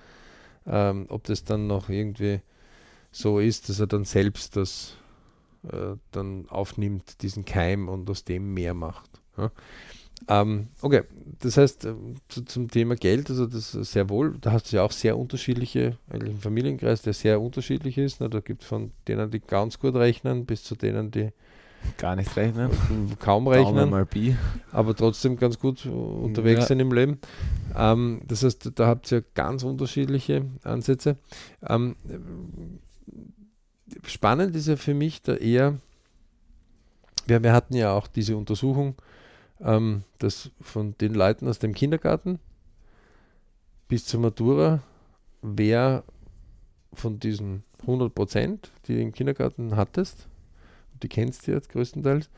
ähm, 0.66 1.06
ob 1.08 1.24
das 1.24 1.44
dann 1.44 1.66
noch 1.66 1.88
irgendwie 1.88 2.40
so 3.12 3.40
ist, 3.40 3.68
dass 3.68 3.80
er 3.80 3.86
dann 3.88 4.04
selbst 4.04 4.56
das 4.56 4.96
äh, 5.64 5.96
dann 6.10 6.48
aufnimmt, 6.48 7.22
diesen 7.22 7.44
Keim 7.44 7.88
und 7.88 8.08
aus 8.10 8.24
dem 8.24 8.54
mehr 8.54 8.74
macht. 8.74 9.10
Ja. 9.36 9.50
Ähm, 10.28 10.68
okay, 10.82 11.02
das 11.40 11.56
heißt, 11.56 11.86
äh, 11.86 11.94
zu, 12.28 12.44
zum 12.44 12.68
Thema 12.68 12.94
Geld, 12.94 13.30
also 13.30 13.46
das 13.46 13.74
ist 13.74 13.92
sehr 13.92 14.08
wohl, 14.10 14.36
da 14.40 14.52
hast 14.52 14.70
du 14.70 14.76
ja 14.76 14.82
auch 14.82 14.92
sehr 14.92 15.18
unterschiedliche, 15.18 15.96
eigentlich 16.10 16.30
einen 16.30 16.40
Familienkreis, 16.40 17.02
der 17.02 17.14
sehr 17.14 17.40
unterschiedlich 17.40 17.96
ist. 17.96 18.20
Ne? 18.20 18.28
Da 18.28 18.40
gibt 18.40 18.62
es 18.62 18.68
von 18.68 18.92
denen, 19.08 19.30
die 19.30 19.40
ganz 19.40 19.78
gut 19.78 19.94
rechnen, 19.94 20.44
bis 20.44 20.62
zu 20.62 20.74
denen, 20.74 21.10
die 21.10 21.30
gar 21.96 22.16
nicht 22.16 22.36
rechnen, 22.36 22.70
kaum 23.18 23.48
rechnen, 23.48 24.06
aber 24.70 24.94
trotzdem 24.94 25.36
ganz 25.36 25.58
gut 25.58 25.86
unterwegs 25.86 26.60
ja. 26.60 26.66
sind 26.66 26.80
im 26.80 26.92
Leben. 26.92 27.18
Ähm, 27.74 28.20
das 28.26 28.44
heißt, 28.44 28.72
da 28.74 28.86
habt 28.86 29.10
ihr 29.10 29.24
ganz 29.34 29.62
unterschiedliche 29.62 30.44
Ansätze. 30.62 31.16
Ähm, 31.66 31.96
spannend 34.04 34.54
ist 34.56 34.68
ja 34.68 34.76
für 34.76 34.94
mich 34.94 35.22
da 35.22 35.34
eher, 35.34 35.78
wir, 37.26 37.42
wir 37.42 37.52
hatten 37.52 37.74
ja 37.74 37.92
auch 37.92 38.06
diese 38.06 38.36
Untersuchung, 38.36 38.94
ähm, 39.60 40.04
dass 40.18 40.50
von 40.60 40.96
den 40.98 41.14
Leuten 41.14 41.48
aus 41.48 41.58
dem 41.58 41.74
Kindergarten 41.74 42.38
bis 43.88 44.06
zur 44.06 44.20
Matura, 44.20 44.82
wer 45.42 46.04
von 46.92 47.18
diesen 47.18 47.64
100 47.82 48.14
Prozent, 48.14 48.70
die 48.86 48.94
du 48.94 49.00
im 49.00 49.12
Kindergarten 49.12 49.76
hattest, 49.76 50.28
die 51.02 51.08
kennst 51.08 51.46
du 51.46 51.52
jetzt 51.52 51.70
größtenteils, 51.70 52.28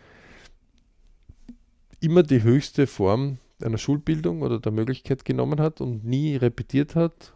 immer 2.00 2.22
die 2.22 2.42
höchste 2.42 2.86
Form 2.86 3.38
einer 3.62 3.78
Schulbildung 3.78 4.42
oder 4.42 4.58
der 4.58 4.72
Möglichkeit 4.72 5.24
genommen 5.24 5.60
hat 5.60 5.80
und 5.80 6.04
nie 6.04 6.36
repetiert 6.36 6.94
hat 6.94 7.32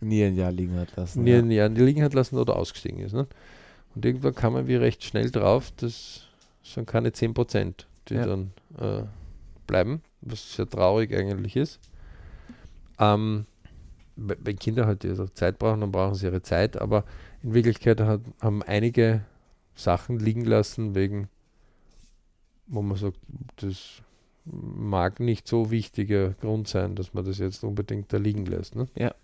nie 0.00 0.24
ein 0.24 0.36
Jahr 0.36 0.52
liegen 0.52 0.76
hat 0.76 0.94
lassen. 0.96 1.24
Nie 1.24 1.32
ja. 1.32 1.38
ein 1.38 1.50
Jahr 1.50 1.68
liegen 1.68 2.02
hat 2.02 2.14
lassen 2.14 2.36
oder 2.36 2.56
ausgestiegen 2.56 3.00
ist. 3.00 3.12
Ne? 3.12 3.26
Und 3.94 4.04
irgendwann 4.04 4.34
kam 4.34 4.52
man 4.52 4.66
wie 4.66 4.76
recht 4.76 5.04
schnell 5.04 5.30
drauf, 5.30 5.72
dass 5.76 6.26
sind 6.62 6.86
keine 6.86 7.10
10%, 7.10 7.86
die 8.08 8.14
ja. 8.14 8.26
dann 8.26 8.52
äh, 8.78 9.04
bleiben, 9.66 10.02
was 10.20 10.54
sehr 10.54 10.68
traurig 10.68 11.14
eigentlich 11.14 11.56
ist. 11.56 11.80
Ähm, 12.98 13.46
wenn 14.16 14.58
Kinder 14.58 14.86
halt 14.86 15.04
ihre 15.04 15.32
Zeit 15.34 15.58
brauchen, 15.58 15.80
dann 15.82 15.92
brauchen 15.92 16.14
sie 16.14 16.26
ihre 16.26 16.42
Zeit, 16.42 16.80
aber 16.80 17.04
in 17.42 17.54
Wirklichkeit 17.54 18.00
hat, 18.00 18.22
haben 18.40 18.62
einige 18.62 19.22
Sachen 19.74 20.18
liegen 20.18 20.44
lassen, 20.44 20.94
wegen, 20.94 21.28
wo 22.66 22.80
man 22.80 22.96
sagt, 22.96 23.18
das 23.56 24.02
mag 24.44 25.20
nicht 25.20 25.46
so 25.46 25.70
wichtiger 25.70 26.30
Grund 26.30 26.68
sein, 26.68 26.94
dass 26.94 27.12
man 27.12 27.24
das 27.24 27.38
jetzt 27.38 27.62
unbedingt 27.62 28.12
da 28.12 28.16
liegen 28.16 28.46
lässt. 28.46 28.74
Ne? 28.74 28.88
Ja. 28.96 29.14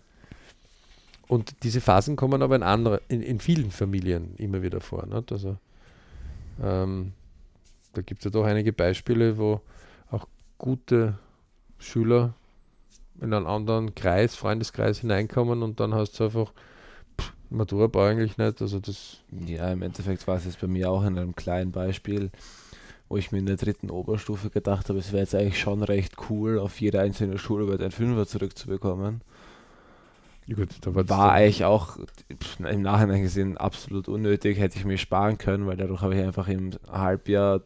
Und 1.27 1.63
diese 1.63 1.81
Phasen 1.81 2.15
kommen 2.15 2.41
aber 2.41 2.55
in, 2.55 2.63
andere, 2.63 3.01
in, 3.07 3.21
in 3.21 3.39
vielen 3.39 3.71
Familien 3.71 4.35
immer 4.37 4.61
wieder 4.61 4.81
vor. 4.81 5.05
Nicht? 5.05 5.31
Also, 5.31 5.57
ähm, 6.61 7.13
da 7.93 8.01
gibt 8.01 8.21
es 8.21 8.25
ja 8.25 8.31
doch 8.31 8.45
einige 8.45 8.73
Beispiele, 8.73 9.37
wo 9.37 9.61
auch 10.11 10.27
gute 10.57 11.17
Schüler 11.77 12.33
in 13.21 13.33
einen 13.33 13.45
anderen 13.45 13.95
Kreis, 13.95 14.35
Freundeskreis 14.35 14.99
hineinkommen 14.99 15.63
und 15.63 15.79
dann 15.79 15.93
hast 15.93 16.19
du 16.19 16.25
einfach 16.25 16.51
pff, 17.19 17.33
Matura 17.49 17.87
brauche 17.87 18.09
eigentlich 18.09 18.37
nicht. 18.37 18.61
Also 18.61 18.79
das 18.79 19.19
ja, 19.45 19.71
im 19.71 19.81
Endeffekt 19.81 20.27
war 20.27 20.37
es 20.37 20.45
jetzt 20.45 20.59
bei 20.59 20.67
mir 20.67 20.89
auch 20.89 21.03
in 21.03 21.17
einem 21.17 21.35
kleinen 21.35 21.71
Beispiel, 21.71 22.31
wo 23.09 23.17
ich 23.17 23.31
mir 23.31 23.39
in 23.39 23.45
der 23.45 23.57
dritten 23.57 23.91
Oberstufe 23.91 24.49
gedacht 24.49 24.89
habe, 24.89 24.99
es 24.99 25.11
wäre 25.11 25.21
jetzt 25.21 25.35
eigentlich 25.35 25.59
schon 25.59 25.83
recht 25.83 26.15
cool, 26.29 26.59
auf 26.59 26.81
jede 26.81 26.99
einzelne 26.99 27.37
Schularbeit 27.37 27.81
ein 27.81 27.91
Fünfer 27.91 28.25
zurückzubekommen. 28.25 29.21
Ja, 30.45 30.55
gut, 30.55 30.69
da 30.81 30.93
war, 30.93 31.31
eigentlich 31.31 31.63
auch 31.63 31.97
im 32.59 32.81
Nachhinein 32.81 33.21
gesehen 33.21 33.57
absolut 33.57 34.07
unnötig, 34.09 34.57
hätte 34.59 34.77
ich 34.77 34.85
mir 34.85 34.97
sparen 34.97 35.37
können, 35.37 35.67
weil 35.67 35.77
dadurch 35.77 36.01
habe 36.01 36.15
ich 36.15 36.21
einfach 36.23 36.47
im 36.49 36.71
Halbjahr 36.91 37.61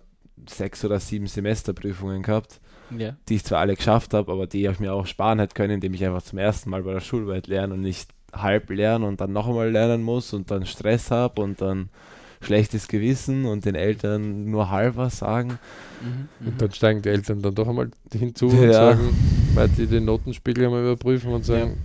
sechs 0.48 0.86
oder 0.86 1.00
sieben 1.00 1.26
Semesterprüfungen 1.28 2.22
gehabt, 2.22 2.60
Ja. 2.96 3.16
die 3.30 3.36
ich 3.36 3.44
zwar 3.46 3.60
alle 3.62 3.76
geschafft 3.76 4.14
habe, 4.14 4.32
aber 4.32 4.46
die 4.46 4.66
ich 4.66 4.80
mir 4.80 4.94
auch 4.94 5.08
sparen 5.08 5.40
hätte 5.40 5.56
können, 5.56 5.74
indem 5.76 5.94
ich 5.96 6.06
einfach 6.06 6.22
zum 6.22 6.38
ersten 6.38 6.70
Mal 6.70 6.84
bei 6.84 6.94
der 6.94 7.00
Schularbeit 7.00 7.48
lerne 7.48 7.74
und 7.74 7.82
nicht 7.82 8.12
halb 8.32 8.70
lernen 8.70 9.06
und 9.06 9.20
dann 9.22 9.34
noch 9.34 9.48
einmal 9.48 9.72
lernen 9.72 10.04
muss 10.04 10.34
und 10.34 10.52
dann 10.52 10.66
Stress 10.68 11.10
habe 11.10 11.42
und 11.42 11.60
dann 11.62 11.90
schlechtes 12.42 12.88
Gewissen 12.88 13.46
und 13.46 13.66
den 13.66 13.74
Eltern 13.74 14.46
nur 14.46 14.70
halb 14.70 14.96
was 14.98 15.18
sagen. 15.18 15.58
Mhm. 16.02 16.48
Und 16.48 16.62
dann 16.62 16.72
steigen 16.72 17.02
die 17.02 17.10
Eltern 17.10 17.42
dann 17.42 17.56
doch 17.56 17.68
einmal 17.68 17.90
hinzu 18.14 18.50
Ja. 18.50 18.62
und 18.62 18.74
sagen, 18.74 19.18
weil 19.56 19.70
die 19.70 19.88
den 19.88 20.06
Notenspiegel 20.06 20.66
einmal 20.66 20.84
überprüfen 20.84 21.32
und 21.34 21.44
sagen, 21.44 21.78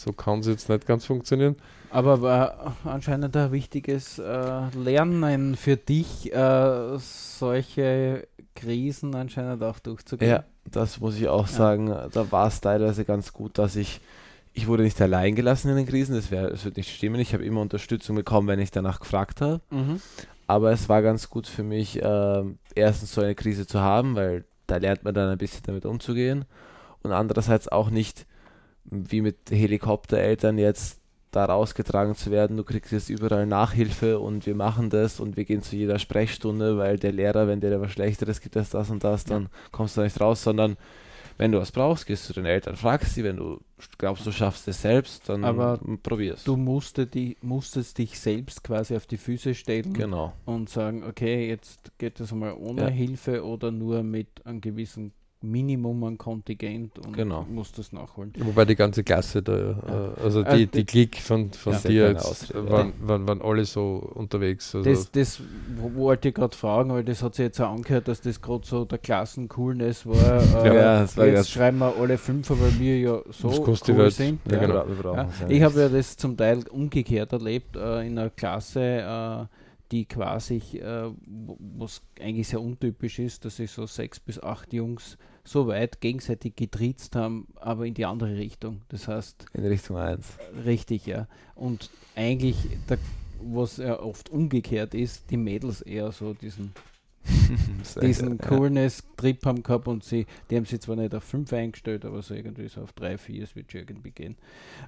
so 0.00 0.12
kann 0.12 0.40
es 0.40 0.46
jetzt 0.46 0.68
nicht 0.68 0.86
ganz 0.86 1.04
funktionieren. 1.04 1.56
Aber 1.90 2.22
war 2.22 2.76
anscheinend 2.84 3.36
ein 3.36 3.52
wichtiges 3.52 4.18
äh, 4.18 4.60
Lernen 4.76 5.56
für 5.56 5.76
dich, 5.76 6.32
äh, 6.32 6.96
solche 6.98 8.26
Krisen 8.54 9.14
anscheinend 9.14 9.62
auch 9.62 9.78
durchzugehen. 9.78 10.30
Ja, 10.30 10.44
das 10.70 11.00
muss 11.00 11.16
ich 11.16 11.28
auch 11.28 11.48
Ja. 11.48 11.52
sagen. 11.52 11.86
Da 12.12 12.30
war 12.32 12.48
es 12.48 12.60
teilweise 12.60 13.04
ganz 13.04 13.32
gut, 13.32 13.58
dass 13.58 13.76
ich, 13.76 14.00
ich 14.52 14.66
wurde 14.66 14.82
nicht 14.82 15.00
allein 15.00 15.34
gelassen 15.34 15.70
in 15.70 15.76
den 15.76 15.86
Krisen, 15.86 16.14
das, 16.14 16.30
wär, 16.30 16.50
das 16.50 16.64
wird 16.64 16.76
nicht 16.76 16.94
stimmen. 16.94 17.20
Ich 17.20 17.32
habe 17.34 17.44
immer 17.44 17.60
Unterstützung 17.60 18.16
bekommen, 18.16 18.48
wenn 18.48 18.58
ich 18.60 18.70
danach 18.70 19.00
gefragt 19.00 19.40
habe. 19.40 19.60
Mhm. 19.70 20.00
Aber 20.46 20.72
es 20.72 20.88
war 20.88 21.00
ganz 21.02 21.30
gut 21.30 21.46
für 21.46 21.62
mich, 21.62 22.00
ähm, 22.02 22.58
erstens 22.74 23.14
so 23.14 23.20
eine 23.20 23.34
Krise 23.34 23.66
zu 23.66 23.80
haben, 23.80 24.16
weil 24.16 24.44
da 24.66 24.76
lernt 24.76 25.04
man 25.04 25.14
dann 25.14 25.28
ein 25.30 25.38
bisschen 25.38 25.62
damit 25.64 25.84
umzugehen. 25.86 26.44
Und 27.02 27.12
andererseits 27.12 27.68
auch 27.68 27.88
nicht 27.90 28.26
wie 28.90 29.20
mit 29.20 29.36
Helikoptereltern 29.50 30.58
jetzt 30.58 30.98
da 31.30 31.44
rausgetragen 31.44 32.16
zu 32.16 32.32
werden, 32.32 32.56
du 32.56 32.64
kriegst 32.64 32.90
jetzt 32.90 33.08
überall 33.08 33.46
Nachhilfe 33.46 34.18
und 34.18 34.46
wir 34.46 34.56
machen 34.56 34.90
das 34.90 35.20
und 35.20 35.36
wir 35.36 35.44
gehen 35.44 35.62
zu 35.62 35.76
jeder 35.76 36.00
Sprechstunde, 36.00 36.76
weil 36.76 36.98
der 36.98 37.12
Lehrer, 37.12 37.46
wenn 37.46 37.60
der 37.60 37.80
was 37.80 37.92
Schlechteres 37.92 38.40
gibt 38.40 38.56
als 38.56 38.70
das 38.70 38.90
und 38.90 39.04
das, 39.04 39.24
dann 39.24 39.48
kommst 39.70 39.96
du 39.96 40.00
nicht 40.00 40.20
raus, 40.20 40.42
sondern 40.42 40.76
wenn 41.38 41.52
du 41.52 41.58
was 41.60 41.70
brauchst, 41.72 42.06
gehst 42.06 42.28
du 42.28 42.32
den 42.34 42.44
Eltern, 42.46 42.74
fragst 42.76 43.14
sie, 43.14 43.22
wenn 43.24 43.36
du 43.36 43.60
glaubst, 43.96 44.26
du 44.26 44.32
schaffst 44.32 44.66
es 44.68 44.82
selbst, 44.82 45.28
dann 45.28 45.44
Aber 45.44 45.78
probierst. 46.02 46.46
Du 46.46 46.56
musste 46.56 47.06
die, 47.06 47.36
musstest 47.40 47.96
dich 47.96 48.18
selbst 48.18 48.64
quasi 48.64 48.96
auf 48.96 49.06
die 49.06 49.16
Füße 49.16 49.54
stellen 49.54 49.92
Genau. 49.94 50.32
und 50.44 50.68
sagen, 50.68 51.04
okay, 51.04 51.48
jetzt 51.48 51.92
geht 51.98 52.18
es 52.20 52.32
einmal 52.32 52.54
ohne 52.58 52.82
Ja. 52.82 52.88
Hilfe 52.88 53.44
oder 53.44 53.70
nur 53.70 54.02
mit 54.02 54.44
einem 54.44 54.60
gewissen 54.60 55.12
Minimum 55.42 56.04
an 56.04 56.18
Kontingent 56.18 56.98
und 56.98 57.16
Genau. 57.16 57.46
musst 57.50 57.78
das 57.78 57.92
nachholen. 57.92 58.32
Wobei 58.38 58.64
die 58.66 58.74
ganze 58.76 59.02
Klasse 59.02 59.42
da, 59.42 59.56
Ja. 59.56 59.70
äh, 59.70 60.22
also 60.22 60.42
Äh, 60.42 60.56
die, 60.58 60.66
die- 60.66 60.78
die 60.78 60.84
Klick 60.84 61.16
von, 61.16 61.50
von 61.52 61.72
Ja. 61.72 61.78
Dir 61.80 62.08
jetzt, 62.10 62.54
waren, 62.54 62.92
waren, 63.00 63.26
waren 63.26 63.40
alle 63.40 63.64
so 63.64 63.96
unterwegs. 64.14 64.74
Also, 64.74 64.90
Das, 64.90 65.10
das 65.10 65.40
wo- 65.76 65.94
wollte 66.00 66.28
ich 66.28 66.34
gerade 66.34 66.54
fragen, 66.56 66.90
weil 66.92 67.04
das 67.04 67.22
hat 67.22 67.34
sich 67.36 67.44
jetzt 67.44 67.60
auch 67.60 67.70
angehört, 67.72 68.06
dass 68.08 68.20
das 68.20 68.40
gerade 68.40 68.66
so 68.66 68.84
der 68.84 68.98
Klassencoolness 68.98 70.06
war. 70.06 70.14
Äh, 70.64 70.76
Ja, 70.76 71.00
das 71.00 71.16
war 71.16 71.26
jetzt 71.26 71.50
schreiben 71.50 71.78
wir 71.78 71.94
alle 71.98 72.18
Fünfer, 72.18 72.60
weil 72.60 72.78
wir 72.78 72.98
ja 72.98 73.20
Das 73.26 73.38
so 73.38 73.48
kostet 73.62 73.88
die 73.88 73.92
cool 73.92 73.98
Welt. 73.98 74.12
sind. 74.14 74.40
Ja, 74.50 74.58
genau. 74.58 74.84
Ja, 74.86 75.12
ja 75.14 75.28
ich 75.48 75.62
habe 75.62 75.80
ja 75.80 75.88
das 75.88 76.16
zum 76.16 76.36
Teil 76.36 76.64
umgekehrt 76.68 77.32
erlebt, 77.32 77.76
äh, 77.76 78.06
in 78.06 78.18
einer 78.18 78.30
Klasse, 78.30 78.80
äh, 78.80 79.46
die 79.90 80.04
quasi, 80.04 80.56
äh, 80.78 81.10
was 81.76 82.02
eigentlich 82.20 82.48
sehr 82.48 82.60
untypisch 82.60 83.18
ist, 83.18 83.44
dass 83.44 83.56
sich 83.56 83.70
so 83.70 83.86
sechs 83.86 84.20
bis 84.20 84.40
acht 84.42 84.72
Jungs 84.72 85.18
so 85.44 85.66
weit 85.66 86.00
gegenseitig 86.00 86.54
getriezt 86.56 87.16
haben, 87.16 87.48
aber 87.56 87.86
in 87.86 87.94
die 87.94 88.06
andere 88.06 88.36
Richtung. 88.36 88.82
Das 88.88 89.08
heißt, 89.08 89.46
in 89.52 89.66
Richtung 89.66 89.96
1. 89.96 90.38
richtig, 90.64 91.06
ja. 91.06 91.26
Und 91.54 91.90
eigentlich, 92.14 92.56
der, 92.88 92.98
was 93.42 93.78
ja 93.78 93.98
oft 94.00 94.28
umgekehrt 94.28 94.94
ist, 94.94 95.30
die 95.30 95.36
Mädels 95.36 95.80
eher 95.80 96.12
so 96.12 96.34
diesen 96.34 96.72
diesen 98.02 98.38
Coolness-Trip 98.38 99.44
haben 99.46 99.62
gehabt 99.62 99.88
und 99.88 100.04
sie, 100.04 100.26
die 100.50 100.56
haben 100.56 100.64
sich 100.64 100.80
zwar 100.80 100.96
nicht 100.96 101.14
auf 101.14 101.24
5 101.24 101.52
eingestellt, 101.52 102.04
aber 102.04 102.22
so 102.22 102.34
irgendwie 102.34 102.68
so 102.68 102.82
auf 102.82 102.92
3, 102.92 103.18
4, 103.18 103.42
es 103.44 103.56
wird 103.56 103.72
schon 103.72 103.82
irgendwie 103.82 104.10
gehen. 104.10 104.36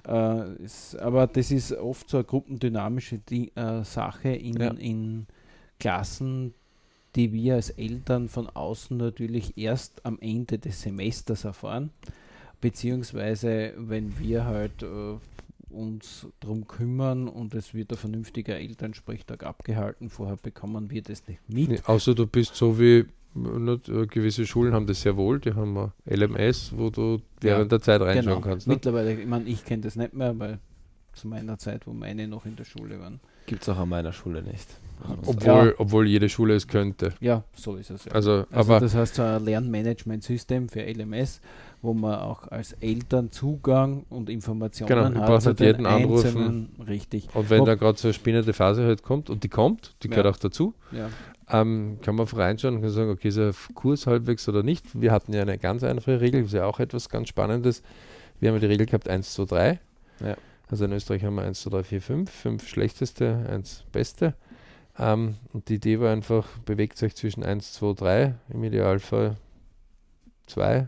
Äh, 0.07 0.63
es, 0.63 0.95
aber 0.95 1.27
das 1.27 1.51
ist 1.51 1.73
oft 1.73 2.09
so 2.09 2.17
eine 2.17 2.23
gruppendynamische 2.25 3.19
Di 3.19 3.51
äh, 3.55 3.83
Sache 3.83 4.29
in, 4.29 4.59
Ja. 4.59 4.71
in 4.71 5.27
Klassen, 5.79 6.53
die 7.15 7.31
wir 7.31 7.55
als 7.55 7.69
Eltern 7.71 8.27
von 8.29 8.47
außen 8.49 8.97
natürlich 8.97 9.57
erst 9.57 10.05
am 10.05 10.17
Ende 10.19 10.57
des 10.57 10.81
Semesters 10.81 11.43
erfahren, 11.45 11.91
beziehungsweise 12.61 13.73
wenn 13.77 14.17
wir 14.19 14.45
halt 14.45 14.81
äh, 14.83 15.15
uns 15.73 16.27
darum 16.39 16.67
kümmern 16.67 17.27
und 17.27 17.53
es 17.53 17.73
wird 17.73 17.91
ein 17.91 17.97
vernünftiger 17.97 18.55
Elternsprechtag 18.57 19.43
abgehalten, 19.43 20.09
vorher 20.09 20.37
bekommen 20.37 20.89
wir 20.89 21.01
das 21.01 21.27
nicht 21.27 21.39
mit. 21.49 21.69
Nee, 21.69 21.79
außer 21.85 22.15
du 22.15 22.27
bist 22.27 22.55
so 22.55 22.79
wie 22.79 23.05
nicht, 23.35 23.89
äh, 23.89 24.05
gewisse 24.05 24.45
Schulen 24.45 24.73
haben 24.73 24.85
das 24.85 25.01
sehr 25.01 25.17
wohl, 25.17 25.39
die 25.39 25.53
haben 25.53 25.75
ein 25.77 25.91
LMS, 26.05 26.71
wo 26.75 26.89
du 26.89 27.19
während 27.41 27.71
der 27.71 27.81
Zeit 27.81 28.01
reinschauen 28.01 28.41
kannst. 28.43 28.67
Ne? 28.67 28.75
Mittlerweile, 28.75 29.13
ich 29.19 29.25
meine, 29.27 29.45
ich 29.45 29.65
kenne 29.65 29.81
das 29.81 29.95
nicht 29.95 30.13
mehr, 30.13 30.37
weil 30.37 30.59
zu 31.13 31.27
meiner 31.27 31.57
Zeit, 31.57 31.87
wo 31.87 31.93
meine 31.93 32.27
noch 32.27 32.45
in 32.45 32.55
der 32.55 32.65
Schule 32.65 32.99
waren. 32.99 33.19
Gibt 33.45 33.63
es 33.63 33.69
auch 33.69 33.77
an 33.77 33.89
meiner 33.89 34.13
Schule 34.13 34.41
nicht. 34.43 34.67
Obwohl, 35.25 35.45
Ja. 35.67 35.73
obwohl 35.77 36.07
jede 36.07 36.29
Schule 36.29 36.55
es 36.55 36.67
könnte. 36.67 37.13
Ja, 37.19 37.43
so 37.55 37.75
ist 37.75 37.89
es 37.89 38.05
ja. 38.05 38.11
Also, 38.13 38.45
Also 38.51 38.51
aber 38.51 38.79
das 38.79 38.95
heißt 38.95 39.15
so 39.15 39.21
ein 39.23 39.43
Lernmanagementsystem 39.43 40.69
für 40.69 40.81
LMS, 40.81 41.41
wo 41.83 41.93
man 41.93 42.15
auch 42.15 42.47
als 42.47 42.73
Eltern 42.73 43.29
Zugang 43.31 44.05
und 44.09 44.29
Informationen 44.29 44.87
Genau, 44.87 45.03
hat 45.21 45.27
brauchst 45.27 45.43
zu 45.43 45.49
nicht 45.49 45.59
den 45.59 45.67
jeden 45.67 45.85
anrufen. 45.85 46.69
Richtig. 46.87 47.27
und 47.35 47.49
wenn 47.51 47.59
Ob- 47.59 47.65
da 47.67 47.75
gerade 47.75 47.99
so 47.99 48.07
eine 48.07 48.13
spinnende 48.13 48.53
Phase 48.53 48.83
halt 48.85 49.03
kommt 49.03 49.29
und 49.29 49.43
die 49.43 49.49
kommt, 49.49 49.93
die 50.01 50.07
gehört 50.07 50.25
Ja. 50.25 50.31
auch 50.31 50.37
dazu, 50.37 50.73
Ja. 50.91 51.09
ähm, 51.49 51.99
kann 52.01 52.15
man 52.15 52.25
reinschauen 52.25 52.75
und 52.77 52.81
kann 52.81 52.89
sagen, 52.89 53.11
okay, 53.11 53.27
ist 53.27 53.37
der 53.37 53.53
Kurs 53.75 54.07
halbwegs 54.07 54.47
oder 54.49 54.63
nicht. 54.63 54.99
Wir 54.99 55.11
hatten 55.11 55.33
ja 55.33 55.41
eine 55.41 55.57
ganz 55.59 55.83
einfache 55.83 56.21
Regel, 56.21 56.41
das 56.41 56.47
ist 56.53 56.53
ja 56.55 56.65
auch 56.65 56.79
etwas 56.79 57.09
ganz 57.09 57.27
Spannendes. 57.27 57.83
Wir 58.39 58.49
haben 58.49 58.55
ja 58.55 58.61
die 58.61 58.67
Regel 58.67 58.85
gehabt 58.87 59.07
1, 59.09 59.33
2, 59.33 59.45
3. 59.45 59.79
Ja. 60.25 60.37
Also 60.71 60.85
in 60.85 60.93
Österreich 60.93 61.23
haben 61.25 61.35
wir 61.35 61.43
1, 61.43 61.61
2, 61.61 61.69
3, 61.69 61.83
4, 61.83 62.01
5. 62.01 62.31
5 62.31 62.67
schlechteste, 62.67 63.45
1 63.49 63.83
beste. 63.91 64.33
Ähm, 64.97 65.35
und 65.51 65.67
die 65.69 65.75
Idee 65.75 65.99
war 65.99 66.11
einfach, 66.13 66.47
bewegt 66.65 67.03
euch 67.03 67.13
zwischen 67.15 67.43
1, 67.43 67.73
2, 67.73 67.93
3, 67.93 68.35
im 68.49 68.63
Idealfall 68.63 69.35
2. 70.47 70.87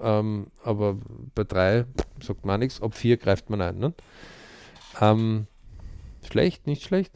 Ähm, 0.00 0.48
aber 0.64 0.96
bei 1.34 1.44
3 1.44 1.86
sagt 2.22 2.44
man 2.44 2.60
nichts, 2.60 2.82
ab 2.82 2.94
4 2.94 3.16
greift 3.16 3.50
man 3.50 3.60
ein. 3.60 3.78
Ne? 3.78 3.94
Ähm, 5.00 5.46
schlecht, 6.26 6.66
nicht 6.66 6.82
schlecht? 6.82 7.12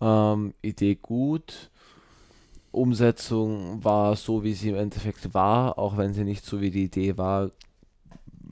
Ähm, 0.00 0.54
Idee 0.62 0.96
gut. 0.96 1.70
Umsetzung 2.70 3.82
war 3.82 4.14
so, 4.16 4.44
wie 4.44 4.52
sie 4.52 4.70
im 4.70 4.76
Endeffekt 4.76 5.32
war, 5.34 5.78
auch 5.78 5.96
wenn 5.96 6.12
sie 6.12 6.24
nicht 6.24 6.44
so 6.44 6.60
wie 6.60 6.70
die 6.70 6.84
Idee 6.84 7.16
war, 7.16 7.50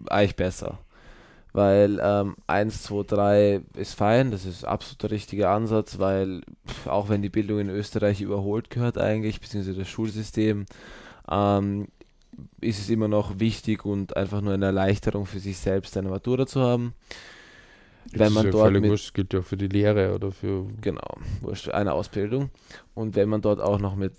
eigentlich 0.09 0.37
besser. 0.37 0.79
Weil 1.53 2.01
ähm, 2.03 2.37
1, 2.47 2.83
2, 2.83 3.03
3 3.05 3.61
ist 3.75 3.95
fein, 3.95 4.31
das 4.31 4.45
ist 4.45 4.65
absolut 4.65 5.03
der 5.03 5.11
richtige 5.11 5.49
Ansatz, 5.49 5.99
weil 5.99 6.43
auch 6.87 7.09
wenn 7.09 7.23
die 7.23 7.31
Bildung 7.31 7.61
in 7.61 7.71
Österreich 7.71 8.21
überholt 8.21 8.69
gehört 8.69 8.99
eigentlich, 8.99 9.41
beziehungsweise 9.41 9.79
das 9.79 9.89
Schulsystem, 9.89 10.67
ähm, 11.31 11.89
ist 12.61 12.79
es 12.79 12.91
immer 12.91 13.09
noch 13.09 13.39
wichtig 13.39 13.85
und 13.85 14.17
einfach 14.17 14.41
nur 14.41 14.55
eine 14.55 14.67
Erleichterung 14.67 15.27
für 15.27 15.41
sich 15.41 15.59
selbst, 15.59 15.97
eine 15.97 16.09
Matura 16.09 16.47
zu 16.47 16.61
haben. 16.61 16.95
Das 18.13 18.21
Wenn 18.21 18.29
ist 18.29 18.35
man 18.35 18.45
ja 18.45 18.51
dort 18.51 18.65
völlig 18.67 18.83
mit 18.83 18.91
wurscht, 18.91 19.15
gilt 19.15 19.33
ja 19.33 19.41
auch 19.41 19.45
für 19.45 19.57
die 19.57 19.69
Lehre 19.69 20.15
oder 20.15 20.31
für 20.33 20.67
Genau, 20.81 21.17
wurscht, 21.41 21.69
eine 21.69 21.93
Ausbildung. 21.93 22.51
Und 22.95 23.17
wenn 23.17 23.29
man 23.29 23.41
dort 23.43 23.61
auch 23.61 23.79
noch 23.79 23.97
mit, 23.97 24.15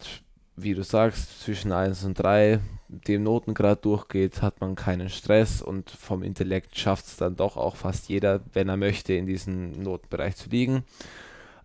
wie 0.56 0.74
du 0.74 0.84
sagst, 0.84 1.42
zwischen 1.42 1.72
1 1.72 2.04
und 2.04 2.16
3 2.16 2.60
dem 2.90 3.24
Notengrad 3.24 3.84
durchgeht, 3.86 4.42
hat 4.42 4.62
man 4.62 4.76
keinen 4.76 5.10
Stress 5.10 5.62
und 5.62 5.90
vom 5.90 6.24
Intellekt 6.24 6.78
schafft 6.78 7.06
es 7.06 7.18
dann 7.18 7.36
doch 7.36 7.58
auch 7.58 7.76
fast 7.76 8.10
jeder, 8.10 8.42
wenn 8.54 8.70
er 8.70 8.78
möchte, 8.78 9.14
in 9.14 9.26
diesem 9.26 9.72
Notenbereich 9.72 10.36
zu 10.36 10.50
liegen. 10.50 10.84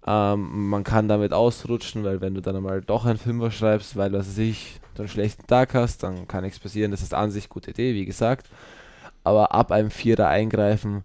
Ähm, 0.06 0.68
man 0.68 0.84
kann 0.84 1.08
damit 1.08 1.32
ausrutschen, 1.32 2.04
weil 2.04 2.20
wenn 2.20 2.34
du 2.34 2.42
dann 2.42 2.56
einmal 2.56 2.80
doch 2.82 3.04
ein 3.04 3.18
Fünfer 3.18 3.50
schreibst, 3.50 3.96
weil 3.96 4.12
was 4.12 4.28
weiß 4.28 4.38
ich, 4.38 4.80
du 4.94 5.02
einen 5.02 5.08
schlechten 5.08 5.46
Tag 5.46 5.74
hast, 5.74 6.02
dann 6.02 6.28
kann 6.28 6.44
nichts 6.44 6.58
passieren. 6.58 6.90
Das 6.90 7.02
ist 7.02 7.14
an 7.14 7.30
sich 7.30 7.48
gute 7.48 7.70
Idee, 7.70 7.94
wie 7.94 8.04
gesagt. 8.04 8.48
Aber 9.24 9.52
ab 9.52 9.72
einem 9.72 9.90
Vierer 9.90 10.28
eingreifen 10.28 11.04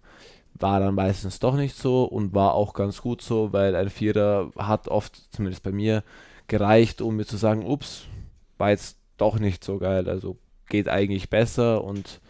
war 0.54 0.80
dann 0.80 0.94
meistens 0.94 1.38
doch 1.38 1.54
nicht 1.54 1.76
so 1.76 2.04
und 2.04 2.34
war 2.34 2.54
auch 2.54 2.74
ganz 2.74 3.00
gut 3.00 3.22
so, 3.22 3.52
weil 3.52 3.76
ein 3.76 3.90
Vierer 3.90 4.50
hat 4.56 4.88
oft, 4.88 5.32
zumindest 5.32 5.62
bei 5.62 5.72
mir, 5.72 6.02
gereicht, 6.48 7.00
um 7.00 7.16
mir 7.16 7.26
zu 7.26 7.36
sagen, 7.36 7.64
ups, 7.64 8.06
war 8.56 8.70
jetzt 8.70 8.98
doch 9.18 9.38
nicht 9.38 9.62
so 9.62 9.78
geil, 9.78 10.08
also 10.08 10.36
geht 10.68 10.88
eigentlich 10.88 11.30
besser 11.30 11.84
und 11.84 12.20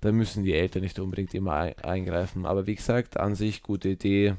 da 0.00 0.12
müssen 0.12 0.44
die 0.44 0.54
Eltern 0.54 0.82
nicht 0.82 0.98
unbedingt 0.98 1.34
immer 1.34 1.54
ein 1.54 1.78
eingreifen. 1.78 2.46
Aber 2.46 2.66
wie 2.66 2.74
gesagt, 2.74 3.18
an 3.18 3.34
sich 3.34 3.62
gute 3.62 3.90
Idee, 3.90 4.34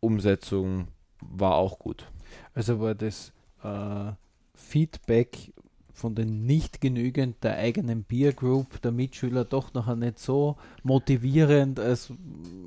Umsetzung 0.00 0.88
war 1.20 1.54
auch 1.54 1.78
gut. 1.78 2.06
Also 2.54 2.80
war 2.80 2.94
das 2.94 3.32
äh, 3.62 4.12
Feedback 4.54 5.52
von 5.94 6.14
den 6.16 6.44
nicht 6.44 6.80
genügend 6.80 7.42
der 7.44 7.56
eigenen 7.56 8.04
Peer 8.04 8.32
Group 8.32 8.82
der 8.82 8.90
Mitschüler 8.92 9.44
doch 9.44 9.72
noch 9.74 9.94
nicht 9.94 10.18
so 10.18 10.56
motivierend, 10.82 11.78
als, 11.78 12.12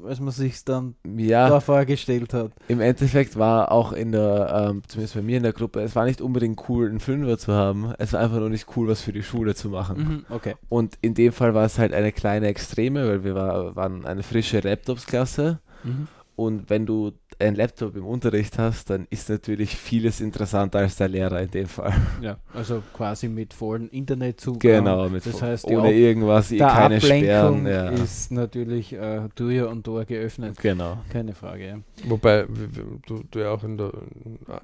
als 0.07 0.19
man 0.19 0.31
sich 0.31 0.63
dann 0.63 0.95
Ja, 1.17 1.49
da 1.49 1.59
vorgestellt 1.59 2.33
hat. 2.33 2.51
im 2.69 2.79
Endeffekt 2.79 3.37
war 3.37 3.71
auch 3.71 3.91
in 3.91 4.13
der, 4.13 4.69
ähm, 4.69 4.81
zumindest 4.87 5.15
bei 5.15 5.21
mir 5.21 5.37
in 5.37 5.43
der 5.43 5.53
Gruppe, 5.53 5.81
es 5.81 5.95
war 5.95 6.05
nicht 6.05 6.21
unbedingt 6.21 6.67
cool, 6.69 6.87
einen 6.89 6.99
Fünfer 7.01 7.37
zu 7.37 7.53
haben. 7.53 7.93
Es 7.97 8.13
war 8.13 8.21
einfach 8.21 8.39
nur 8.39 8.49
nicht 8.49 8.67
cool, 8.77 8.87
was 8.87 9.01
für 9.01 9.13
die 9.13 9.23
Schule 9.23 9.55
zu 9.55 9.69
machen. 9.69 10.25
Okay. 10.29 10.55
Und 10.69 10.97
in 11.01 11.13
dem 11.13 11.33
Fall 11.33 11.53
war 11.53 11.65
es 11.65 11.77
halt 11.77 11.93
eine 11.93 12.11
kleine 12.13 12.47
Extreme, 12.47 13.07
weil 13.07 13.23
wir 13.23 13.35
war, 13.35 13.75
waren 13.75 14.05
eine 14.05 14.23
frische 14.23 14.59
Laptops-Klasse. 14.61 15.59
Mhm. 15.83 16.07
Und 16.37 16.69
wenn 16.69 16.85
du 16.85 17.13
einen 17.39 17.55
Laptop 17.55 17.95
im 17.95 18.05
Unterricht 18.05 18.59
hast, 18.59 18.91
dann 18.91 19.07
ist 19.09 19.27
natürlich 19.27 19.75
vieles 19.75 20.21
interessanter 20.21 20.77
als 20.77 20.95
der 20.95 21.07
Lehrer 21.07 21.41
in 21.41 21.49
dem 21.49 21.65
Fall. 21.65 21.95
Ja, 22.21 22.37
also 22.53 22.83
quasi 22.93 23.27
mit 23.27 23.55
vollen 23.55 23.89
Internetzugang. 23.89 24.59
Genau, 24.59 25.09
mit 25.09 25.25
das 25.25 25.41
heißt, 25.41 25.65
ohne 25.65 25.91
irgendwas, 25.91 26.51
eh 26.51 26.59
Der 26.59 26.67
keine 26.67 26.97
Ablenkung 26.97 27.61
Sperren. 27.61 27.65
Ja. 27.65 27.89
ist 27.89 28.31
natürlich 28.31 28.93
äh, 28.93 29.27
Tür 29.33 29.69
und 29.69 29.83
Tor 29.83 30.05
geöffnet. 30.05 30.57
Genau. 30.61 30.99
Keine 31.09 31.33
Frage. 31.33 31.67
Ja. 31.67 31.79
Wobei 32.05 32.45
du, 33.07 33.23
du 33.31 33.39
ja 33.39 33.49
auch 33.49 33.63
in 33.63 33.79
der 33.79 33.91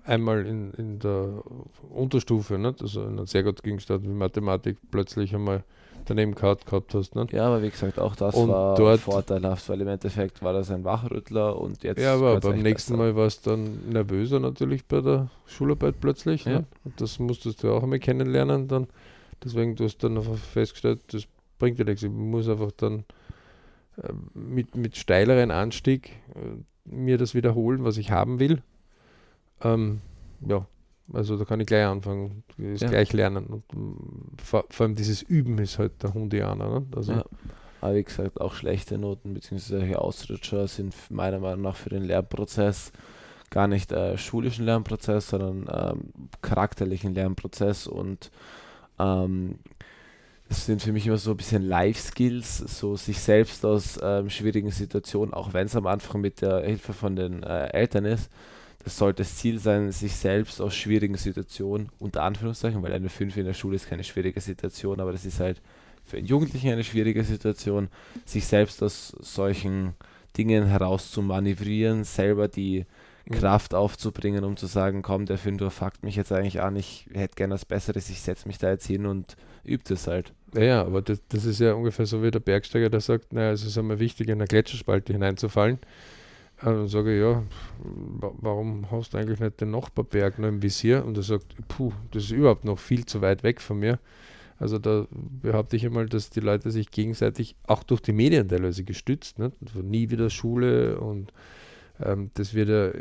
einmal 0.05 0.45
in, 0.45 0.73
in 0.73 0.99
der 0.99 1.41
Unterstufe, 1.89 2.59
nicht? 2.59 2.83
also 2.83 3.01
in 3.01 3.13
einer 3.13 3.25
sehr 3.25 3.41
gut 3.41 3.63
Gegenstand 3.63 4.03
wie 4.03 4.13
Mathematik 4.13 4.77
plötzlich 4.91 5.33
einmal 5.33 5.63
daneben 6.05 6.35
gehabt, 6.35 6.65
gehabt 6.65 6.93
hast. 6.93 7.15
Nicht? 7.15 7.33
Ja, 7.33 7.47
aber 7.47 7.61
wie 7.61 7.69
gesagt, 7.69 7.99
auch 7.99 8.15
das 8.15 8.35
Und 8.35 8.49
war 8.49 8.97
vorteilhaft, 8.97 9.67
weil 9.69 9.81
im 9.81 9.87
Endeffekt 9.87 10.41
war 10.41 10.53
das 10.53 10.71
ein 10.71 10.83
Wachrüttler 10.83 11.59
und 11.59 11.83
jetzt. 11.83 12.01
Ja, 12.01 12.15
aber 12.15 12.39
beim 12.39 12.61
nächsten 12.61 12.93
besser. 12.93 13.03
Mal 13.03 13.15
warst 13.15 13.45
du 13.45 13.51
dann 13.51 13.89
nervöser 13.89 14.39
natürlich 14.39 14.85
bei 14.85 15.01
der 15.01 15.29
Schularbeit 15.45 15.99
plötzlich. 15.99 16.45
Ja. 16.45 16.59
Ne? 16.59 16.65
Und 16.83 16.99
das 16.99 17.19
musstest 17.19 17.63
du 17.63 17.71
auch 17.71 17.83
einmal 17.83 17.99
kennenlernen. 17.99 18.67
Dann. 18.67 18.87
Deswegen 19.43 19.75
du 19.75 19.85
hast 19.85 19.97
dann 20.03 20.17
einfach 20.17 20.37
festgestellt, 20.37 21.01
das 21.13 21.23
bringt 21.59 21.79
dir 21.79 21.85
nichts. 21.85 22.03
Ich 22.03 22.11
muss 22.11 22.47
einfach 22.47 22.71
dann 22.71 23.03
äh, 24.01 24.13
mit, 24.33 24.75
mit 24.75 24.95
steileren 24.97 25.51
Anstieg 25.51 26.11
äh, 26.35 26.63
mir 26.85 27.17
das 27.17 27.35
wiederholen, 27.35 27.83
was 27.83 27.97
ich 27.97 28.11
haben 28.11 28.39
will. 28.39 28.61
Ähm, 29.61 30.01
ja, 30.41 30.65
also 31.11 31.37
da 31.37 31.45
kann 31.45 31.59
ich 31.59 31.67
gleich 31.67 31.85
anfangen, 31.85 32.43
das 32.57 32.81
Ja. 32.81 32.89
gleich 32.89 33.11
lernen. 33.13 33.45
Und 33.47 33.63
mm, 33.73 34.37
vor, 34.43 34.65
vor 34.69 34.85
allem 34.85 34.95
dieses 34.95 35.21
Üben 35.21 35.57
ist 35.59 35.79
halt 35.79 36.01
der 36.01 36.13
Hundianer. 36.13 36.79
Ne? 36.79 36.85
Also, 36.95 37.13
Ja. 37.13 37.25
Aber 37.81 37.95
wie 37.95 38.03
gesagt, 38.03 38.39
auch 38.39 38.53
schlechte 38.53 38.97
Noten 38.97 39.33
bzw. 39.33 39.57
solche 39.57 39.99
Ausrutscher 39.99 40.67
sind 40.69 40.95
meiner 41.09 41.39
Meinung 41.39 41.63
nach 41.63 41.75
für 41.75 41.89
den 41.89 42.03
Lernprozess 42.03 42.93
gar 43.49 43.67
nicht 43.67 43.91
äh, 43.91 44.17
schulischen 44.17 44.65
Lernprozess, 44.65 45.29
sondern 45.29 45.67
ähm, 45.69 46.01
charakterlichen 46.41 47.13
Lernprozess 47.13 47.85
und 47.85 48.31
ähm, 48.99 49.59
das 50.49 50.65
sind 50.65 50.81
für 50.81 50.91
mich 50.91 51.07
immer 51.07 51.17
so 51.17 51.31
ein 51.31 51.37
bisschen 51.37 51.63
Life-Skills, 51.63 52.57
so 52.57 52.95
sich 52.95 53.19
selbst 53.19 53.65
aus 53.65 53.99
ähm, 54.01 54.29
schwierigen 54.29 54.71
Situationen, 54.71 55.33
auch 55.33 55.53
wenn 55.53 55.65
es 55.67 55.75
am 55.75 55.87
Anfang 55.87 56.21
mit 56.21 56.41
der 56.41 56.61
Hilfe 56.61 56.93
von 56.93 57.15
den 57.15 57.43
äh, 57.43 57.67
Eltern 57.73 58.05
ist, 58.05 58.29
das 58.83 58.97
sollte 58.97 59.23
das 59.23 59.37
Ziel 59.37 59.59
sein, 59.59 59.91
sich 59.91 60.13
selbst 60.15 60.61
aus 60.61 60.75
schwierigen 60.75 61.15
Situationen, 61.15 61.89
unter 61.99 62.23
Anführungszeichen, 62.23 62.81
weil 62.83 62.93
eine 62.93 63.09
5 63.09 63.37
in 63.37 63.45
der 63.45 63.53
Schule 63.53 63.75
ist 63.75 63.87
keine 63.87 64.03
schwierige 64.03 64.41
Situation, 64.41 64.99
aber 64.99 65.11
das 65.11 65.25
ist 65.25 65.39
halt 65.39 65.61
für 66.05 66.17
einen 66.17 66.27
Jugendlichen 66.27 66.69
eine 66.69 66.83
schwierige 66.83 67.23
Situation, 67.23 67.87
sich 68.25 68.45
selbst 68.45 68.83
aus 68.83 69.15
solchen 69.19 69.93
Dingen 70.37 70.65
heraus 70.65 71.11
zu 71.11 71.21
manövrieren, 71.21 72.03
selber 72.03 72.47
die 72.47 72.85
Mhm. 73.25 73.35
Kraft 73.35 73.73
aufzubringen, 73.73 74.43
um 74.43 74.57
zu 74.57 74.65
sagen, 74.65 75.01
komm, 75.01 75.25
der 75.25 75.37
Fünfer 75.37 75.71
fuckt 75.71 76.03
mich 76.03 76.15
jetzt 76.15 76.31
eigentlich 76.31 76.61
an, 76.61 76.75
ich 76.75 77.07
hätte 77.13 77.35
gern 77.35 77.51
was 77.51 77.65
Besseres, 77.65 78.09
ich 78.09 78.21
setze 78.21 78.47
mich 78.47 78.57
da 78.57 78.69
jetzt 78.69 78.85
hin 78.85 79.05
und 79.05 79.37
übt 79.63 79.93
es 79.93 80.07
halt. 80.07 80.33
Ja, 80.53 80.63
ja, 80.63 80.81
aber 80.81 81.01
das, 81.01 81.21
das 81.29 81.45
ist 81.45 81.59
ja 81.59 81.73
ungefähr 81.73 82.05
so 82.05 82.21
wie 82.21 82.31
der 82.31 82.39
Bergsteiger, 82.39 82.89
der 82.89 82.99
sagt, 82.99 83.33
naja, 83.33 83.51
es 83.51 83.65
ist 83.65 83.77
einmal 83.77 83.99
wichtig, 83.99 84.27
in 84.27 84.33
eine 84.33 84.45
Gletscherspalte 84.47 85.13
hineinzufallen. 85.13 85.79
Äh, 86.63 86.65
Dann 86.65 86.87
sage 86.87 87.19
ja, 87.19 87.43
wa- 87.83 88.33
warum 88.39 88.89
hast 88.91 89.13
du 89.13 89.17
eigentlich 89.17 89.39
nicht 89.39 89.61
den 89.61 89.71
Nachbarberg 89.71 90.39
noch 90.39 90.47
im 90.47 90.61
Visier? 90.61 91.05
Und 91.05 91.17
er 91.17 91.23
sagt, 91.23 91.55
puh, 91.67 91.91
das 92.11 92.23
ist 92.25 92.31
überhaupt 92.31 92.65
noch 92.65 92.79
viel 92.79 93.05
zu 93.05 93.21
weit 93.21 93.43
weg 93.43 93.61
von 93.61 93.79
mir. 93.79 93.99
Also 94.59 94.77
da 94.79 95.07
behaupte 95.41 95.75
ich 95.75 95.85
einmal, 95.85 96.05
dass 96.07 96.29
die 96.29 96.39
Leute 96.39 96.71
sich 96.71 96.89
gegenseitig 96.91 97.55
auch 97.67 97.83
durch 97.83 98.01
die 98.01 98.13
Medien 98.13 98.47
teilweise 98.47 98.83
gestützt, 98.83 99.39
ne? 99.39 99.51
also 99.65 99.79
nie 99.81 100.09
wieder 100.09 100.29
Schule 100.29 100.99
und 100.99 101.33
ähm, 102.01 102.29
das 102.35 102.53
wird 102.53 102.69
ja 102.69 102.91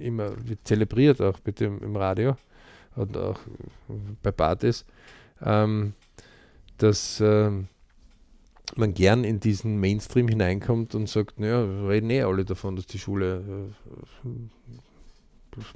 immer 0.00 0.32
wird 0.48 0.60
zelebriert, 0.64 1.20
auch 1.20 1.38
bitte 1.40 1.66
im, 1.66 1.80
im 1.82 1.96
Radio 1.96 2.36
und 2.96 3.16
auch 3.16 3.38
bei 4.22 4.32
Partys, 4.32 4.84
ähm, 5.42 5.92
dass 6.78 7.20
ähm, 7.20 7.68
man 8.76 8.94
gern 8.94 9.24
in 9.24 9.40
diesen 9.40 9.78
Mainstream 9.78 10.28
hineinkommt 10.28 10.94
und 10.94 11.08
sagt, 11.08 11.38
naja, 11.38 11.62
reden 11.86 12.10
eh 12.10 12.22
alle 12.22 12.44
davon, 12.44 12.76
dass 12.76 12.86
die 12.86 12.98
Schule 12.98 13.42
äh, 14.24 14.28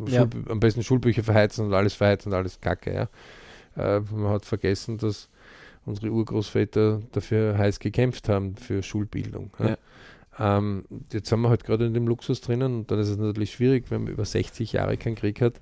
Ja. 0.07 0.23
Schul, 0.23 0.45
am 0.49 0.61
besten 0.61 0.83
Schulbücher 0.83 1.23
verheizen 1.23 1.67
und 1.67 1.75
alles 1.75 1.95
verheizen 1.95 2.33
und 2.33 2.39
alles 2.39 2.61
Kacke, 2.61 2.93
ja. 2.95 3.09
Äh, 3.77 4.01
man 4.11 4.33
hat 4.33 4.45
vergessen, 4.45 4.99
dass 4.99 5.29
unsere 5.85 6.11
Urgroßväter 6.11 7.01
dafür 7.13 7.57
heiß 7.57 7.79
gekämpft 7.79 8.29
haben, 8.29 8.57
für 8.57 8.83
Schulbildung. 8.83 9.51
Ja. 9.59 9.77
Ähm, 10.39 10.85
jetzt 11.13 11.29
sind 11.29 11.41
wir 11.41 11.49
halt 11.49 11.65
gerade 11.65 11.87
in 11.87 11.95
dem 11.95 12.07
Luxus 12.07 12.41
drinnen 12.41 12.77
und 12.77 12.91
dann 12.91 12.99
ist 13.01 13.09
es 13.09 13.17
natürlich 13.17 13.53
schwierig, 13.53 13.91
wenn 13.91 14.05
man 14.05 14.13
über 14.13 14.25
60 14.25 14.73
Jahre 14.73 14.97
keinen 14.97 15.17
Krieg 15.17 15.41
hat, 15.41 15.61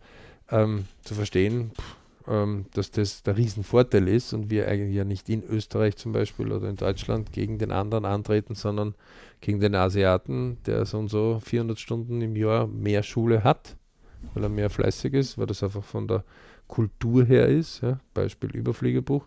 ähm, 0.50 0.86
zu 1.02 1.14
verstehen, 1.14 1.70
pff, 1.74 1.95
ähm, 2.28 2.66
dass 2.74 2.90
das 2.90 3.22
der 3.22 3.36
Riesenvorteil 3.36 4.08
ist 4.08 4.32
und 4.32 4.50
wir 4.50 4.68
eigentlich 4.68 4.96
ja 4.96 5.04
nicht 5.04 5.28
in 5.28 5.44
Österreich 5.44 5.96
zum 5.96 6.12
Beispiel 6.12 6.52
oder 6.52 6.68
in 6.68 6.76
Deutschland 6.76 7.32
gegen 7.32 7.58
den 7.58 7.72
anderen 7.72 8.04
antreten, 8.04 8.54
sondern 8.54 8.94
gegen 9.40 9.60
den 9.60 9.74
Asiaten, 9.74 10.58
der 10.66 10.84
so 10.86 10.98
und 10.98 11.08
so 11.08 11.40
400 11.44 11.78
Stunden 11.78 12.20
im 12.20 12.36
Jahr 12.36 12.66
mehr 12.66 13.02
Schule 13.02 13.44
hat, 13.44 13.76
weil 14.34 14.42
er 14.42 14.48
mehr 14.48 14.70
fleißig 14.70 15.14
ist, 15.14 15.38
weil 15.38 15.46
das 15.46 15.62
einfach 15.62 15.84
von 15.84 16.08
der 16.08 16.24
Kultur 16.68 17.24
her 17.24 17.46
ist, 17.48 17.82
ja, 17.82 18.00
Beispiel 18.12 18.50
Überfliegerbuch. 18.50 19.24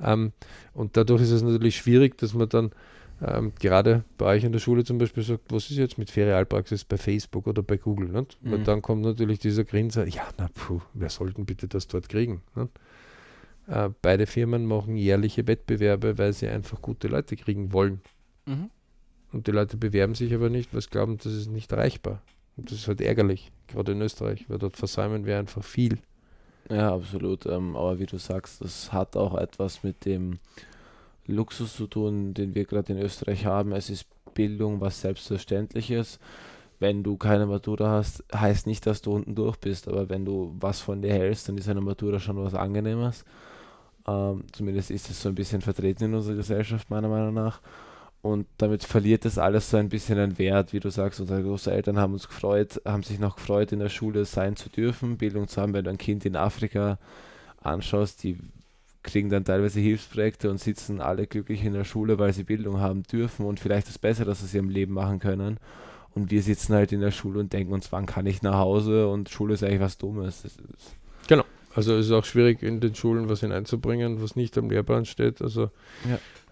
Ähm, 0.00 0.32
und 0.72 0.96
dadurch 0.96 1.22
ist 1.22 1.32
es 1.32 1.42
natürlich 1.42 1.76
schwierig, 1.76 2.16
dass 2.18 2.34
man 2.34 2.48
dann 2.48 2.70
ähm, 3.22 3.52
gerade 3.58 4.04
bei 4.18 4.26
euch 4.26 4.44
in 4.44 4.52
der 4.52 4.60
Schule 4.60 4.84
zum 4.84 4.98
Beispiel 4.98 5.22
sagt, 5.22 5.52
was 5.52 5.70
ist 5.70 5.76
jetzt 5.76 5.98
mit 5.98 6.10
Ferialpraxis 6.10 6.84
bei 6.84 6.96
Facebook 6.96 7.46
oder 7.46 7.62
bei 7.62 7.76
Google? 7.76 8.08
Nicht? 8.08 8.38
Weil 8.42 8.58
Mhm. 8.60 8.64
dann 8.64 8.82
kommt 8.82 9.02
natürlich 9.02 9.38
dieser 9.38 9.64
Grinser, 9.64 10.06
ja, 10.06 10.28
na 10.38 10.48
puh, 10.54 10.80
wer 10.94 11.10
sollten 11.10 11.44
bitte 11.44 11.68
das 11.68 11.86
dort 11.86 12.08
kriegen? 12.08 12.42
Äh, 13.66 13.90
beide 14.02 14.26
Firmen 14.26 14.66
machen 14.66 14.96
jährliche 14.96 15.46
Wettbewerbe, 15.46 16.18
weil 16.18 16.32
sie 16.32 16.48
einfach 16.48 16.80
gute 16.80 17.08
Leute 17.08 17.36
kriegen 17.36 17.72
wollen. 17.72 18.00
Mhm. 18.46 18.70
Und 19.32 19.46
die 19.46 19.52
Leute 19.52 19.76
bewerben 19.76 20.14
sich 20.14 20.34
aber 20.34 20.50
nicht, 20.50 20.74
weil 20.74 20.80
sie 20.80 20.90
glauben, 20.90 21.18
das 21.18 21.32
ist 21.32 21.48
nicht 21.50 21.70
erreichbar. 21.70 22.22
Und 22.56 22.70
das 22.70 22.78
ist 22.78 22.88
halt 22.88 23.00
ärgerlich, 23.00 23.52
gerade 23.68 23.92
in 23.92 24.00
Österreich, 24.00 24.46
weil 24.48 24.58
dort 24.58 24.76
versäumen 24.76 25.24
wir 25.24 25.38
einfach 25.38 25.62
viel. 25.62 25.98
Ja, 26.68 26.94
absolut. 26.94 27.46
Ähm, 27.46 27.76
aber 27.76 27.98
wie 27.98 28.06
du 28.06 28.18
sagst, 28.18 28.60
das 28.60 28.92
hat 28.92 29.16
auch 29.16 29.36
etwas 29.36 29.82
mit 29.82 30.04
dem 30.04 30.38
Luxus 31.30 31.74
zu 31.74 31.86
tun, 31.86 32.34
den 32.34 32.54
wir 32.54 32.64
gerade 32.64 32.92
in 32.92 32.98
Österreich 32.98 33.46
haben. 33.46 33.72
Es 33.72 33.90
ist 33.90 34.06
Bildung, 34.34 34.80
was 34.80 35.00
Selbstverständliches. 35.00 36.18
Wenn 36.78 37.02
du 37.02 37.16
keine 37.16 37.46
Matura 37.46 37.90
hast, 37.90 38.24
heißt 38.34 38.66
nicht, 38.66 38.86
dass 38.86 39.02
du 39.02 39.12
unten 39.12 39.34
durch 39.34 39.56
bist, 39.56 39.86
aber 39.86 40.08
wenn 40.08 40.24
du 40.24 40.56
was 40.58 40.80
von 40.80 41.02
dir 41.02 41.12
hältst, 41.12 41.48
dann 41.48 41.58
ist 41.58 41.68
eine 41.68 41.82
Matura 41.82 42.18
schon 42.18 42.42
was 42.42 42.54
Angenehmes. 42.54 43.24
Ähm, 44.06 44.44
zumindest 44.52 44.90
ist 44.90 45.10
es 45.10 45.20
so 45.20 45.28
ein 45.28 45.34
bisschen 45.34 45.60
vertreten 45.60 46.04
in 46.04 46.14
unserer 46.14 46.36
Gesellschaft, 46.36 46.88
meiner 46.88 47.08
Meinung 47.08 47.34
nach. 47.34 47.60
Und 48.22 48.46
damit 48.58 48.84
verliert 48.84 49.24
das 49.24 49.38
alles 49.38 49.70
so 49.70 49.78
ein 49.78 49.88
bisschen 49.88 50.18
an 50.18 50.38
Wert, 50.38 50.72
wie 50.72 50.80
du 50.80 50.90
sagst. 50.90 51.20
Unsere 51.20 51.42
Großeltern 51.42 51.98
haben 51.98 52.12
uns 52.12 52.28
gefreut, 52.28 52.80
haben 52.84 53.02
sich 53.02 53.18
noch 53.18 53.36
gefreut, 53.36 53.72
in 53.72 53.78
der 53.78 53.88
Schule 53.88 54.24
sein 54.26 54.56
zu 54.56 54.68
dürfen, 54.68 55.16
Bildung 55.16 55.48
zu 55.48 55.60
haben. 55.60 55.72
Wenn 55.72 55.84
du 55.84 55.90
ein 55.90 55.98
Kind 55.98 56.26
in 56.26 56.36
Afrika 56.36 56.98
anschaust, 57.62 58.22
die 58.22 58.38
kriegen 59.02 59.30
dann 59.30 59.44
teilweise 59.44 59.80
Hilfsprojekte 59.80 60.50
und 60.50 60.58
sitzen 60.60 61.00
alle 61.00 61.26
glücklich 61.26 61.64
in 61.64 61.72
der 61.72 61.84
Schule, 61.84 62.18
weil 62.18 62.32
sie 62.32 62.44
Bildung 62.44 62.80
haben 62.80 63.02
dürfen 63.04 63.46
und 63.46 63.58
vielleicht 63.60 63.88
das 63.88 63.98
Beste, 63.98 64.24
das 64.24 64.40
sie 64.48 64.58
im 64.58 64.68
Leben 64.68 64.94
machen 64.94 65.18
können. 65.18 65.58
Und 66.12 66.30
wir 66.30 66.42
sitzen 66.42 66.74
halt 66.74 66.92
in 66.92 67.00
der 67.00 67.12
Schule 67.12 67.38
und 67.40 67.52
denken 67.52 67.72
uns, 67.72 67.92
wann 67.92 68.04
kann 68.06 68.26
ich 68.26 68.42
nach 68.42 68.56
Hause? 68.56 69.08
Und 69.08 69.28
Schule 69.30 69.54
ist 69.54 69.62
eigentlich 69.62 69.80
was 69.80 69.96
Dummes. 69.96 70.44
Ist, 70.44 70.60
Also 71.74 71.94
es 71.94 72.06
ist 72.06 72.12
auch 72.12 72.24
schwierig 72.24 72.62
in 72.64 72.80
den 72.80 72.94
Schulen 72.96 73.28
was 73.28 73.40
hineinzubringen, 73.40 74.20
was 74.20 74.34
nicht 74.34 74.58
am 74.58 74.68
Lehrplan 74.70 75.04
steht. 75.04 75.40
Also 75.40 75.70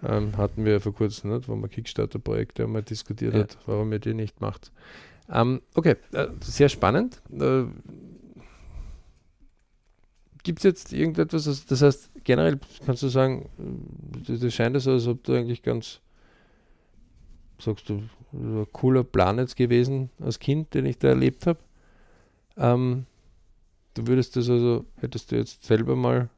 ähm, 0.06 0.36
hatten 0.36 0.64
wir 0.64 0.80
vor 0.80 0.94
kurzem, 0.94 1.34
nicht, 1.34 1.48
wo 1.48 1.56
man 1.56 1.68
Kickstarter-Projekte 1.68 2.62
einmal 2.64 2.82
diskutiert 2.84 3.34
Ja. 3.34 3.40
hat, 3.40 3.58
warum 3.66 3.92
ihr 3.92 3.98
die 3.98 4.14
nicht 4.14 4.40
macht. 4.40 4.70
Ähm, 5.30 5.60
okay, 5.74 5.96
äh, 6.12 6.28
sehr 6.40 6.68
spannend. 6.68 7.20
Äh, 7.32 7.64
Gibt 10.42 10.60
es 10.60 10.64
jetzt 10.64 10.92
irgendetwas, 10.92 11.46
also 11.48 11.62
das 11.68 11.82
heißt, 11.82 12.10
generell 12.24 12.58
kannst 12.84 13.02
du 13.02 13.08
sagen, 13.08 13.48
äh, 14.28 14.38
das, 14.38 14.54
scheint 14.54 14.80
so, 14.80 14.92
als 14.92 15.06
ob 15.06 15.22
du 15.24 15.34
eigentlich 15.34 15.62
ganz, 15.62 16.00
sagst 17.58 17.88
du, 17.88 18.02
ein 18.32 18.66
cooler 18.72 19.04
Plan 19.04 19.38
jetzt 19.38 19.56
gewesen 19.56 20.10
als 20.20 20.38
Kind, 20.38 20.74
den 20.74 20.86
ich 20.86 20.98
da 20.98 21.08
erlebt 21.08 21.46
habe. 21.46 21.58
Ähm, 22.56 23.06
du 23.94 24.06
würdest 24.06 24.36
das 24.36 24.48
also, 24.48 24.84
hättest 25.00 25.32
du 25.32 25.36
jetzt 25.36 25.64
selber 25.64 25.96
mal 25.96 26.28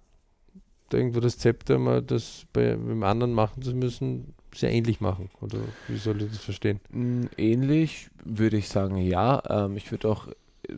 da 0.91 0.99
irgendwo 0.99 1.21
das 1.21 1.39
Zepter 1.39 1.79
mal 1.79 2.03
das 2.03 2.47
bei 2.53 2.73
einem 2.73 3.03
anderen 3.05 3.33
machen 3.33 3.63
zu 3.63 3.75
müssen, 3.75 4.35
sehr 4.55 4.73
ähnlich 4.73 5.01
machen? 5.01 5.31
Oder 5.41 5.59
wie 5.89 5.97
soll 5.97 6.21
ich 6.23 6.29
das 6.29 6.39
verstehen? 6.39 6.81
Mm, 6.91 7.27
Ähnlich 7.37 8.11
würde 8.25 8.57
ich 8.57 8.69
sagen, 8.69 8.97
ja. 8.97 9.43
Ähm, 9.49 9.77
ich 9.77 9.91
würde 9.91 10.09
auch 10.09 10.29
äh, 10.29 10.75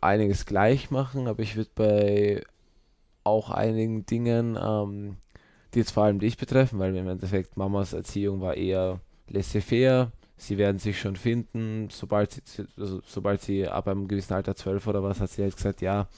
einiges 0.00 0.46
gleich 0.46 0.90
machen, 0.90 1.26
aber 1.26 1.42
ich 1.42 1.56
würde 1.56 1.70
bei 1.74 2.42
auch 3.26 3.50
einigen 3.50 4.06
Dingen, 4.06 4.58
ähm, 4.60 5.16
die 5.74 5.80
jetzt 5.80 5.90
vor 5.90 6.04
allem 6.04 6.20
dich 6.20 6.36
betreffen, 6.36 6.78
weil 6.78 6.96
im 6.96 7.08
Endeffekt 7.08 7.56
Mamas 7.56 7.92
Erziehung 7.92 8.40
war 8.40 8.56
eher 8.56 9.00
laissez-faire. 9.28 10.12
Sie 10.38 10.58
werden 10.58 10.78
sich 10.78 11.00
schon 11.00 11.16
finden, 11.16 11.88
sobald 11.90 12.32
sie, 12.32 12.64
also 12.78 13.00
sobald 13.06 13.40
sie 13.40 13.66
ab 13.66 13.88
einem 13.88 14.06
gewissen 14.06 14.34
Alter, 14.34 14.54
12 14.54 14.86
oder 14.86 15.02
was, 15.02 15.20
hat 15.20 15.30
sie 15.30 15.42
halt 15.42 15.56
gesagt, 15.56 15.80
ja, 15.80 16.08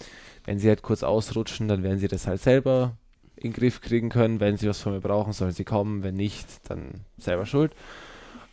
wenn 0.45 0.59
sie 0.59 0.69
halt 0.69 0.83
kurz 0.83 1.03
ausrutschen, 1.03 1.69
dann 1.69 1.83
werden 1.83 1.99
sie 1.99 2.09
das 2.09 2.27
halt 2.27 2.41
selber 2.41 2.97
in 3.37 3.53
den 3.53 3.53
Griff 3.53 3.81
kriegen 3.81 4.09
können. 4.09 4.41
Wenn 4.41 4.57
sie 4.57 4.69
was 4.69 4.81
von 4.81 4.93
mir 4.93 5.01
brauchen, 5.01 5.33
sollen 5.33 5.53
sie 5.53 5.65
kommen. 5.65 6.03
Wenn 6.03 6.15
nicht, 6.15 6.47
dann 6.69 7.05
selber 7.17 7.47
schuld. 7.47 7.73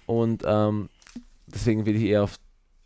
Und 0.06 0.44
ähm, 0.46 0.90
deswegen 1.48 1.86
will 1.86 1.96
ich 1.96 2.04
eher 2.04 2.24
auf 2.24 2.38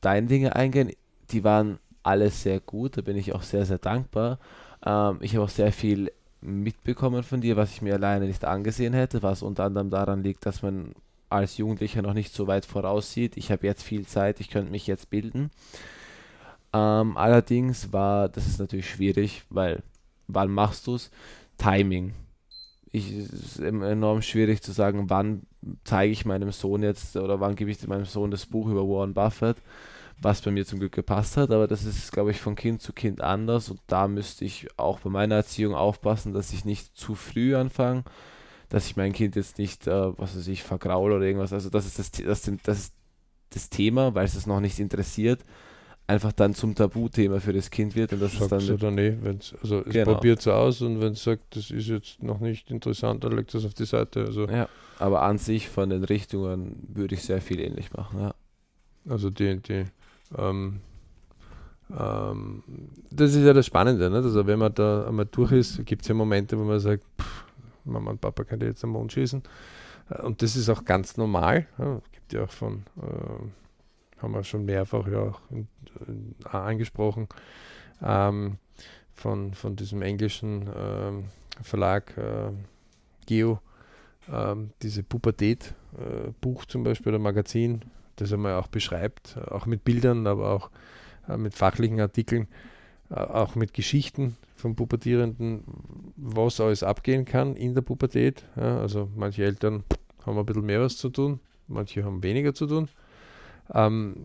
deine 0.01 0.27
Dinge 0.27 0.55
eingehen. 0.55 0.91
Die 1.31 1.43
waren 1.43 1.79
alles 2.03 2.43
sehr 2.43 2.59
gut, 2.59 2.97
da 2.97 3.01
bin 3.01 3.17
ich 3.17 3.33
auch 3.33 3.43
sehr, 3.43 3.65
sehr 3.65 3.77
dankbar. 3.77 4.39
Ähm, 4.85 5.17
ich 5.21 5.35
habe 5.35 5.45
auch 5.45 5.49
sehr 5.49 5.71
viel 5.71 6.11
mitbekommen 6.41 7.23
von 7.23 7.41
dir, 7.41 7.57
was 7.57 7.71
ich 7.71 7.81
mir 7.81 7.95
alleine 7.95 8.25
nicht 8.25 8.45
angesehen 8.45 8.93
hätte, 8.93 9.23
was 9.23 9.41
unter 9.41 9.65
anderem 9.65 9.89
daran 9.89 10.23
liegt, 10.23 10.45
dass 10.45 10.61
man 10.61 10.93
als 11.29 11.57
Jugendlicher 11.57 12.01
noch 12.01 12.13
nicht 12.13 12.33
so 12.33 12.47
weit 12.47 12.65
voraussieht. 12.65 13.37
Ich 13.37 13.51
habe 13.51 13.67
jetzt 13.67 13.83
viel 13.83 14.05
Zeit, 14.05 14.39
ich 14.39 14.49
könnte 14.49 14.71
mich 14.71 14.87
jetzt 14.87 15.09
bilden. 15.09 15.51
Ähm, 16.73 17.17
allerdings 17.17 17.91
war, 17.93 18.29
das 18.29 18.47
ist 18.47 18.59
natürlich 18.59 18.89
schwierig, 18.89 19.43
weil 19.49 19.83
wann 20.27 20.51
machst 20.51 20.87
du 20.87 20.95
es? 20.95 21.11
Timing. 21.57 22.13
Ich, 22.91 23.11
es 23.11 23.31
ist 23.31 23.59
enorm 23.59 24.21
schwierig 24.21 24.61
zu 24.61 24.71
sagen, 24.71 25.09
wann 25.09 25.43
zeige 25.83 26.11
ich 26.11 26.25
meinem 26.25 26.51
Sohn 26.51 26.81
jetzt 26.81 27.15
oder 27.17 27.39
wann 27.39 27.55
gebe 27.55 27.69
ich 27.69 27.87
meinem 27.87 28.05
Sohn 28.05 28.31
das 28.31 28.45
Buch 28.45 28.67
über 28.67 28.87
Warren 28.87 29.13
Buffett, 29.13 29.57
was 30.21 30.41
bei 30.41 30.51
mir 30.51 30.65
zum 30.65 30.79
Glück 30.79 30.91
gepasst 30.91 31.37
hat, 31.37 31.51
aber 31.51 31.67
das 31.67 31.85
ist, 31.85 32.11
glaube 32.11 32.31
ich, 32.31 32.39
von 32.41 32.55
Kind 32.55 32.81
zu 32.81 32.91
Kind 32.93 33.21
anders 33.21 33.69
und 33.69 33.79
da 33.87 34.07
müsste 34.07 34.43
ich 34.45 34.67
auch 34.77 34.99
bei 34.99 35.09
meiner 35.09 35.35
Erziehung 35.35 35.75
aufpassen, 35.75 36.33
dass 36.33 36.51
ich 36.51 36.65
nicht 36.65 36.97
zu 36.97 37.15
früh 37.15 37.55
anfange, 37.55 38.03
dass 38.69 38.85
ich 38.87 38.97
mein 38.97 39.13
Kind 39.13 39.35
jetzt 39.35 39.57
nicht, 39.57 39.87
äh, 39.87 40.17
was 40.17 40.35
weiß 40.37 40.47
ich, 40.47 40.63
vergraule 40.63 41.15
oder 41.15 41.25
irgendwas. 41.25 41.53
Also 41.53 41.69
das 41.69 41.85
ist 41.85 41.97
das, 41.99 42.11
das, 42.11 42.51
das 42.63 42.77
ist 42.79 42.93
das 43.51 43.69
Thema, 43.69 44.13
weil 44.13 44.25
es 44.25 44.35
es 44.35 44.45
noch 44.45 44.59
nicht 44.59 44.77
interessiert, 44.79 45.43
einfach 46.05 46.33
dann 46.33 46.53
zum 46.53 46.75
Tabuthema 46.75 47.39
für 47.39 47.53
das 47.53 47.69
Kind 47.71 47.95
wird 47.95 48.13
und 48.13 48.19
das 48.21 48.33
ist 48.33 48.39
Sagst 48.49 48.51
dann 48.51 48.77
du 48.77 48.77
dann 48.77 48.97
eh, 48.97 49.17
wenn's, 49.21 49.55
also 49.61 49.83
es 49.85 49.93
Genau. 49.93 50.13
probiert 50.15 50.39
es 50.39 50.47
aus 50.47 50.81
und 50.81 51.01
wenn 51.01 51.13
es 51.13 51.23
sagt, 51.23 51.55
das 51.55 51.71
ist 51.71 51.87
jetzt 51.87 52.21
noch 52.21 52.39
nicht 52.41 52.69
interessant, 52.71 53.23
dann 53.23 53.31
legt 53.33 53.53
es 53.55 53.63
auf 53.65 53.73
die 53.73 53.85
Seite. 53.85 54.25
Also, 54.25 54.47
Ja, 54.47 54.67
aber 54.99 55.21
an 55.21 55.37
sich 55.37 55.69
von 55.69 55.89
den 55.89 56.03
Richtungen 56.03 56.83
würde 56.93 57.15
ich 57.15 57.23
sehr 57.23 57.41
viel 57.41 57.59
ähnlich 57.59 57.93
machen. 57.93 58.19
Ja. 58.19 58.35
also 59.07 59.29
die, 59.29 59.57
die 59.61 59.85
ähm, 60.37 60.81
ähm, 61.97 62.63
das 63.09 63.33
ist 63.33 63.43
ja 63.43 63.53
das 63.53 63.65
Spannende, 63.65 64.09
nicht? 64.09 64.23
also 64.23 64.45
wenn 64.45 64.59
man 64.59 64.73
da 64.73 65.07
einmal 65.07 65.25
durch 65.25 65.51
ist, 65.51 65.85
gibt 65.85 66.03
es 66.03 66.07
ja 66.07 66.13
Momente, 66.13 66.57
wo 66.57 66.63
man 66.63 66.79
sagt, 66.79 67.03
pff, 67.19 67.45
Mama 67.85 68.11
und 68.11 68.21
Papa 68.21 68.43
können 68.43 68.67
jetzt 68.67 68.83
am 68.83 68.91
Mond 68.91 69.11
schießen. 69.11 69.41
Äh, 70.09 70.21
Und 70.21 70.41
das 70.41 70.55
ist 70.55 70.69
auch 70.69 70.85
ganz 70.85 71.17
normal. 71.17 71.67
Ja, 71.77 72.01
gibt 72.11 72.33
ja 72.33 72.43
auch 72.43 72.51
von, 72.51 72.83
äh, 72.97 74.21
haben 74.21 74.33
wir 74.33 74.43
schon 74.43 74.65
mehrfach 74.65 75.07
ja 75.07 75.19
auch 75.19 75.41
in, 75.49 75.67
in, 76.07 76.35
angesprochen, 76.45 77.27
ähm, 78.01 78.57
von, 79.13 79.53
von 79.53 79.75
diesem 79.75 80.01
englischen 80.01 80.69
ähm, 80.75 81.25
Verlag 81.61 82.15
äh, 82.17 82.51
Geo, 83.25 83.59
ähm, 84.31 84.71
diese 84.81 85.03
Pubertät-Buch 85.03 86.65
zum 86.65 86.83
Beispiel 86.83 87.09
oder 87.13 87.19
Magazin, 87.19 87.83
das 88.21 88.33
einmal 88.33 88.55
auch 88.55 88.67
beschreibt, 88.67 89.37
auch 89.49 89.65
mit 89.65 89.83
Bildern, 89.83 90.27
aber 90.27 90.51
auch 90.51 90.69
äh, 91.27 91.37
mit 91.37 91.53
fachlichen 91.55 91.99
Artikeln, 91.99 92.47
äh, 93.09 93.15
auch 93.15 93.55
mit 93.55 93.73
Geschichten 93.73 94.35
von 94.55 94.75
Pubertierenden, 94.75 95.63
was 96.17 96.59
alles 96.59 96.83
abgehen 96.83 97.25
kann 97.25 97.55
in 97.55 97.73
der 97.75 97.81
Pubertät. 97.81 98.43
Ja, 98.55 98.79
also 98.79 99.09
manche 99.15 99.43
Eltern 99.43 99.83
haben 100.25 100.37
ein 100.37 100.45
bisschen 100.45 100.65
mehr 100.65 100.81
was 100.81 100.97
zu 100.97 101.09
tun, 101.09 101.39
manche 101.67 102.03
haben 102.03 102.21
weniger 102.23 102.53
zu 102.53 102.67
tun. 102.67 102.89
Ähm, 103.73 104.15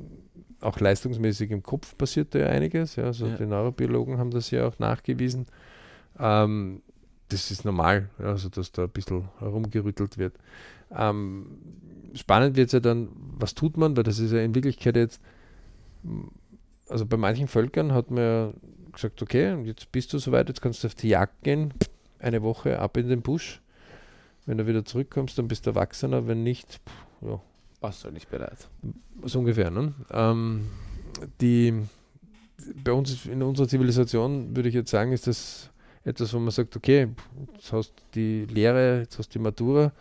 auch 0.60 0.80
leistungsmäßig 0.80 1.50
im 1.50 1.62
Kopf 1.62 1.96
passiert 1.96 2.34
da 2.34 2.38
ja 2.40 2.46
einiges. 2.46 2.96
Ja, 2.96 3.04
also 3.04 3.26
Ja. 3.26 3.36
die 3.36 3.46
Neurobiologen 3.46 4.18
haben 4.18 4.30
das 4.30 4.50
ja 4.50 4.66
auch 4.66 4.78
nachgewiesen. 4.78 5.46
Ähm, 6.18 6.82
das 7.28 7.50
ist 7.50 7.64
normal, 7.64 8.08
also 8.18 8.48
dass 8.48 8.72
da 8.72 8.84
ein 8.84 8.90
bisschen 8.90 9.28
herumgerüttelt 9.38 10.18
wird. 10.18 10.34
Ähm, 10.96 11.46
spannend 12.14 12.56
wird 12.56 12.68
es 12.68 12.72
ja 12.72 12.80
dann, 12.80 13.08
was 13.38 13.54
tut 13.54 13.76
man, 13.76 13.96
weil 13.96 14.04
das 14.04 14.18
ist 14.18 14.32
ja 14.32 14.40
in 14.40 14.54
Wirklichkeit 14.54 14.96
jetzt, 14.96 15.20
also 16.88 17.06
bei 17.06 17.16
manchen 17.16 17.48
Völkern 17.48 17.92
hat 17.92 18.10
man 18.10 18.22
ja 18.22 18.52
gesagt, 18.92 19.22
okay, 19.22 19.56
jetzt 19.64 19.90
bist 19.92 20.12
du 20.12 20.18
soweit, 20.18 20.48
jetzt 20.48 20.62
kannst 20.62 20.84
du 20.84 20.88
auf 20.88 20.94
die 20.94 21.08
Jagd 21.08 21.42
gehen, 21.42 21.74
eine 22.18 22.42
Woche 22.42 22.78
ab 22.78 22.96
in 22.96 23.08
den 23.08 23.22
Busch. 23.22 23.60
Wenn 24.46 24.58
du 24.58 24.66
wieder 24.66 24.84
zurückkommst, 24.84 25.38
dann 25.38 25.48
bist 25.48 25.66
du 25.66 25.70
Erwachsener, 25.70 26.28
wenn 26.28 26.42
nicht, 26.42 26.74
pff, 26.74 27.28
ja, 27.28 27.40
Warst 27.80 28.04
du 28.04 28.10
nicht 28.10 28.30
bereit? 28.30 28.66
so 29.24 29.40
ungefähr. 29.40 29.70
Ne? 29.70 29.92
Ähm, 30.10 30.70
die, 31.40 31.74
bei 32.82 32.92
uns 32.92 33.26
in 33.26 33.42
unserer 33.42 33.68
Zivilisation 33.68 34.56
würde 34.56 34.70
ich 34.70 34.74
jetzt 34.74 34.90
sagen, 34.90 35.12
ist 35.12 35.26
das 35.26 35.70
etwas, 36.02 36.32
wo 36.32 36.38
man 36.38 36.50
sagt, 36.50 36.76
okay, 36.76 37.08
jetzt 37.54 37.72
hast 37.72 37.90
du 37.90 38.02
die 38.14 38.46
Lehre, 38.46 39.00
jetzt 39.00 39.18
hast 39.18 39.28
du 39.34 39.38
die 39.38 39.42
Matura. 39.42 39.92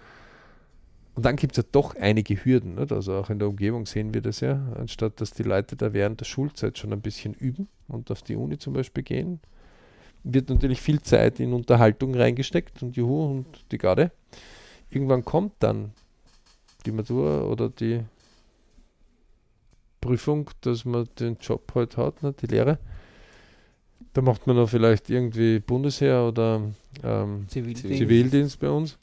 Und 1.15 1.25
dann 1.25 1.35
gibt 1.35 1.57
es 1.57 1.63
ja 1.63 1.69
doch 1.71 1.95
einige 1.95 2.35
Hürden. 2.43 2.75
Nicht? 2.75 2.91
Also 2.91 3.13
auch 3.15 3.29
in 3.29 3.39
der 3.39 3.47
Umgebung 3.47 3.85
sehen 3.85 4.13
wir 4.13 4.21
das 4.21 4.39
ja, 4.39 4.73
anstatt 4.75 5.21
dass 5.21 5.31
die 5.31 5.43
Leute 5.43 5.75
da 5.75 5.93
während 5.93 6.19
der 6.19 6.25
Schulzeit 6.25 6.77
schon 6.77 6.91
ein 6.91 7.01
bisschen 7.01 7.33
üben 7.33 7.67
und 7.87 8.09
auf 8.09 8.23
die 8.23 8.35
Uni 8.35 8.57
zum 8.57 8.73
Beispiel 8.73 9.03
gehen, 9.03 9.39
wird 10.23 10.49
natürlich 10.49 10.81
viel 10.81 11.01
Zeit 11.01 11.39
in 11.39 11.53
Unterhaltung 11.53 12.15
reingesteckt 12.15 12.81
und 12.81 12.95
Juhu 12.95 13.31
und 13.31 13.45
die 13.71 13.77
Garde. 13.77 14.11
Irgendwann 14.89 15.23
kommt 15.23 15.53
dann 15.59 15.91
die 16.85 16.91
Matura 16.91 17.43
oder 17.43 17.69
die 17.69 18.01
Prüfung, 20.01 20.49
dass 20.61 20.83
man 20.85 21.07
den 21.19 21.37
Job 21.39 21.71
halt 21.75 21.95
hat, 21.97 22.23
ne, 22.23 22.33
die 22.33 22.47
Lehre. 22.47 22.79
Da 24.13 24.21
macht 24.21 24.47
man 24.47 24.55
noch 24.55 24.69
vielleicht 24.69 25.09
irgendwie 25.09 25.59
Bundesheer 25.59 26.27
oder 26.27 26.61
ähm, 27.03 27.45
Zivildienst. 27.47 27.97
Zivildienst 27.97 28.59
bei 28.59 28.69
uns. 28.69 28.97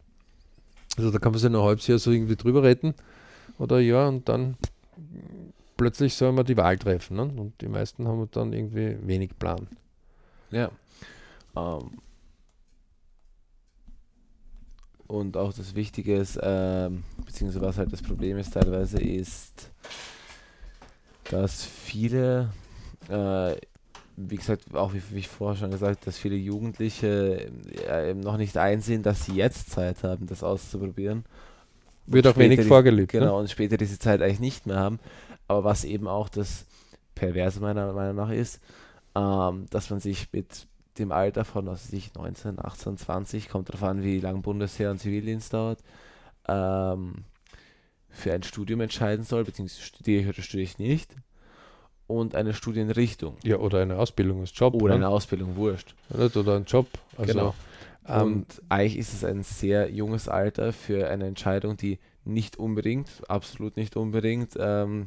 Also 0.97 1.11
da 1.11 1.19
kann 1.19 1.33
man 1.33 1.41
sich 1.41 1.51
noch 1.51 1.63
ein 1.63 1.69
halbes 1.69 1.87
Jahr 1.87 1.99
so 1.99 2.11
irgendwie 2.11 2.37
drüber 2.37 2.63
retten 2.63 2.95
oder 3.59 3.81
Jahr 3.81 4.09
und 4.09 4.29
dann 4.29 4.57
plötzlich 5.77 6.15
soll 6.15 6.33
man 6.33 6.45
die 6.45 6.57
Wahl 6.57 6.79
treffen. 6.79 7.17
Ne? 7.17 7.23
Und 7.23 7.61
die 7.61 7.69
meisten 7.69 8.07
haben 8.07 8.29
dann 8.33 8.53
irgendwie 8.53 8.97
wenig 9.03 9.39
Plan. 9.39 9.67
Ja. 10.51 10.71
Ähm, 11.57 11.99
und 15.07 15.37
auch 15.37 15.53
das 15.53 15.75
Wichtige 15.75 16.17
ist, 16.17 16.39
ähm, 16.43 17.05
beziehungsweise 17.25 17.65
was 17.65 17.79
halt 17.79 17.93
das 17.93 18.03
Problem 18.03 18.39
ist 18.39 18.55
teilweise, 18.55 19.01
ist, 19.01 19.71
dass 21.31 21.65
viele, 21.65 22.53
äh, 23.09 23.57
wie 24.29 24.37
gesagt, 24.37 24.75
auch 24.75 24.93
wie, 24.93 25.03
wie 25.11 25.19
ich 25.21 25.29
vorher 25.29 25.57
schon 25.59 25.71
gesagt, 25.71 26.07
dass 26.07 26.19
viele 26.19 26.37
Jugendliche 26.37 27.51
äh, 27.89 28.11
eben 28.11 28.21
noch 28.21 28.37
nicht 28.37 28.57
einsehen, 28.57 29.03
dass 29.03 29.25
sie 29.25 29.35
jetzt 29.35 29.71
Zeit 29.71 30.03
haben, 30.03 30.27
das 30.27 30.43
auszuprobieren. 30.43 31.25
Wird 32.07 32.27
auch 32.27 32.37
wenig 32.37 32.61
die- 32.61 32.67
vorgelebt. 32.67 33.13
Genau, 33.13 33.27
Ne? 33.27 33.35
und 33.35 33.51
später 33.51 33.77
diese 33.77 33.99
Zeit 33.99 34.21
eigentlich 34.23 34.41
nicht 34.41 34.67
mehr 34.67 34.77
haben. 34.79 34.99
Aber 35.49 35.65
was 35.65 35.85
eben 35.85 36.07
auch 36.09 36.29
das 36.29 36.67
Perverse 37.15 37.61
meiner 37.61 37.93
Meinung 37.93 38.17
nach 38.17 38.31
ist, 38.31 38.61
ähm, 39.15 39.67
dass 39.71 39.91
man 39.91 40.01
sich 40.01 40.29
mit 40.33 40.67
dem 40.99 41.13
Alter 41.13 41.45
von, 41.45 41.67
was 41.67 41.85
weiß 41.87 41.93
ich, 41.95 42.15
19, 42.15 42.59
18, 42.59 42.97
20, 42.99 43.49
kommt 43.49 43.69
darauf 43.69 43.83
an, 43.85 44.03
wie 44.03 44.19
lang 44.21 44.43
Bundesheer 44.43 44.91
und 44.91 44.99
Zivildienst 44.99 45.53
dauert, 45.55 45.79
ähm, 46.49 47.25
für 48.09 48.33
ein 48.33 48.43
Studium 48.43 48.81
entscheiden 48.81 49.25
soll, 49.25 49.45
beziehungsweise 49.45 49.83
studiere 49.83 50.23
ich 50.23 50.29
oder 50.29 50.43
studiere 50.43 50.65
ich 50.65 50.79
nicht, 50.79 51.15
und 52.11 52.35
eine 52.35 52.53
Studienrichtung 52.55 53.37
Ja, 53.45 53.57
oder 53.59 53.81
eine 53.81 53.97
Ausbildung 53.99 54.41
als 54.41 54.53
Job. 54.55 54.75
oder 54.75 54.89
ne? 54.89 54.95
eine 55.07 55.09
Ausbildung, 55.09 55.57
wurscht. 55.57 55.95
Oder 56.13 56.57
ein 56.57 56.65
Job. 56.65 56.87
Also, 57.17 57.33
Genau. 57.33 57.55
ähm, 58.09 58.23
und 58.23 58.63
eigentlich 58.69 58.99
ist 58.99 59.15
es 59.15 59.25
ein 59.25 59.43
sehr 59.43 59.91
junges 59.91 60.29
Alter 60.29 60.73
für 60.73 61.09
eine 61.09 61.27
Entscheidung, 61.27 61.77
die 61.77 61.99
nicht 62.25 62.59
unbedingt, 62.59 63.09
absolut 63.29 63.77
nicht 63.77 63.97
unbedingt, 63.97 64.55
ähm, 64.59 65.07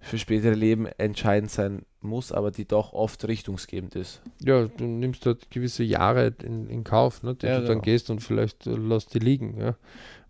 für 0.00 0.18
spätere 0.18 0.52
Leben 0.52 0.86
entscheidend 0.98 1.50
sein 1.50 1.86
muss, 2.02 2.30
aber 2.30 2.50
die 2.50 2.66
doch 2.66 2.92
oft 2.92 3.26
richtungsgebend 3.26 3.96
ist. 3.96 4.20
ja, 4.40 4.66
du 4.66 4.84
nimmst 4.84 5.24
halt 5.24 5.50
gewisse 5.50 5.82
Jahre 5.82 6.34
in, 6.42 6.68
in 6.68 6.84
Kauf, 6.84 7.22
ne, 7.22 7.34
die 7.34 7.46
Ja, 7.46 7.54
du 7.60 7.60
dann 7.62 7.76
genau. 7.76 7.84
gehst 7.84 8.10
und 8.10 8.20
vielleicht 8.22 8.66
äh, 8.66 8.74
lässt 8.74 9.14
die 9.14 9.18
liegen. 9.18 9.58
Ja. 9.58 9.76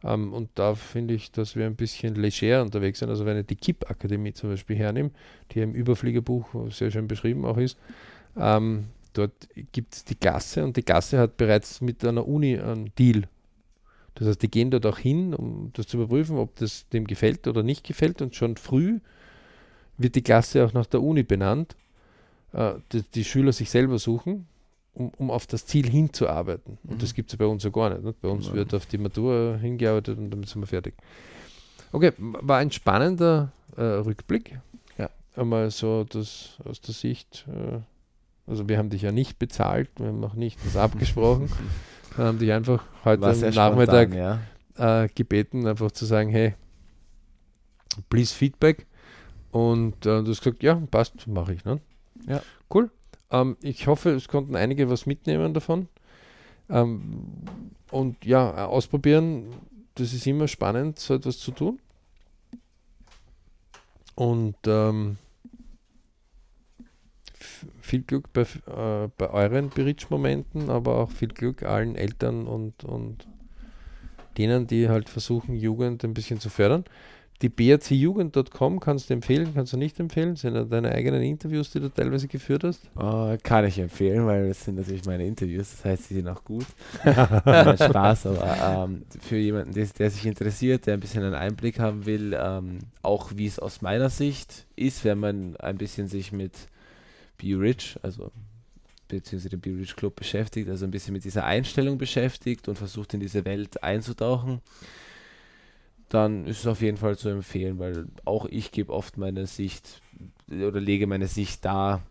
Ähm, 0.05 0.33
und 0.33 0.51
da 0.55 0.75
finde 0.75 1.15
ich, 1.15 1.33
dass 1.33 1.57
wir 1.57 1.67
ein 1.67 1.77
bisschen 1.77 2.15
leger 2.15 2.63
unterwegs 2.63 2.99
sind. 2.99 3.09
Also 3.09 3.25
wenn 3.25 3.39
ich 3.39 3.47
die 3.47 3.57
KIP-Akademie 3.57 4.35
zum 4.35 4.51
Beispiel 4.51 4.77
hernehme, 4.77 5.11
die 5.53 5.61
im 5.61 5.75
Überfliegerbuch 5.75 6.71
sehr 6.71 6.91
schön 6.91 7.09
beschrieben 7.09 7.45
auch 7.45 7.57
ist, 7.57 7.79
ähm, 8.37 8.87
dort 9.15 9.49
gibt 9.73 9.95
es 9.95 10.05
die 10.05 10.19
Gasse 10.19 10.65
und 10.65 10.77
die 10.77 10.85
Gasse 10.85 11.19
hat 11.19 11.37
bereits 11.37 11.81
mit 11.81 12.05
einer 12.05 12.27
Uni 12.29 12.59
einen 12.59 12.93
Deal. 12.99 13.25
Das 14.15 14.29
heißt, 14.29 14.43
die 14.43 14.51
gehen 14.51 14.71
dort 14.71 14.87
auch 14.87 14.99
hin, 14.99 15.35
um 15.35 15.71
das 15.73 15.89
zu 15.89 15.97
überprüfen, 15.97 16.37
ob 16.37 16.55
das 16.57 16.89
dem 16.91 17.07
gefällt 17.07 17.49
oder 17.49 17.63
nicht 17.63 17.85
gefällt. 17.85 18.23
Und 18.23 18.37
schon 18.37 18.57
früh 18.57 19.01
wird 19.99 20.15
die 20.15 20.23
Klasse 20.23 20.65
auch 20.65 20.73
nach 20.73 20.87
der 20.87 21.03
Uni 21.03 21.23
benannt, 21.23 21.77
äh, 22.53 22.75
die, 22.93 23.03
die, 23.03 23.25
Schüler 23.25 23.53
sich 23.53 23.71
selber 23.71 23.99
suchen, 23.99 24.47
um, 24.95 25.11
um 25.19 25.31
auf 25.31 25.47
das 25.47 25.67
Ziel 25.67 25.89
hinzuarbeiten. 25.89 26.79
Und 26.85 26.95
mhm. 26.95 26.99
das 26.99 27.15
gibt 27.15 27.33
es 27.33 27.37
bei 27.37 27.47
uns 27.47 27.65
ja 27.65 27.71
gar 27.71 27.91
nicht. 27.91 28.05
nicht? 28.05 28.21
Bei 28.21 28.29
uns 28.29 28.49
ja. 28.49 28.55
wird 28.55 28.75
auf 28.75 28.87
die 28.87 28.99
Matur 28.99 29.59
hingearbeitet 29.61 30.19
und 30.19 30.31
damit 30.31 30.49
sind 30.49 30.63
wir 30.63 30.67
fertig. 30.67 30.95
Okay, 31.93 32.13
war 32.19 32.59
ein 32.59 32.71
spannender 32.71 33.53
äh, 33.77 33.83
Rückblick. 33.83 34.59
Ja. 34.99 35.11
Einmal 35.37 35.71
so 35.71 36.05
das 36.05 36.59
aus 36.65 36.81
der 36.81 36.95
Sicht, 36.95 37.47
äh, 37.49 37.81
also 38.47 38.69
wir 38.69 38.79
haben 38.79 38.91
dich 38.91 39.03
ja 39.03 39.13
nicht 39.13 39.39
bezahlt, 39.39 39.91
wir 39.97 40.09
haben 40.09 40.21
noch 40.21 40.35
nicht 40.35 40.59
das 40.65 40.77
abgesprochen. 40.77 41.51
wir 42.17 42.25
haben 42.25 42.39
dich 42.39 42.53
einfach 42.53 42.85
heute 43.05 43.27
am 43.27 43.41
Nachmittag 43.41 44.13
spontan, 44.13 44.41
ja. 44.77 45.05
äh, 45.05 45.09
gebeten, 45.15 45.67
einfach 45.67 45.91
zu 45.93 46.05
sagen, 46.05 46.31
hey, 46.31 46.55
please 48.11 48.35
Feedback. 48.35 48.87
Und 49.51 50.05
äh, 50.05 50.23
du 50.23 50.31
hast 50.31 50.43
gesagt, 50.43 50.63
ja, 50.63 50.75
passt, 50.91 51.29
mache 51.29 51.55
ich. 51.55 51.65
Ne? 51.65 51.81
Ja. 52.27 52.43
Cool. 52.73 52.91
Ähm, 53.35 53.57
ich 53.63 53.87
hoffe, 53.87 54.11
es 54.11 54.29
konnten 54.29 54.55
einige 54.55 54.89
was 54.89 55.07
mitnehmen 55.07 55.55
davon. 55.55 55.89
Ähm, 56.71 57.27
und 57.91 58.25
ja, 58.25 58.67
ausprobieren, 58.67 59.49
das 59.97 60.13
ist 60.13 60.27
immer 60.27 60.49
spannend, 60.49 60.99
so 60.99 61.15
etwas 61.15 61.39
zu 61.39 61.51
tun. 61.51 61.81
Und 64.15 64.57
ähm, 64.67 65.17
viel 67.81 68.03
Glück 68.03 68.33
bei, 68.33 68.43
äh, 68.43 69.09
bei 69.19 69.31
euren 69.31 69.69
Bridge-Momenten, 69.69 70.71
aber 70.71 70.99
auch 70.99 71.11
viel 71.11 71.29
Glück 71.29 71.65
allen 71.65 71.97
Eltern 71.97 72.47
und, 72.47 72.85
und 72.85 73.27
denen, 74.39 74.69
die 74.69 74.89
halt 74.89 75.09
versuchen, 75.09 75.57
Jugend 75.57 76.05
ein 76.05 76.15
bisschen 76.15 76.39
zu 76.39 76.51
fördern 76.51 76.85
die 77.45 77.51
brcjugend.com 77.51 78.81
kannst 78.81 79.11
du 79.11 79.15
empfehlen, 79.15 79.53
kannst 79.55 79.75
du 79.75 79.77
nicht 79.77 80.01
empfehlen? 80.01 80.35
Sind 80.35 80.55
das 80.55 80.67
deine 80.71 80.93
eigenen 80.93 81.21
Interviews, 81.21 81.71
die 81.71 81.81
du 81.81 81.91
teilweise 81.91 82.27
geführt 82.27 82.65
hast? 82.65 82.81
Uh, 82.97 83.37
kann 83.43 83.67
ich 83.67 83.79
empfehlen, 83.79 84.25
weil 84.25 84.49
das 84.49 84.65
sind 84.65 84.77
natürlich 84.77 85.05
meine 85.05 85.27
Interviews, 85.27 85.71
das 85.73 85.85
heißt, 85.85 86.09
sie 86.09 86.15
sind 86.15 86.29
auch 86.29 86.43
gut. 86.43 86.65
Spaß, 87.03 88.27
aber 88.27 88.87
ähm, 88.87 89.03
für 89.21 89.37
jemanden, 89.37 89.75
der, 89.75 89.87
der, 89.87 90.11
sich 90.11 90.25
interessiert, 90.25 90.87
der 90.87 90.95
ein 90.95 91.01
bisschen 91.01 91.23
einen 91.23 91.35
Einblick 91.35 91.79
haben 91.79 92.07
will, 92.07 92.35
ähm, 92.35 92.79
auch 93.03 93.33
wie 93.35 93.47
es 93.47 93.59
aus 93.59 93.83
meiner 93.83 94.09
Sicht 94.09 94.65
ist, 94.75 95.05
wenn 95.05 95.19
man 95.19 95.57
ein 95.57 95.77
bisschen 95.77 96.09
sich 96.09 96.33
mit 96.33 96.53
Be 97.37 97.61
Rich, 97.61 97.99
also 98.01 98.31
beziehungsweise 99.09 99.51
dem 99.51 99.61
Be 99.61 99.79
Rich 99.79 99.97
Club 99.97 100.17
beschäftigt, 100.17 100.71
also 100.71 100.87
ein 100.87 100.91
bisschen 100.91 101.13
mit 101.13 101.27
dieser 101.27 101.45
Einstellung 101.45 101.99
beschäftigt 101.99 102.69
und 102.69 102.79
versucht 102.79 103.13
in 103.13 103.21
diese 103.21 103.45
Welt 103.45 103.83
einzutauchen 103.83 104.63
dann 106.15 106.47
ist 106.47 106.61
es 106.61 106.67
auf 106.67 106.81
jeden 106.81 106.97
Fall 106.97 107.19
zu 107.19 107.29
empfehlen, 107.29 107.79
weil 107.79 108.07
auch 108.25 108.47
ich 108.47 108.73
gebe 108.73 108.93
oft 108.93 109.19
meine 109.19 109.47
Sicht 109.47 110.01
oder 110.49 110.81
lege 110.81 111.07
meine 111.07 111.27
Sicht 111.27 111.65
da, 111.65 112.03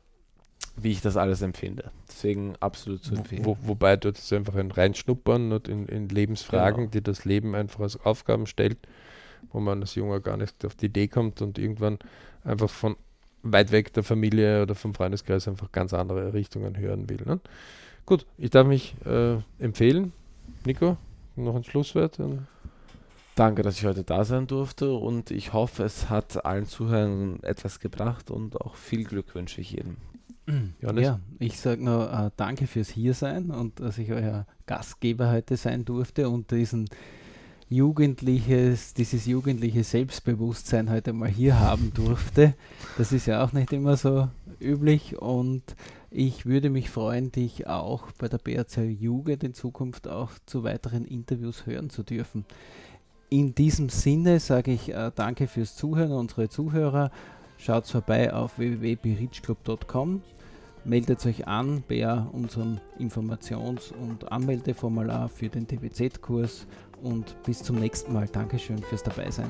wie 0.76 0.92
ich 0.92 1.02
das 1.02 1.18
alles 1.18 1.42
empfinde. 1.42 1.92
Deswegen 2.08 2.56
absolut 2.60 3.04
zu 3.04 3.16
empfehlen. 3.16 3.46
Wo, 3.46 3.58
wobei 3.62 3.96
dort 3.96 4.18
ist 4.18 4.34
einfach 4.34 4.56
ein 4.56 4.72
Reinschnuppern 4.72 5.52
und 5.52 5.68
in, 5.68 5.88
in 5.88 6.10
Lebensfragen, 6.10 6.86
genau. 6.86 6.92
die 6.92 7.02
das 7.02 7.26
Leben 7.26 7.56
einfach 7.56 7.82
als 7.82 8.04
Aufgaben 8.06 8.48
stellt, 8.48 8.78
wo 9.52 9.60
man 9.60 9.82
als 9.82 9.96
Junger 9.96 10.20
gar 10.20 10.38
nicht 10.38 10.66
auf 10.66 10.76
die 10.76 10.88
Idee 10.88 11.08
kommt 11.08 11.42
und 11.42 11.58
irgendwann 11.58 12.00
einfach 12.44 12.70
von 12.70 12.96
weit 13.44 13.72
weg 13.72 13.94
der 13.94 14.04
Familie 14.04 14.64
oder 14.64 14.74
vom 14.74 14.94
Freundeskreis 14.94 15.48
einfach 15.48 15.72
ganz 15.72 15.94
andere 15.94 16.34
Richtungen 16.34 16.78
hören 16.78 17.10
will. 17.10 17.22
Ne? 17.26 17.40
Gut, 18.06 18.26
ich 18.38 18.50
darf 18.50 18.68
mich 18.68 18.96
äh, 19.06 19.38
empfehlen. 19.60 20.14
Nico, 20.66 20.98
noch 21.36 21.56
ein 21.56 21.64
Schlusswort? 21.64 22.20
Danke, 23.36 23.64
dass 23.64 23.78
ich 23.78 23.86
heute 23.86 24.04
da 24.04 24.26
sein 24.26 24.46
durfte 24.46 24.94
und 24.94 25.32
ich 25.32 25.54
hoffe, 25.54 25.84
es 25.84 26.10
hat 26.10 26.46
allen 26.46 26.68
Zuhörern 26.68 27.40
etwas 27.42 27.80
gebracht 27.80 28.30
und 28.30 28.62
auch 28.62 28.76
viel 28.76 29.06
Glück 29.06 29.34
wünsche 29.34 29.60
ich 29.60 29.72
jedem. 29.72 29.98
Johannes? 30.82 31.04
Ja, 31.04 31.20
ich 31.40 31.60
sage 31.60 31.84
nur 31.84 32.12
äh, 32.14 32.30
danke 32.38 32.68
fürs 32.68 32.90
Hiersein 32.90 33.50
und 33.50 33.80
dass 33.80 33.98
ich 33.98 34.12
euer 34.12 34.46
Gastgeber 34.68 35.32
heute 35.32 35.58
sein 35.58 35.84
durfte 35.84 36.30
und 36.30 36.52
diesen 36.52 36.88
jugendliches, 37.70 38.94
dieses 38.94 39.26
jugendliche 39.26 39.84
Selbstbewusstsein 39.84 40.92
heute 40.92 41.12
mal 41.12 41.30
hier 41.30 41.60
haben 41.60 41.92
durfte. 41.96 42.54
Das 43.00 43.12
ist 43.12 43.26
ja 43.26 43.44
auch 43.44 43.52
nicht 43.52 43.74
immer 43.74 43.98
so 43.98 44.28
üblich 44.60 45.20
und 45.20 45.64
ich 46.12 46.46
würde 46.46 46.70
mich 46.70 46.92
freuen, 46.92 47.32
dich 47.32 47.66
auch 47.66 48.12
bei 48.20 48.28
der 48.28 48.38
BRC 48.38 48.78
Jugend 48.78 49.44
in 49.44 49.56
Zukunft 49.56 50.08
auch 50.08 50.30
zu 50.46 50.64
weiteren 50.64 51.06
Interviews 51.06 51.66
hören 51.66 51.90
zu 51.90 52.04
dürfen. 52.04 52.46
In 53.34 53.56
diesem 53.56 53.90
Sinne 53.90 54.40
sage 54.40 54.72
ich 54.72 54.94
äh, 54.94 55.10
danke 55.16 55.48
fürs 55.48 55.76
Zuhören, 55.76 56.12
unsere 56.12 56.50
Zuhörer. 56.50 57.10
Schaut 57.58 57.88
vorbei 57.88 58.32
auf 58.32 58.60
www.berichclub.com. 58.60 60.22
Meldet 60.86 61.26
euch 61.26 61.48
an 61.48 61.84
bei 61.90 62.08
unserem 62.32 62.78
Informations- 63.00 63.92
und 63.92 64.32
Anmeldeformular 64.32 65.30
für 65.30 65.50
den 65.50 65.66
TBZ-Kurs 65.66 66.68
und 67.02 67.36
bis 67.42 67.64
zum 67.64 67.80
nächsten 67.80 68.14
Mal. 68.14 68.28
Dankeschön 68.28 68.78
fürs 68.84 69.02
Dabeisein. 69.02 69.50